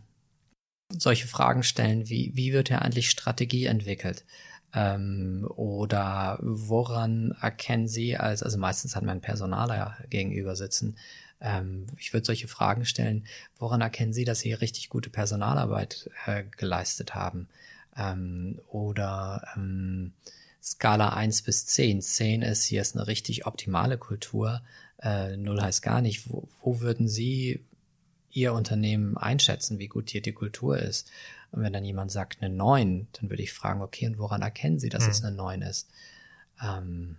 solche 0.90 1.26
Fragen 1.26 1.62
stellen, 1.62 2.09
wie, 2.09 2.32
wie 2.34 2.53
wird 2.53 2.68
ja 2.68 2.80
eigentlich 2.80 3.11
Strategie 3.11 3.64
entwickelt? 3.64 4.24
Ähm, 4.73 5.47
oder 5.57 6.39
woran 6.41 7.35
erkennen 7.41 7.89
Sie 7.89 8.16
als, 8.16 8.43
also 8.43 8.59
meistens 8.59 8.95
hat 8.95 9.03
man 9.03 9.21
Personaler 9.21 9.97
gegenüber 10.09 10.55
sitzen. 10.55 10.97
Ähm, 11.41 11.87
ich 11.99 12.12
würde 12.12 12.27
solche 12.27 12.49
Fragen 12.49 12.85
stellen, 12.85 13.27
woran 13.59 13.81
erkennen 13.81 14.12
Sie, 14.12 14.25
dass 14.25 14.41
Sie 14.41 14.53
richtig 14.53 14.89
gute 14.89 15.11
Personalarbeit 15.11 16.11
äh, 16.27 16.45
geleistet 16.57 17.14
haben? 17.14 17.49
Ähm, 17.97 18.61
oder 18.68 19.49
ähm, 19.57 20.12
Skala 20.62 21.14
1 21.14 21.43
bis 21.43 21.66
10. 21.66 22.03
10 22.03 22.43
ist, 22.43 22.64
hier 22.64 22.83
ist 22.83 22.95
eine 22.95 23.07
richtig 23.07 23.47
optimale 23.47 23.99
Kultur. 23.99 24.62
Äh, 24.99 25.37
0 25.37 25.61
heißt 25.61 25.83
gar 25.83 26.01
nicht. 26.01 26.31
Wo, 26.31 26.49
wo 26.62 26.81
würden 26.81 27.09
Sie 27.09 27.64
Ihr 28.33 28.53
Unternehmen 28.53 29.16
einschätzen, 29.16 29.79
wie 29.81 29.89
gut 29.89 30.11
hier 30.11 30.23
die 30.23 30.33
Kultur 30.33 30.79
ist? 30.79 31.11
Und 31.53 31.62
wenn 31.62 31.72
dann 31.72 31.84
jemand 31.84 32.12
sagt 32.12 32.38
eine 32.40 32.55
9, 32.55 33.09
dann 33.12 33.30
würde 33.30 33.42
ich 33.42 33.53
fragen, 33.53 33.82
okay, 33.82 34.07
und 34.07 34.18
woran 34.18 34.42
erkennen 34.42 34.78
Sie, 34.78 34.88
dass 34.88 35.05
mhm. 35.05 35.11
es 35.11 35.24
eine 35.24 35.36
9 35.36 35.62
ist? 35.62 35.88
Ähm, 36.62 37.16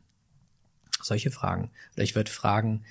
solche 1.02 1.32
Fragen. 1.32 1.72
Oder 1.94 2.04
ich 2.04 2.16
würde 2.16 2.32
fragen, 2.32 2.84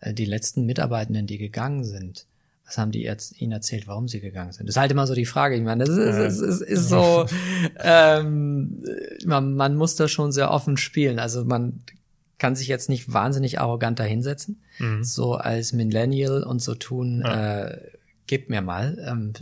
äh, 0.00 0.12
die 0.12 0.24
letzten 0.24 0.66
Mitarbeitenden, 0.66 1.26
die 1.26 1.38
gegangen 1.38 1.84
sind, 1.84 2.26
was 2.68 2.76
haben 2.76 2.90
die 2.90 3.00
jetzt 3.00 3.40
ihnen 3.40 3.52
erzählt, 3.52 3.86
warum 3.86 4.08
sie 4.08 4.20
gegangen 4.20 4.52
sind? 4.52 4.66
Das 4.66 4.76
ist 4.76 4.80
halt 4.80 4.92
immer 4.92 5.06
so 5.06 5.14
die 5.14 5.24
Frage. 5.24 5.56
Ich 5.56 5.62
meine, 5.62 5.84
das 5.84 5.96
ist, 5.96 6.18
ist, 6.18 6.40
ist, 6.40 6.60
ist 6.60 6.88
so, 6.90 7.24
ähm, 7.78 8.84
man, 9.24 9.54
man 9.54 9.74
muss 9.74 9.96
da 9.96 10.06
schon 10.06 10.32
sehr 10.32 10.50
offen 10.50 10.76
spielen. 10.76 11.18
Also 11.18 11.46
man 11.46 11.80
kann 12.36 12.56
sich 12.56 12.68
jetzt 12.68 12.90
nicht 12.90 13.10
wahnsinnig 13.10 13.58
arrogant 13.58 13.98
dahinsetzen, 13.98 14.62
mhm. 14.78 15.02
so 15.02 15.34
als 15.34 15.72
Millennial 15.72 16.42
und 16.42 16.60
so 16.60 16.74
tun, 16.74 17.22
ja. 17.24 17.68
äh, 17.68 17.80
gib 18.26 18.50
mir 18.50 18.60
mal. 18.60 19.02
Ähm, 19.08 19.32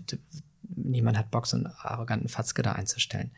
niemand 0.74 1.18
hat 1.18 1.30
Bock, 1.30 1.46
so 1.46 1.56
einen 1.56 1.66
arroganten 1.66 2.28
Fatzke 2.28 2.62
da 2.62 2.72
einzustellen. 2.72 3.32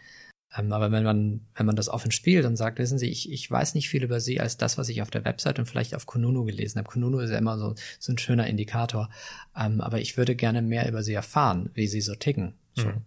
Ähm, 0.57 0.73
aber 0.73 0.91
wenn 0.91 1.05
man, 1.05 1.47
wenn 1.55 1.67
man 1.67 1.77
das 1.77 1.89
offen 1.89 2.11
spielt 2.11 2.47
und 2.47 2.57
sagt, 2.57 2.79
wissen 2.79 2.99
Sie, 2.99 3.09
ich, 3.09 3.31
ich 3.31 3.51
weiß 3.51 3.75
nicht 3.75 3.89
viel 3.89 4.03
über 4.03 4.21
Sie 4.21 4.41
als 4.41 4.57
das, 4.57 4.79
was 4.79 4.89
ich 4.89 5.03
auf 5.03 5.11
der 5.11 5.25
Website 5.25 5.59
und 5.59 5.67
vielleicht 5.67 5.95
auf 5.95 6.07
Kununu 6.07 6.45
gelesen 6.45 6.79
habe. 6.79 6.89
Kununu 6.89 7.19
ist 7.21 7.31
ja 7.31 7.39
immer 7.39 7.59
so, 7.59 7.75
so 7.99 8.13
ein 8.13 8.19
schöner 8.19 8.47
Indikator. 8.47 9.11
Ähm, 9.57 9.81
aber 9.81 10.01
ich 10.01 10.17
würde 10.17 10.35
gerne 10.37 10.63
mehr 10.63 10.89
über 10.89 11.03
Sie 11.03 11.13
erfahren, 11.13 11.71
wie 11.75 11.87
Sie 11.87 12.01
so 12.01 12.15
ticken. 12.15 12.55
So. 12.75 12.87
Mhm. 12.87 13.03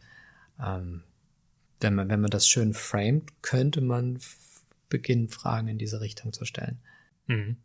Ähm, 0.63 1.03
wenn 1.79 1.95
man, 1.95 2.09
wenn 2.09 2.21
man 2.21 2.29
das 2.29 2.47
schön 2.47 2.73
framet, 2.73 3.41
könnte 3.41 3.81
man 3.81 4.19
beginnen, 4.89 5.29
Fragen 5.29 5.67
in 5.67 5.79
diese 5.79 5.99
Richtung 5.99 6.33
zu 6.33 6.45
stellen. 6.45 6.79
Mhm. 7.25 7.57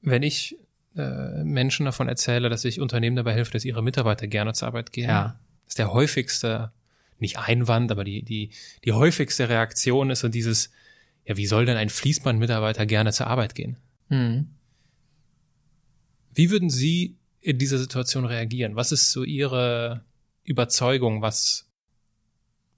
Wenn 0.00 0.22
ich 0.22 0.56
äh, 0.96 1.44
Menschen 1.44 1.86
davon 1.86 2.08
erzähle, 2.08 2.48
dass 2.48 2.64
ich 2.64 2.80
Unternehmen 2.80 3.16
dabei 3.16 3.32
helfe, 3.32 3.52
dass 3.52 3.64
ihre 3.64 3.82
Mitarbeiter 3.82 4.26
gerne 4.26 4.52
zur 4.52 4.68
Arbeit 4.68 4.92
gehen, 4.92 5.08
ja. 5.08 5.38
ist 5.66 5.78
der 5.78 5.92
häufigste 5.92 6.72
nicht 7.18 7.38
Einwand, 7.38 7.90
aber 7.90 8.04
die, 8.04 8.22
die, 8.22 8.50
die 8.84 8.92
häufigste 8.92 9.48
Reaktion 9.48 10.10
ist 10.10 10.20
so 10.20 10.28
dieses, 10.28 10.70
ja, 11.24 11.36
wie 11.36 11.46
soll 11.46 11.64
denn 11.64 11.76
ein 11.76 11.88
Fließbandmitarbeiter 11.88 12.84
gerne 12.84 13.12
zur 13.12 13.28
Arbeit 13.28 13.54
gehen? 13.54 13.78
Mhm. 14.08 14.48
Wie 16.34 16.50
würden 16.50 16.68
Sie 16.68 17.16
in 17.40 17.58
dieser 17.58 17.78
Situation 17.78 18.24
reagieren? 18.24 18.76
Was 18.76 18.92
ist 18.92 19.10
so 19.10 19.24
Ihre 19.24 20.04
Überzeugung, 20.44 21.22
was 21.22 21.70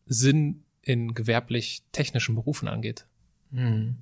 Sinn 0.06 0.64
in 0.82 1.14
gewerblich-technischen 1.14 2.34
Berufen 2.34 2.68
angeht? 2.68 3.06
Mhm. 3.50 3.96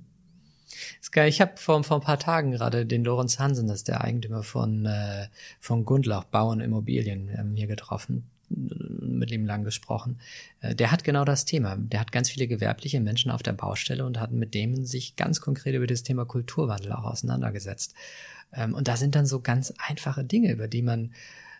Ist. 1.00 1.16
Ich 1.16 1.40
habe 1.40 1.52
vor, 1.56 1.82
vor 1.84 1.98
ein 1.98 2.02
paar 2.02 2.18
Tagen 2.18 2.52
gerade 2.52 2.86
den 2.86 3.04
Lorenz 3.04 3.38
Hansen, 3.38 3.68
das 3.68 3.78
ist 3.78 3.88
der 3.88 4.02
Eigentümer 4.02 4.42
von, 4.42 4.86
äh, 4.86 5.28
von 5.60 5.84
Gundlach 5.84 6.24
Bauern 6.24 6.60
Immobilien, 6.60 7.30
ähm, 7.36 7.54
hier 7.56 7.66
getroffen 7.66 8.28
mit 8.54 9.30
ihm 9.30 9.46
lang 9.46 9.64
gesprochen. 9.64 10.18
Äh, 10.60 10.74
der 10.74 10.90
hat 10.90 11.04
genau 11.04 11.24
das 11.24 11.44
Thema. 11.44 11.76
Der 11.76 12.00
hat 12.00 12.12
ganz 12.12 12.30
viele 12.30 12.46
gewerbliche 12.46 13.00
Menschen 13.00 13.30
auf 13.30 13.42
der 13.42 13.52
Baustelle 13.52 14.04
und 14.04 14.20
hat 14.20 14.32
mit 14.32 14.54
denen 14.54 14.84
sich 14.84 15.16
ganz 15.16 15.40
konkret 15.40 15.74
über 15.74 15.86
das 15.86 16.02
Thema 16.02 16.24
Kulturwandel 16.24 16.92
auch 16.92 17.04
auseinandergesetzt. 17.04 17.94
Ähm, 18.52 18.74
und 18.74 18.88
da 18.88 18.96
sind 18.96 19.14
dann 19.14 19.26
so 19.26 19.40
ganz 19.40 19.72
einfache 19.78 20.24
Dinge, 20.24 20.52
über 20.52 20.68
die 20.68 20.82
man 20.82 21.12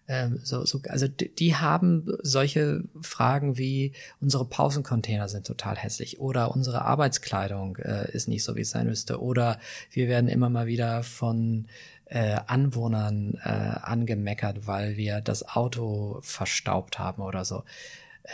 ähm, 0.09 0.41
so, 0.43 0.65
so, 0.65 0.81
also 0.89 1.07
die 1.09 1.57
haben 1.57 2.07
solche 2.23 2.83
Fragen 3.01 3.57
wie 3.57 3.93
unsere 4.21 4.45
Pausencontainer 4.45 5.29
sind 5.29 5.47
total 5.47 5.77
hässlich 5.77 6.19
oder 6.19 6.55
unsere 6.55 6.83
Arbeitskleidung 6.83 7.77
äh, 7.77 8.11
ist 8.13 8.29
nicht 8.29 8.43
so, 8.43 8.57
wie 8.57 8.63
es 8.63 8.71
sein 8.71 8.87
müsste 8.87 9.23
oder 9.23 9.61
wir 9.91 10.09
werden 10.09 10.29
immer 10.29 10.51
mal 10.51 10.67
wieder 10.67 11.03
von 11.03 11.69
äh, 12.07 12.41
Anwohnern 12.47 13.39
äh, 13.45 13.49
angemeckert, 13.49 14.67
weil 14.67 14.97
wir 14.97 15.21
das 15.21 15.49
Auto 15.49 16.19
verstaubt 16.23 16.99
haben 16.99 17.23
oder 17.23 17.45
so. 17.45 17.63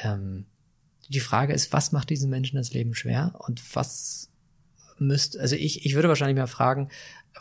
Ähm, 0.02 0.46
die 1.08 1.20
Frage 1.20 1.52
ist, 1.52 1.72
was 1.72 1.92
macht 1.92 2.10
diesen 2.10 2.30
Menschen 2.30 2.56
das 2.56 2.72
Leben 2.72 2.94
schwer 2.94 3.34
und 3.38 3.62
was 3.76 4.30
müsst, 4.98 5.38
also 5.38 5.54
ich, 5.54 5.86
ich 5.86 5.94
würde 5.94 6.08
wahrscheinlich 6.08 6.36
mal 6.36 6.46
fragen, 6.46 6.88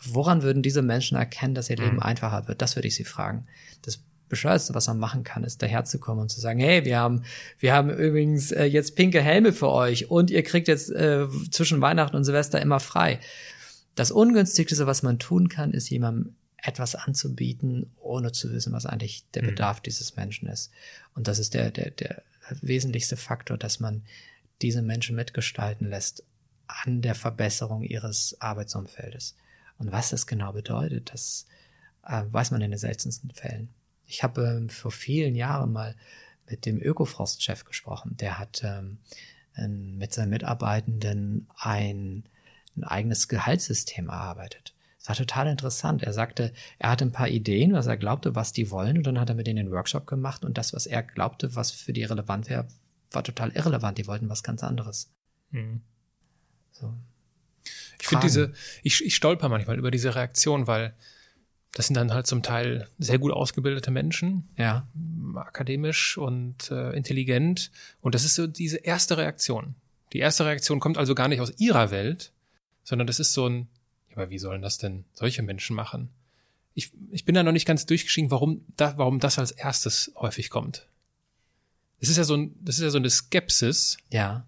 woran 0.02 0.42
würden 0.42 0.62
diese 0.62 0.82
Menschen 0.82 1.16
erkennen, 1.16 1.54
dass 1.54 1.70
ihr 1.70 1.76
Leben 1.76 1.96
mhm. 1.96 2.02
einfacher 2.02 2.46
wird? 2.46 2.62
Das 2.62 2.76
würde 2.76 2.88
ich 2.88 2.94
sie 2.94 3.04
fragen. 3.04 3.46
Das 3.82 4.00
Bescheuerste, 4.28 4.74
was 4.74 4.86
man 4.86 4.98
machen 4.98 5.24
kann, 5.24 5.44
ist 5.44 5.62
daherzukommen 5.62 6.22
und 6.22 6.28
zu 6.28 6.40
sagen, 6.40 6.58
hey, 6.58 6.84
wir 6.84 6.98
haben, 6.98 7.24
wir 7.58 7.72
haben 7.72 7.90
übrigens 7.90 8.52
äh, 8.52 8.64
jetzt 8.64 8.96
pinke 8.96 9.20
Helme 9.20 9.52
für 9.52 9.70
euch 9.70 10.10
und 10.10 10.30
ihr 10.30 10.42
kriegt 10.42 10.68
jetzt 10.68 10.90
äh, 10.90 11.26
zwischen 11.50 11.80
Weihnachten 11.80 12.16
und 12.16 12.24
Silvester 12.24 12.60
immer 12.60 12.80
frei. 12.80 13.20
Das 13.94 14.10
Ungünstigste, 14.10 14.86
was 14.86 15.02
man 15.02 15.18
tun 15.18 15.48
kann, 15.48 15.72
ist 15.72 15.90
jemandem 15.90 16.34
etwas 16.62 16.94
anzubieten, 16.94 17.90
ohne 17.96 18.32
zu 18.32 18.52
wissen, 18.52 18.72
was 18.72 18.86
eigentlich 18.86 19.24
der 19.34 19.42
mhm. 19.42 19.48
Bedarf 19.48 19.80
dieses 19.80 20.16
Menschen 20.16 20.48
ist. 20.48 20.70
Und 21.14 21.28
das 21.28 21.38
ist 21.38 21.54
der, 21.54 21.70
der, 21.70 21.90
der 21.90 22.22
wesentlichste 22.60 23.16
Faktor, 23.16 23.56
dass 23.56 23.80
man 23.80 24.02
diese 24.62 24.82
Menschen 24.82 25.16
mitgestalten 25.16 25.88
lässt 25.88 26.24
an 26.66 27.00
der 27.00 27.14
Verbesserung 27.14 27.82
ihres 27.82 28.36
Arbeitsumfeldes. 28.40 29.36
Und 29.78 29.92
was 29.92 30.10
das 30.10 30.26
genau 30.26 30.52
bedeutet, 30.52 31.12
das 31.12 31.46
äh, 32.04 32.24
weiß 32.30 32.50
man 32.50 32.60
in 32.60 32.70
den 32.70 32.78
seltensten 32.78 33.30
Fällen. 33.30 33.68
Ich 34.08 34.24
habe 34.24 34.42
ähm, 34.42 34.68
vor 34.68 34.90
vielen 34.90 35.36
Jahren 35.36 35.72
mal 35.72 35.94
mit 36.50 36.66
dem 36.66 36.80
Ökofrost-Chef 36.80 37.64
gesprochen. 37.64 38.16
Der 38.16 38.38
hat 38.38 38.64
ähm, 38.64 38.98
mit 39.96 40.12
seinen 40.12 40.30
Mitarbeitenden 40.30 41.46
ein 41.56 42.24
ein 42.78 42.84
eigenes 42.84 43.28
Gehaltssystem 43.28 44.08
erarbeitet. 44.08 44.74
Das 44.98 45.08
war 45.08 45.16
total 45.16 45.46
interessant. 45.48 46.02
Er 46.02 46.12
sagte, 46.12 46.52
er 46.78 46.90
hatte 46.90 47.04
ein 47.04 47.12
paar 47.12 47.28
Ideen, 47.28 47.72
was 47.72 47.86
er 47.86 47.96
glaubte, 47.96 48.34
was 48.34 48.52
die 48.52 48.70
wollen, 48.70 48.98
und 48.98 49.06
dann 49.06 49.20
hat 49.20 49.28
er 49.28 49.34
mit 49.34 49.46
denen 49.46 49.66
den 49.66 49.72
Workshop 49.72 50.06
gemacht 50.06 50.44
und 50.44 50.58
das, 50.58 50.72
was 50.72 50.86
er 50.86 51.02
glaubte, 51.02 51.54
was 51.54 51.70
für 51.70 51.92
die 51.92 52.04
relevant 52.04 52.48
wäre, 52.48 52.68
war 53.10 53.24
total 53.24 53.50
irrelevant. 53.52 53.98
Die 53.98 54.06
wollten 54.06 54.28
was 54.28 54.42
ganz 54.42 54.62
anderes. 54.62 55.10
Mhm. 55.50 55.82
So. 56.72 56.94
Ich 58.00 58.06
finde 58.06 58.26
diese, 58.26 58.52
ich, 58.82 59.04
ich 59.04 59.16
stolper 59.16 59.48
manchmal 59.48 59.78
über 59.78 59.90
diese 59.90 60.14
Reaktion, 60.14 60.66
weil 60.66 60.94
das 61.74 61.86
sind 61.86 61.96
dann 61.96 62.12
halt 62.12 62.26
zum 62.26 62.42
Teil 62.42 62.88
sehr 62.98 63.18
gut 63.18 63.32
ausgebildete 63.32 63.90
Menschen, 63.90 64.48
ja, 64.56 64.88
akademisch 65.36 66.18
und 66.18 66.70
äh, 66.70 66.92
intelligent. 66.92 67.70
Und 68.00 68.14
das 68.14 68.24
ist 68.24 68.34
so 68.34 68.46
diese 68.46 68.78
erste 68.78 69.16
Reaktion. 69.16 69.74
Die 70.12 70.18
erste 70.18 70.46
Reaktion 70.46 70.80
kommt 70.80 70.98
also 70.98 71.14
gar 71.14 71.28
nicht 71.28 71.40
aus 71.40 71.52
ihrer 71.58 71.90
Welt, 71.90 72.32
sondern 72.82 73.06
das 73.06 73.20
ist 73.20 73.32
so 73.32 73.48
ein, 73.48 73.68
ja, 74.10 74.16
aber 74.16 74.30
wie 74.30 74.38
sollen 74.38 74.62
das 74.62 74.78
denn 74.78 75.04
solche 75.12 75.42
Menschen 75.42 75.76
machen? 75.76 76.08
Ich, 76.74 76.92
ich 77.10 77.24
bin 77.24 77.34
da 77.34 77.42
noch 77.42 77.52
nicht 77.52 77.66
ganz 77.66 77.86
durchgeschieden, 77.86 78.30
warum, 78.30 78.64
da, 78.76 78.96
warum 78.96 79.20
das 79.20 79.38
als 79.38 79.50
erstes 79.50 80.12
häufig 80.16 80.48
kommt. 80.48 80.86
Das 82.00 82.08
ist 82.08 82.16
ja 82.16 82.24
so 82.24 82.36
ein, 82.36 82.54
das 82.60 82.76
ist 82.76 82.84
ja 82.84 82.90
so 82.90 82.98
eine 82.98 83.10
Skepsis. 83.10 83.98
Ja. 84.10 84.46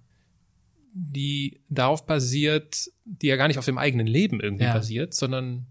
Die 0.93 1.61
darauf 1.69 2.07
basiert, 2.07 2.91
die 3.05 3.27
ja 3.27 3.37
gar 3.37 3.49
nicht 3.49 3.59
auf 3.59 3.65
dem 3.65 3.79
eigenen 3.79 4.07
Leben 4.07 4.41
irgendwie 4.41 4.65
ja. 4.65 4.73
basiert, 4.73 5.15
sondern 5.15 5.67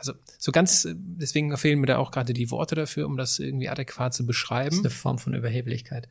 also 0.00 0.14
so 0.38 0.50
ganz, 0.50 0.88
deswegen 0.90 1.56
fehlen 1.56 1.78
mir 1.78 1.86
da 1.86 1.98
auch 1.98 2.10
gerade 2.10 2.32
die 2.32 2.50
Worte 2.50 2.74
dafür, 2.74 3.06
um 3.06 3.16
das 3.16 3.38
irgendwie 3.38 3.68
adäquat 3.68 4.14
zu 4.14 4.26
beschreiben. 4.26 4.70
Das 4.70 4.78
ist 4.78 4.84
eine 4.84 4.90
Form 4.90 5.18
von 5.18 5.34
Überheblichkeit. 5.34 6.08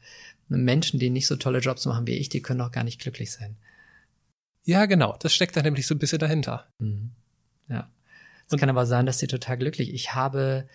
Menschen, 0.48 1.00
die 1.00 1.10
nicht 1.10 1.28
so 1.28 1.36
tolle 1.36 1.60
Jobs 1.60 1.86
machen 1.86 2.08
wie 2.08 2.18
ich, 2.18 2.30
die 2.30 2.42
können 2.42 2.62
auch 2.62 2.72
gar 2.72 2.84
nicht 2.84 3.02
glücklich 3.02 3.32
sein. 3.32 3.58
Ja, 4.64 4.86
genau. 4.86 5.18
Das 5.20 5.34
steckt 5.34 5.58
da 5.58 5.62
nämlich 5.62 5.88
so 5.88 5.96
ein 5.96 6.00
bisschen 6.00 6.20
dahinter. 6.20 6.68
Mhm. 6.78 7.12
Ja. 7.68 7.90
Es 8.50 8.60
kann 8.60 8.70
aber 8.70 8.86
sein, 8.86 9.06
dass 9.06 9.20
sie 9.20 9.28
total 9.28 9.58
glücklich. 9.58 9.94
Ich 9.94 10.14
habe 10.14 10.68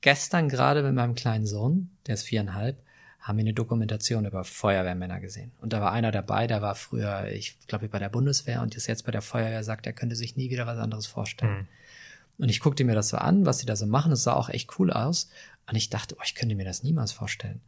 gestern 0.00 0.48
gerade 0.48 0.82
mit 0.82 0.94
meinem 0.94 1.14
kleinen 1.14 1.46
Sohn, 1.46 1.90
der 2.06 2.14
ist 2.14 2.24
viereinhalb, 2.24 2.82
haben 3.20 3.36
wir 3.36 3.42
eine 3.42 3.52
Dokumentation 3.52 4.24
über 4.24 4.44
Feuerwehrmänner 4.44 5.20
gesehen. 5.20 5.52
Und 5.60 5.72
da 5.72 5.80
war 5.80 5.92
einer 5.92 6.10
dabei, 6.10 6.46
der 6.46 6.62
war 6.62 6.74
früher, 6.74 7.28
ich 7.28 7.58
glaube, 7.66 7.88
bei 7.88 7.98
der 7.98 8.08
Bundeswehr 8.08 8.62
und 8.62 8.74
ist 8.74 8.86
jetzt 8.86 9.04
bei 9.04 9.12
der 9.12 9.22
Feuerwehr, 9.22 9.62
sagt, 9.62 9.86
er 9.86 9.92
könnte 9.92 10.16
sich 10.16 10.36
nie 10.36 10.50
wieder 10.50 10.66
was 10.66 10.78
anderes 10.78 11.06
vorstellen. 11.06 11.58
Mhm. 11.60 11.68
Und 12.40 12.48
ich 12.48 12.60
guckte 12.60 12.84
mir 12.84 12.94
das 12.94 13.10
so 13.10 13.18
an, 13.18 13.44
was 13.46 13.58
sie 13.58 13.66
da 13.66 13.76
so 13.76 13.86
machen. 13.86 14.12
Es 14.12 14.22
sah 14.22 14.34
auch 14.34 14.48
echt 14.48 14.78
cool 14.78 14.92
aus. 14.92 15.28
Und 15.68 15.76
ich 15.76 15.90
dachte, 15.90 16.16
oh, 16.18 16.22
ich 16.24 16.34
könnte 16.34 16.54
mir 16.54 16.64
das 16.64 16.82
niemals 16.82 17.12
vorstellen. 17.12 17.60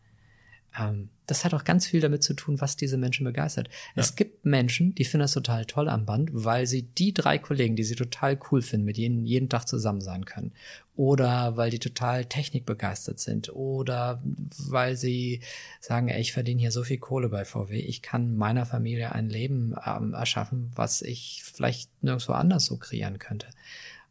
Ähm, 0.79 1.11
das 1.27 1.45
hat 1.45 1.55
auch 1.55 1.65
ganz 1.65 1.87
viel 1.87 2.01
damit 2.01 2.23
zu 2.23 2.35
tun, 2.35 2.61
was 2.61 2.77
diese 2.77 2.97
Menschen 2.97 3.25
begeistert. 3.25 3.69
Ja. 3.95 4.03
Es 4.03 4.17
gibt 4.17 4.45
Menschen, 4.45 4.95
die 4.95 5.05
finden 5.05 5.23
das 5.23 5.33
total 5.33 5.67
toll 5.67 5.89
am 5.89 6.07
Band, 6.07 6.31
weil 6.33 6.67
sie 6.67 6.83
die 6.83 7.13
drei 7.13 7.39
Kollegen, 7.39 7.77
die 7.77 7.85
sie 7.85 7.95
total 7.95 8.39
cool 8.51 8.63
finden, 8.63 8.87
mit 8.87 8.97
denen 8.97 9.25
jeden 9.25 9.49
Tag 9.49 9.69
zusammen 9.69 10.01
sein 10.01 10.25
können. 10.25 10.53
Oder 10.97 11.57
weil 11.57 11.71
die 11.71 11.79
total 11.79 12.25
technikbegeistert 12.25 13.21
sind. 13.21 13.55
Oder 13.55 14.23
weil 14.25 14.97
sie 14.97 15.41
sagen, 15.81 16.09
ey, 16.09 16.21
ich 16.21 16.33
verdiene 16.33 16.61
hier 16.61 16.73
so 16.73 16.83
viel 16.83 16.99
Kohle 16.99 17.29
bei 17.29 17.45
VW, 17.45 17.79
ich 17.79 18.03
kann 18.03 18.37
meiner 18.37 18.67
Familie 18.67 19.13
ein 19.13 19.29
Leben 19.29 19.75
ähm, 19.87 20.15
erschaffen, 20.15 20.71
was 20.75 21.03
ich 21.03 21.43
vielleicht 21.45 21.91
nirgendwo 22.03 22.33
anders 22.33 22.65
so 22.65 22.79
kreieren 22.79 23.19
könnte. 23.19 23.49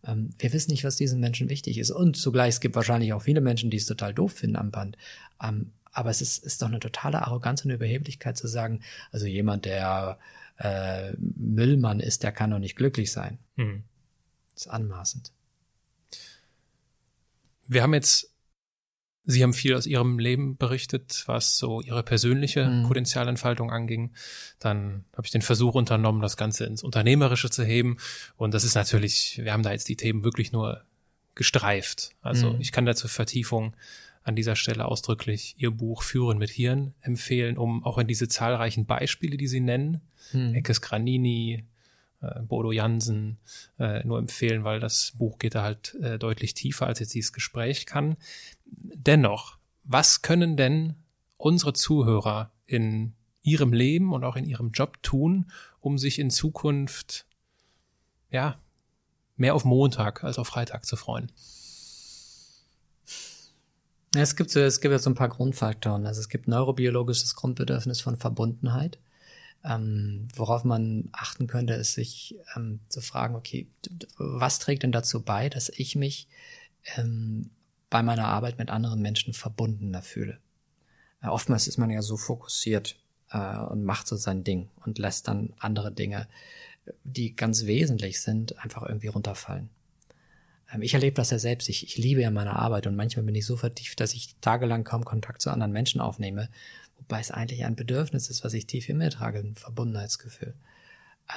Ähm, 0.06 0.30
wir 0.38 0.54
wissen 0.54 0.72
nicht, 0.72 0.84
was 0.84 0.96
diesen 0.96 1.20
Menschen 1.20 1.50
wichtig 1.50 1.78
ist. 1.78 1.92
Und 1.92 2.18
zugleich, 2.18 2.50
es 2.50 2.60
gibt 2.60 2.76
wahrscheinlich 2.76 3.14
auch 3.14 3.22
viele 3.22 3.42
Menschen, 3.42 3.70
die 3.70 3.78
es 3.78 3.86
total 3.86 4.14
doof 4.14 4.34
finden 4.34 4.56
am 4.56 4.72
Band. 4.72 4.98
Ähm, 5.42 5.72
aber 5.94 6.10
es 6.10 6.22
ist, 6.22 6.44
ist 6.44 6.62
doch 6.62 6.68
eine 6.68 6.80
totale 6.80 7.22
Arroganz 7.22 7.66
und 7.66 7.72
Überheblichkeit 7.72 8.38
zu 8.38 8.48
sagen, 8.48 8.82
also 9.12 9.26
jemand, 9.26 9.66
der 9.66 10.18
äh, 10.58 11.14
Müllmann 11.18 12.00
ist, 12.00 12.24
der 12.24 12.32
kann 12.32 12.52
doch 12.52 12.60
nicht 12.60 12.76
glücklich 12.76 13.12
sein. 13.12 13.40
Mhm. 13.56 13.84
Das 14.54 14.66
ist 14.66 14.72
anmaßend. 14.72 15.32
Wir 17.68 17.84
haben 17.84 17.94
jetzt, 17.94 18.31
Sie 19.24 19.44
haben 19.44 19.54
viel 19.54 19.76
aus 19.76 19.86
Ihrem 19.86 20.18
Leben 20.18 20.58
berichtet, 20.58 21.24
was 21.28 21.58
so 21.58 21.82
Ihre 21.82 22.04
persönliche 22.04 22.68
mhm. 22.68 22.88
Potenzialentfaltung 22.88 23.72
anging. 23.72 24.12
Dann 24.60 25.06
habe 25.14 25.26
ich 25.26 25.32
den 25.32 25.44
Versuch 25.44 25.76
unternommen, 25.76 26.22
das 26.22 26.38
Ganze 26.38 26.66
ins 26.66 26.84
Unternehmerische 26.84 27.50
zu 27.50 27.64
heben. 27.64 27.98
Und 28.36 28.54
das 28.54 28.64
ist 28.64 28.76
natürlich, 28.76 29.40
wir 29.44 29.54
haben 29.54 29.64
da 29.64 29.72
jetzt 29.72 29.90
die 29.90 29.96
Themen 29.96 30.24
wirklich 30.24 30.52
nur 30.52 30.84
gestreift. 31.36 32.12
Also 32.22 32.54
mhm. 32.54 32.62
ich 32.62 32.72
kann 32.72 32.86
dazu 32.86 33.08
Vertiefung 33.08 33.76
an 34.24 34.36
dieser 34.36 34.56
Stelle 34.56 34.86
ausdrücklich 34.86 35.56
Ihr 35.58 35.72
Buch 35.72 36.04
Führen 36.04 36.38
mit 36.38 36.50
Hirn 36.50 36.94
empfehlen, 37.02 37.58
um 37.58 37.84
auch 37.84 37.98
in 37.98 38.08
diese 38.08 38.28
zahlreichen 38.28 38.86
Beispiele, 38.86 39.38
die 39.38 39.48
Sie 39.48 39.62
nennen, 39.62 40.02
hm. 40.32 40.54
Eckes 40.54 40.82
Granini, 40.82 41.66
Bodo 42.48 42.72
Jansen, 42.72 43.38
äh, 43.80 44.06
nur 44.06 44.20
empfehlen, 44.20 44.64
weil 44.64 44.80
das 44.80 45.14
Buch 45.18 45.40
geht 45.40 45.56
da 45.56 45.64
halt 45.64 45.96
äh, 45.96 46.20
deutlich 46.20 46.54
tiefer, 46.54 46.88
als 46.88 47.00
jetzt 47.00 47.14
dieses 47.14 47.34
Gespräch 47.34 47.86
kann. 47.86 48.18
Dennoch, 48.66 49.58
was 49.84 50.22
können 50.22 50.58
denn 50.58 50.96
unsere 51.38 51.74
Zuhörer 51.74 52.52
in 52.66 53.14
ihrem 53.42 53.74
Leben 53.74 54.14
und 54.14 54.24
auch 54.24 54.36
in 54.36 54.46
ihrem 54.46 54.72
Job 54.72 55.02
tun, 55.02 55.52
um 55.80 55.98
sich 55.98 56.20
in 56.20 56.30
Zukunft, 56.30 57.26
ja, 58.30 58.56
mehr 59.36 59.56
auf 59.56 59.66
Montag 59.66 60.24
als 60.24 60.38
auf 60.38 60.48
Freitag 60.48 60.86
zu 60.86 60.96
freuen? 60.96 61.32
Es 64.14 64.36
gibt 64.36 64.52
so, 64.52 64.60
es 64.60 64.82
gibt 64.82 64.92
ja 64.92 65.00
so 65.00 65.10
ein 65.10 65.16
paar 65.16 65.30
Grundfaktoren. 65.30 66.06
Also 66.06 66.20
es 66.20 66.28
gibt 66.28 66.48
neurobiologisches 66.48 67.36
Grundbedürfnis 67.36 68.02
von 68.02 68.18
Verbundenheit. 68.18 69.00
Ähm, 69.64 70.28
worauf 70.36 70.64
man 70.64 71.10
achten 71.12 71.48
könnte, 71.48 71.74
ist 71.74 71.94
sich 71.94 72.36
ähm, 72.56 72.80
zu 72.90 73.00
fragen, 73.00 73.36
okay, 73.36 73.68
was 74.18 74.60
trägt 74.60 74.84
denn 74.84 74.92
dazu 74.92 75.22
bei, 75.22 75.50
dass 75.50 75.70
ich 75.70 75.96
mich 75.96 76.28
ähm, 76.98 77.52
bei 77.90 78.02
meiner 78.02 78.28
Arbeit 78.28 78.58
mit 78.58 78.72
anderen 78.72 79.02
Menschen 79.02 79.34
verbundener 79.34 80.02
fühle? 80.02 80.40
Äh, 81.22 81.28
oftmals 81.28 81.68
ist 81.68 81.78
man 81.78 81.92
ja 81.92 82.02
so 82.02 82.18
fokussiert 82.18 82.96
äh, 83.30 83.58
und 83.58 83.84
macht 83.84 84.08
so 84.08 84.16
sein 84.16 84.44
Ding 84.44 84.70
und 84.86 84.98
lässt 84.98 85.28
dann 85.28 85.54
andere 85.60 85.92
Dinge, 85.92 86.28
die 87.04 87.36
ganz 87.36 87.66
wesentlich 87.66 88.22
sind, 88.22 88.58
einfach 88.60 88.84
irgendwie 88.84 89.08
runterfallen. 89.08 89.70
Ähm, 90.74 90.82
ich 90.82 90.94
erlebe 90.94 91.16
das 91.16 91.30
ja 91.30 91.40
selbst. 91.40 91.70
Ich, 91.70 91.84
ich 91.84 91.98
liebe 91.98 92.22
ja 92.22 92.32
meine 92.32 92.56
Arbeit 92.56 92.88
und 92.88 92.96
manchmal 92.96 93.26
bin 93.26 93.36
ich 93.36 93.46
so 93.46 93.58
vertieft, 93.58 94.00
dass 94.00 94.14
ich 94.14 94.36
tagelang 94.42 94.84
kaum 94.84 95.06
Kontakt 95.06 95.42
zu 95.42 95.52
anderen 95.52 95.72
Menschen 95.72 96.02
aufnehme, 96.02 96.50
wobei 97.02 97.20
es 97.20 97.32
eigentlich 97.32 97.66
ein 97.66 97.76
Bedürfnis 97.76 98.30
ist, 98.30 98.44
was 98.44 98.54
ich 98.54 98.66
tief 98.66 98.90
in 98.90 98.98
mir 98.98 99.10
trage, 99.10 99.40
ein 99.40 99.56
Verbundenheitsgefühl. 99.56 100.54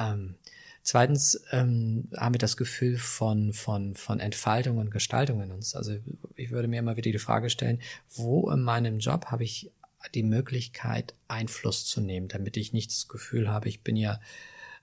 Ähm, 0.01 0.37
zweitens 0.83 1.41
ähm, 1.53 2.09
haben 2.17 2.35
wir 2.35 2.39
das 2.39 2.57
Gefühl 2.57 2.99
von, 2.99 3.53
von, 3.53 3.95
von 3.95 4.21
Entfaltung 4.21 4.79
und 4.79 4.91
Gestaltung 4.91 5.43
in 5.43 5.53
uns. 5.53 5.75
Also 5.75 5.97
ich 6.37 6.51
würde 6.51 6.69
mir 6.69 6.79
immer 6.79 6.97
wieder 6.97 7.12
die 7.12 7.19
Frage 7.19 7.51
stellen, 7.51 7.81
wo 8.15 8.51
in 8.51 8.62
meinem 8.62 8.99
Job 8.99 9.27
habe 9.27 9.45
ich 9.45 9.71
die 10.15 10.23
Möglichkeit, 10.23 11.15
Einfluss 11.29 11.87
zu 11.87 12.01
nehmen, 12.01 12.29
damit 12.29 12.57
ich 12.57 12.73
nicht 12.73 12.91
das 12.91 13.09
Gefühl 13.09 13.49
habe, 13.49 13.69
ich 13.69 13.83
bin 13.83 13.97
ja 13.97 14.21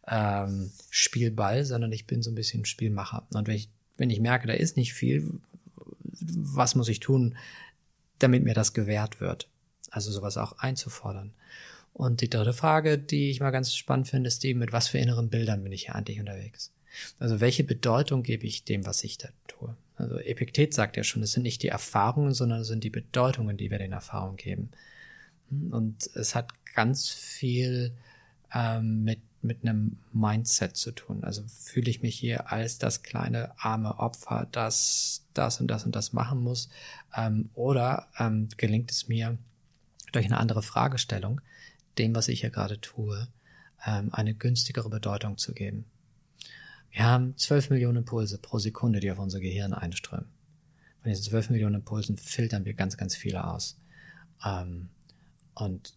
ähm, 0.07 0.71
Spielball, 0.89 1.63
sondern 1.63 1.91
ich 1.91 2.07
bin 2.07 2.23
so 2.23 2.31
ein 2.31 2.35
bisschen 2.35 2.65
Spielmacher. 2.65 3.27
Und 3.31 3.47
wenn 3.47 3.55
ich 3.55 3.69
wenn 4.01 4.09
ich 4.09 4.19
merke, 4.19 4.47
da 4.47 4.53
ist 4.53 4.77
nicht 4.77 4.93
viel, 4.93 5.39
was 6.09 6.73
muss 6.73 6.89
ich 6.89 6.99
tun, 6.99 7.37
damit 8.17 8.43
mir 8.43 8.55
das 8.55 8.73
gewährt 8.73 9.21
wird? 9.21 9.47
Also 9.91 10.11
sowas 10.11 10.37
auch 10.37 10.53
einzufordern. 10.57 11.33
Und 11.93 12.21
die 12.21 12.29
dritte 12.29 12.53
Frage, 12.53 12.97
die 12.97 13.29
ich 13.29 13.41
mal 13.41 13.51
ganz 13.51 13.75
spannend 13.75 14.07
finde, 14.07 14.29
ist 14.29 14.43
die, 14.43 14.53
mit 14.53 14.71
was 14.71 14.87
für 14.87 14.97
inneren 14.97 15.29
Bildern 15.29 15.61
bin 15.63 15.71
ich 15.71 15.83
hier 15.83 15.95
eigentlich 15.95 16.19
unterwegs? 16.19 16.71
Also 17.19 17.39
welche 17.39 17.63
Bedeutung 17.63 18.23
gebe 18.23 18.45
ich 18.47 18.63
dem, 18.63 18.85
was 18.85 19.03
ich 19.03 19.17
da 19.17 19.29
tue? 19.47 19.75
Also 19.97 20.17
Epiktet 20.17 20.73
sagt 20.73 20.97
ja 20.97 21.03
schon, 21.03 21.21
es 21.21 21.33
sind 21.33 21.43
nicht 21.43 21.61
die 21.63 21.67
Erfahrungen, 21.67 22.33
sondern 22.33 22.61
es 22.61 22.67
sind 22.67 22.83
die 22.83 22.89
Bedeutungen, 22.89 23.57
die 23.57 23.69
wir 23.69 23.77
den 23.77 23.91
Erfahrungen 23.91 24.37
geben. 24.37 24.71
Und 25.49 26.09
es 26.15 26.33
hat 26.33 26.51
ganz 26.73 27.09
viel 27.09 27.93
ähm, 28.53 29.03
mit 29.03 29.19
mit 29.43 29.63
einem 29.63 29.97
Mindset 30.13 30.77
zu 30.77 30.91
tun. 30.91 31.23
Also 31.23 31.43
fühle 31.47 31.89
ich 31.89 32.01
mich 32.01 32.15
hier 32.15 32.51
als 32.51 32.77
das 32.77 33.03
kleine 33.03 33.51
arme 33.57 33.99
Opfer, 33.99 34.47
das 34.51 35.25
das 35.33 35.59
und 35.59 35.67
das 35.67 35.85
und 35.85 35.95
das 35.95 36.13
machen 36.13 36.41
muss, 36.41 36.69
ähm, 37.15 37.49
oder 37.53 38.07
ähm, 38.19 38.49
gelingt 38.57 38.91
es 38.91 39.07
mir 39.07 39.37
durch 40.11 40.25
eine 40.25 40.37
andere 40.37 40.61
Fragestellung, 40.61 41.41
dem, 41.97 42.15
was 42.15 42.27
ich 42.27 42.41
hier 42.41 42.49
gerade 42.49 42.79
tue, 42.79 43.27
ähm, 43.85 44.13
eine 44.13 44.33
günstigere 44.33 44.89
Bedeutung 44.89 45.37
zu 45.37 45.53
geben. 45.53 45.85
Wir 46.91 47.05
haben 47.05 47.37
zwölf 47.37 47.69
Millionen 47.69 47.97
Impulse 47.97 48.37
pro 48.37 48.59
Sekunde, 48.59 48.99
die 48.99 49.11
auf 49.11 49.19
unser 49.19 49.39
Gehirn 49.39 49.73
einströmen. 49.73 50.27
Von 51.01 51.09
diesen 51.09 51.23
zwölf 51.23 51.49
Millionen 51.49 51.75
Impulsen 51.75 52.17
filtern 52.17 52.65
wir 52.65 52.73
ganz, 52.73 52.97
ganz 52.97 53.15
viele 53.15 53.45
aus. 53.45 53.79
Ähm, 54.45 54.89
und 55.55 55.95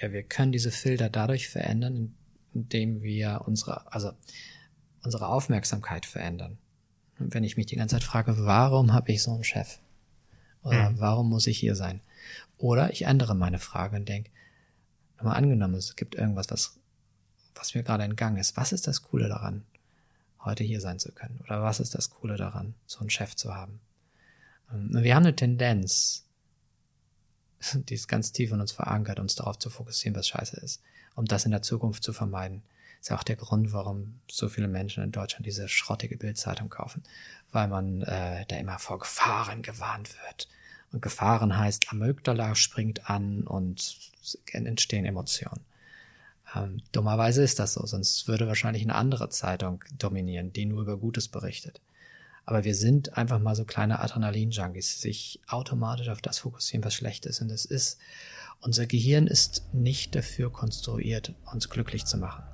wir 0.00 0.22
können 0.22 0.52
diese 0.52 0.70
Filter 0.70 1.08
dadurch 1.08 1.48
verändern, 1.48 2.14
indem 2.52 3.02
wir 3.02 3.42
unsere, 3.46 3.90
also 3.92 4.12
unsere 5.02 5.28
Aufmerksamkeit 5.28 6.06
verändern. 6.06 6.58
Und 7.18 7.34
wenn 7.34 7.44
ich 7.44 7.56
mich 7.56 7.66
die 7.66 7.76
ganze 7.76 7.96
Zeit 7.96 8.04
frage, 8.04 8.36
warum 8.38 8.92
habe 8.92 9.12
ich 9.12 9.22
so 9.22 9.32
einen 9.32 9.44
Chef? 9.44 9.78
Oder 10.62 10.90
mhm. 10.90 11.00
warum 11.00 11.28
muss 11.28 11.46
ich 11.46 11.58
hier 11.58 11.76
sein? 11.76 12.00
Oder 12.58 12.90
ich 12.92 13.02
ändere 13.02 13.34
meine 13.34 13.58
Frage 13.58 13.96
und 13.96 14.08
denke, 14.08 14.30
mal 15.22 15.32
angenommen, 15.32 15.74
es 15.74 15.96
gibt 15.96 16.14
irgendwas, 16.14 16.50
was, 16.50 16.78
was 17.54 17.74
mir 17.74 17.82
gerade 17.82 18.04
entgangen 18.04 18.36
ist. 18.36 18.56
Was 18.56 18.72
ist 18.72 18.86
das 18.86 19.02
Coole 19.02 19.28
daran, 19.28 19.64
heute 20.44 20.64
hier 20.64 20.80
sein 20.80 20.98
zu 20.98 21.12
können? 21.12 21.40
Oder 21.44 21.62
was 21.62 21.80
ist 21.80 21.94
das 21.94 22.10
Coole 22.10 22.36
daran, 22.36 22.74
so 22.86 23.00
einen 23.00 23.10
Chef 23.10 23.34
zu 23.34 23.54
haben? 23.54 23.80
Und 24.70 25.02
wir 25.02 25.14
haben 25.14 25.24
eine 25.24 25.36
Tendenz, 25.36 26.26
die 27.74 27.94
ist 27.94 28.08
ganz 28.08 28.32
tief 28.32 28.52
in 28.52 28.60
uns 28.60 28.72
verankert, 28.72 29.20
uns 29.20 29.34
darauf 29.34 29.58
zu 29.58 29.70
fokussieren, 29.70 30.16
was 30.16 30.28
scheiße 30.28 30.56
ist 30.60 30.82
um 31.16 31.24
das 31.24 31.44
in 31.44 31.50
der 31.50 31.62
Zukunft 31.62 32.04
zu 32.04 32.12
vermeiden. 32.12 32.62
Ist 33.00 33.10
ja 33.10 33.16
auch 33.16 33.24
der 33.24 33.36
Grund, 33.36 33.72
warum 33.72 34.20
so 34.30 34.48
viele 34.48 34.68
Menschen 34.68 35.02
in 35.02 35.12
Deutschland 35.12 35.46
diese 35.46 35.68
schrottige 35.68 36.16
Bildzeitung 36.16 36.68
kaufen, 36.68 37.02
weil 37.50 37.68
man 37.68 38.02
äh, 38.02 38.46
da 38.46 38.56
immer 38.56 38.78
vor 38.78 38.98
Gefahren 38.98 39.62
gewarnt 39.62 40.14
wird. 40.24 40.48
Gefahren 41.00 41.56
heißt, 41.58 41.90
Amygdala 41.90 42.54
springt 42.54 43.08
an 43.08 43.42
und 43.42 43.96
entstehen 44.52 45.04
Emotionen. 45.04 45.64
Ähm, 46.54 46.82
dummerweise 46.92 47.42
ist 47.42 47.58
das 47.58 47.74
so, 47.74 47.84
sonst 47.86 48.28
würde 48.28 48.46
wahrscheinlich 48.46 48.82
eine 48.82 48.94
andere 48.94 49.28
Zeitung 49.28 49.84
dominieren, 49.98 50.52
die 50.52 50.66
nur 50.66 50.82
über 50.82 50.96
Gutes 50.96 51.28
berichtet. 51.28 51.80
Aber 52.44 52.62
wir 52.62 52.76
sind 52.76 53.16
einfach 53.18 53.40
mal 53.40 53.56
so 53.56 53.64
kleine 53.64 53.98
Adrenalin-Junkies, 54.00 55.00
sich 55.00 55.40
automatisch 55.48 56.08
auf 56.08 56.22
das 56.22 56.38
fokussieren, 56.38 56.84
was 56.84 56.94
schlecht 56.94 57.26
ist. 57.26 57.40
Und 57.40 57.50
es 57.50 57.64
ist 57.64 57.98
unser 58.60 58.86
Gehirn 58.86 59.26
ist 59.26 59.64
nicht 59.72 60.14
dafür 60.14 60.52
konstruiert, 60.52 61.34
uns 61.52 61.68
glücklich 61.68 62.04
zu 62.04 62.18
machen, 62.18 62.44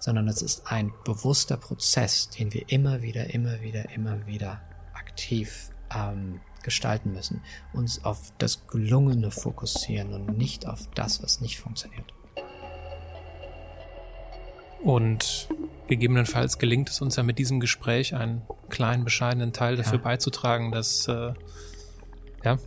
sondern 0.00 0.28
es 0.28 0.42
ist 0.42 0.66
ein 0.66 0.92
bewusster 1.04 1.56
Prozess, 1.56 2.28
den 2.30 2.52
wir 2.52 2.68
immer 2.68 3.02
wieder, 3.02 3.32
immer 3.32 3.60
wieder, 3.62 3.90
immer 3.90 4.26
wieder 4.26 4.60
aktiv 4.94 5.70
ähm, 5.94 6.40
gestalten 6.66 7.12
müssen, 7.12 7.40
uns 7.72 8.04
auf 8.04 8.32
das 8.36 8.66
Gelungene 8.66 9.30
fokussieren 9.30 10.12
und 10.12 10.36
nicht 10.36 10.66
auf 10.66 10.90
das, 10.94 11.22
was 11.22 11.40
nicht 11.40 11.58
funktioniert. 11.58 12.12
Und 14.82 15.48
gegebenenfalls 15.86 16.58
gelingt 16.58 16.90
es 16.90 17.00
uns 17.00 17.16
ja 17.16 17.22
mit 17.22 17.38
diesem 17.38 17.60
Gespräch 17.60 18.14
einen 18.14 18.42
kleinen, 18.68 19.04
bescheidenen 19.04 19.52
Teil 19.52 19.76
dafür 19.76 19.98
ja. 19.98 20.04
beizutragen, 20.04 20.72
dass 20.72 21.08
äh, 21.08 21.32
ja, 22.44 22.58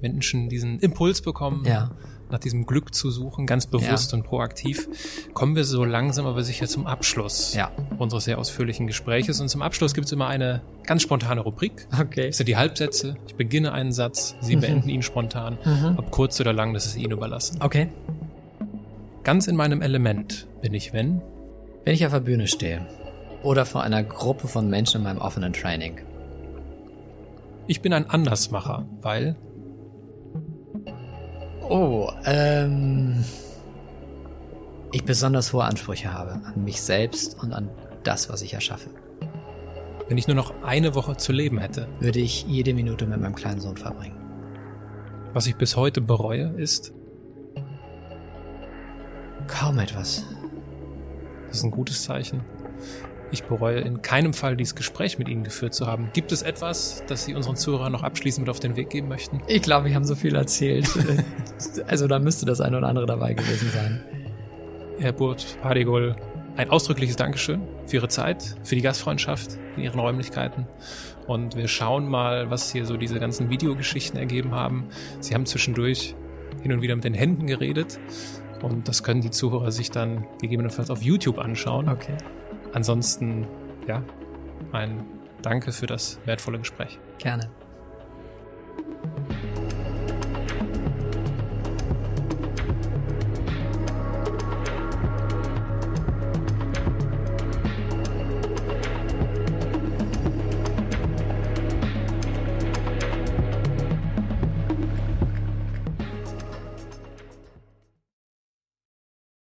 Menschen 0.00 0.48
diesen 0.48 0.78
Impuls 0.78 1.20
bekommen, 1.20 1.64
ja. 1.64 1.90
Nach 2.32 2.40
diesem 2.40 2.66
Glück 2.66 2.94
zu 2.94 3.10
suchen, 3.10 3.46
ganz 3.46 3.66
bewusst 3.66 4.12
ja. 4.12 4.18
und 4.18 4.24
proaktiv, 4.24 4.88
kommen 5.34 5.54
wir 5.54 5.64
so 5.64 5.84
langsam 5.84 6.26
aber 6.26 6.42
sicher 6.42 6.66
zum 6.66 6.86
Abschluss 6.86 7.54
ja. 7.54 7.70
unseres 7.98 8.24
sehr 8.24 8.38
ausführlichen 8.38 8.86
Gespräches. 8.86 9.40
Und 9.40 9.48
zum 9.48 9.62
Abschluss 9.62 9.94
gibt 9.94 10.06
es 10.06 10.12
immer 10.12 10.26
eine 10.26 10.62
ganz 10.84 11.02
spontane 11.02 11.40
Rubrik. 11.42 11.86
Okay. 11.98 12.28
Das 12.28 12.38
sind 12.38 12.48
die 12.48 12.56
Halbsätze. 12.56 13.16
Ich 13.26 13.36
beginne 13.36 13.72
einen 13.72 13.92
Satz, 13.92 14.34
Sie 14.40 14.56
mhm. 14.56 14.60
beenden 14.60 14.88
ihn 14.88 15.02
spontan. 15.02 15.58
Mhm. 15.64 15.98
Ob 15.98 16.10
kurz 16.10 16.40
oder 16.40 16.52
lang, 16.52 16.74
das 16.74 16.86
ist 16.86 16.96
Ihnen 16.96 17.12
überlassen. 17.12 17.58
Okay. 17.60 17.88
Ganz 19.22 19.46
in 19.46 19.54
meinem 19.54 19.82
Element 19.82 20.48
bin 20.62 20.74
ich, 20.74 20.92
wenn? 20.92 21.22
Wenn 21.84 21.94
ich 21.94 22.04
auf 22.04 22.12
der 22.12 22.20
Bühne 22.20 22.48
stehe. 22.48 22.86
Oder 23.42 23.66
vor 23.66 23.82
einer 23.82 24.02
Gruppe 24.02 24.48
von 24.48 24.68
Menschen 24.68 24.98
in 24.98 25.04
meinem 25.04 25.18
offenen 25.18 25.52
Training. 25.52 26.00
Ich 27.66 27.80
bin 27.80 27.92
ein 27.92 28.10
Andersmacher, 28.10 28.86
weil 29.00 29.36
Oh, 31.72 32.12
ähm. 32.26 33.24
Ich 34.92 35.04
besonders 35.04 35.54
hohe 35.54 35.64
Ansprüche 35.64 36.12
habe 36.12 36.32
an 36.44 36.64
mich 36.64 36.82
selbst 36.82 37.42
und 37.42 37.54
an 37.54 37.70
das, 38.02 38.28
was 38.28 38.42
ich 38.42 38.52
erschaffe. 38.52 38.90
Wenn 40.06 40.18
ich 40.18 40.26
nur 40.26 40.36
noch 40.36 40.52
eine 40.62 40.94
Woche 40.94 41.16
zu 41.16 41.32
leben 41.32 41.56
hätte, 41.56 41.88
würde 41.98 42.18
ich 42.18 42.44
jede 42.46 42.74
Minute 42.74 43.06
mit 43.06 43.18
meinem 43.18 43.34
kleinen 43.34 43.62
Sohn 43.62 43.78
verbringen. 43.78 44.20
Was 45.32 45.46
ich 45.46 45.56
bis 45.56 45.74
heute 45.74 46.02
bereue, 46.02 46.48
ist. 46.58 46.92
Kaum 49.46 49.78
etwas. 49.78 50.26
Das 51.48 51.56
ist 51.56 51.64
ein 51.64 51.70
gutes 51.70 52.02
Zeichen. 52.02 52.42
Ich 53.32 53.44
bereue 53.44 53.80
in 53.80 54.02
keinem 54.02 54.34
Fall, 54.34 54.56
dieses 54.56 54.74
Gespräch 54.74 55.18
mit 55.18 55.26
Ihnen 55.26 55.42
geführt 55.42 55.72
zu 55.72 55.86
haben. 55.86 56.10
Gibt 56.12 56.32
es 56.32 56.42
etwas, 56.42 57.02
das 57.06 57.24
Sie 57.24 57.34
unseren 57.34 57.56
Zuhörern 57.56 57.90
noch 57.90 58.02
abschließend 58.02 58.46
mit 58.46 58.50
auf 58.50 58.60
den 58.60 58.76
Weg 58.76 58.90
geben 58.90 59.08
möchten? 59.08 59.40
Ich 59.46 59.62
glaube, 59.62 59.88
wir 59.88 59.94
haben 59.94 60.04
so 60.04 60.14
viel 60.14 60.34
erzählt. 60.34 60.86
also 61.86 62.06
da 62.06 62.18
müsste 62.18 62.44
das 62.44 62.60
eine 62.60 62.76
oder 62.76 62.88
andere 62.88 63.06
dabei 63.06 63.32
gewesen 63.32 63.70
sein. 63.72 64.02
Herr 64.98 65.12
Burt 65.12 65.56
Padigol, 65.62 66.14
ein 66.56 66.68
ausdrückliches 66.68 67.16
Dankeschön 67.16 67.62
für 67.86 67.96
Ihre 67.96 68.08
Zeit, 68.08 68.54
für 68.64 68.74
die 68.74 68.82
Gastfreundschaft 68.82 69.56
in 69.76 69.84
Ihren 69.84 69.98
Räumlichkeiten. 69.98 70.66
Und 71.26 71.56
wir 71.56 71.68
schauen 71.68 72.06
mal, 72.08 72.50
was 72.50 72.70
hier 72.70 72.84
so 72.84 72.98
diese 72.98 73.18
ganzen 73.18 73.48
Videogeschichten 73.48 74.18
ergeben 74.18 74.52
haben. 74.52 74.88
Sie 75.20 75.34
haben 75.34 75.46
zwischendurch 75.46 76.14
hin 76.60 76.72
und 76.72 76.82
wieder 76.82 76.94
mit 76.96 77.04
den 77.04 77.14
Händen 77.14 77.46
geredet. 77.46 77.98
Und 78.60 78.88
das 78.88 79.02
können 79.02 79.22
die 79.22 79.30
Zuhörer 79.30 79.72
sich 79.72 79.90
dann 79.90 80.26
gegebenenfalls 80.40 80.90
auf 80.90 81.00
YouTube 81.00 81.38
anschauen. 81.38 81.88
Okay 81.88 82.18
ansonsten, 82.72 83.46
ja, 83.86 84.02
ein 84.72 85.04
Danke 85.42 85.72
für 85.72 85.86
das 85.86 86.20
wertvolle 86.24 86.58
Gespräch. 86.58 86.98
Gerne. 87.18 87.50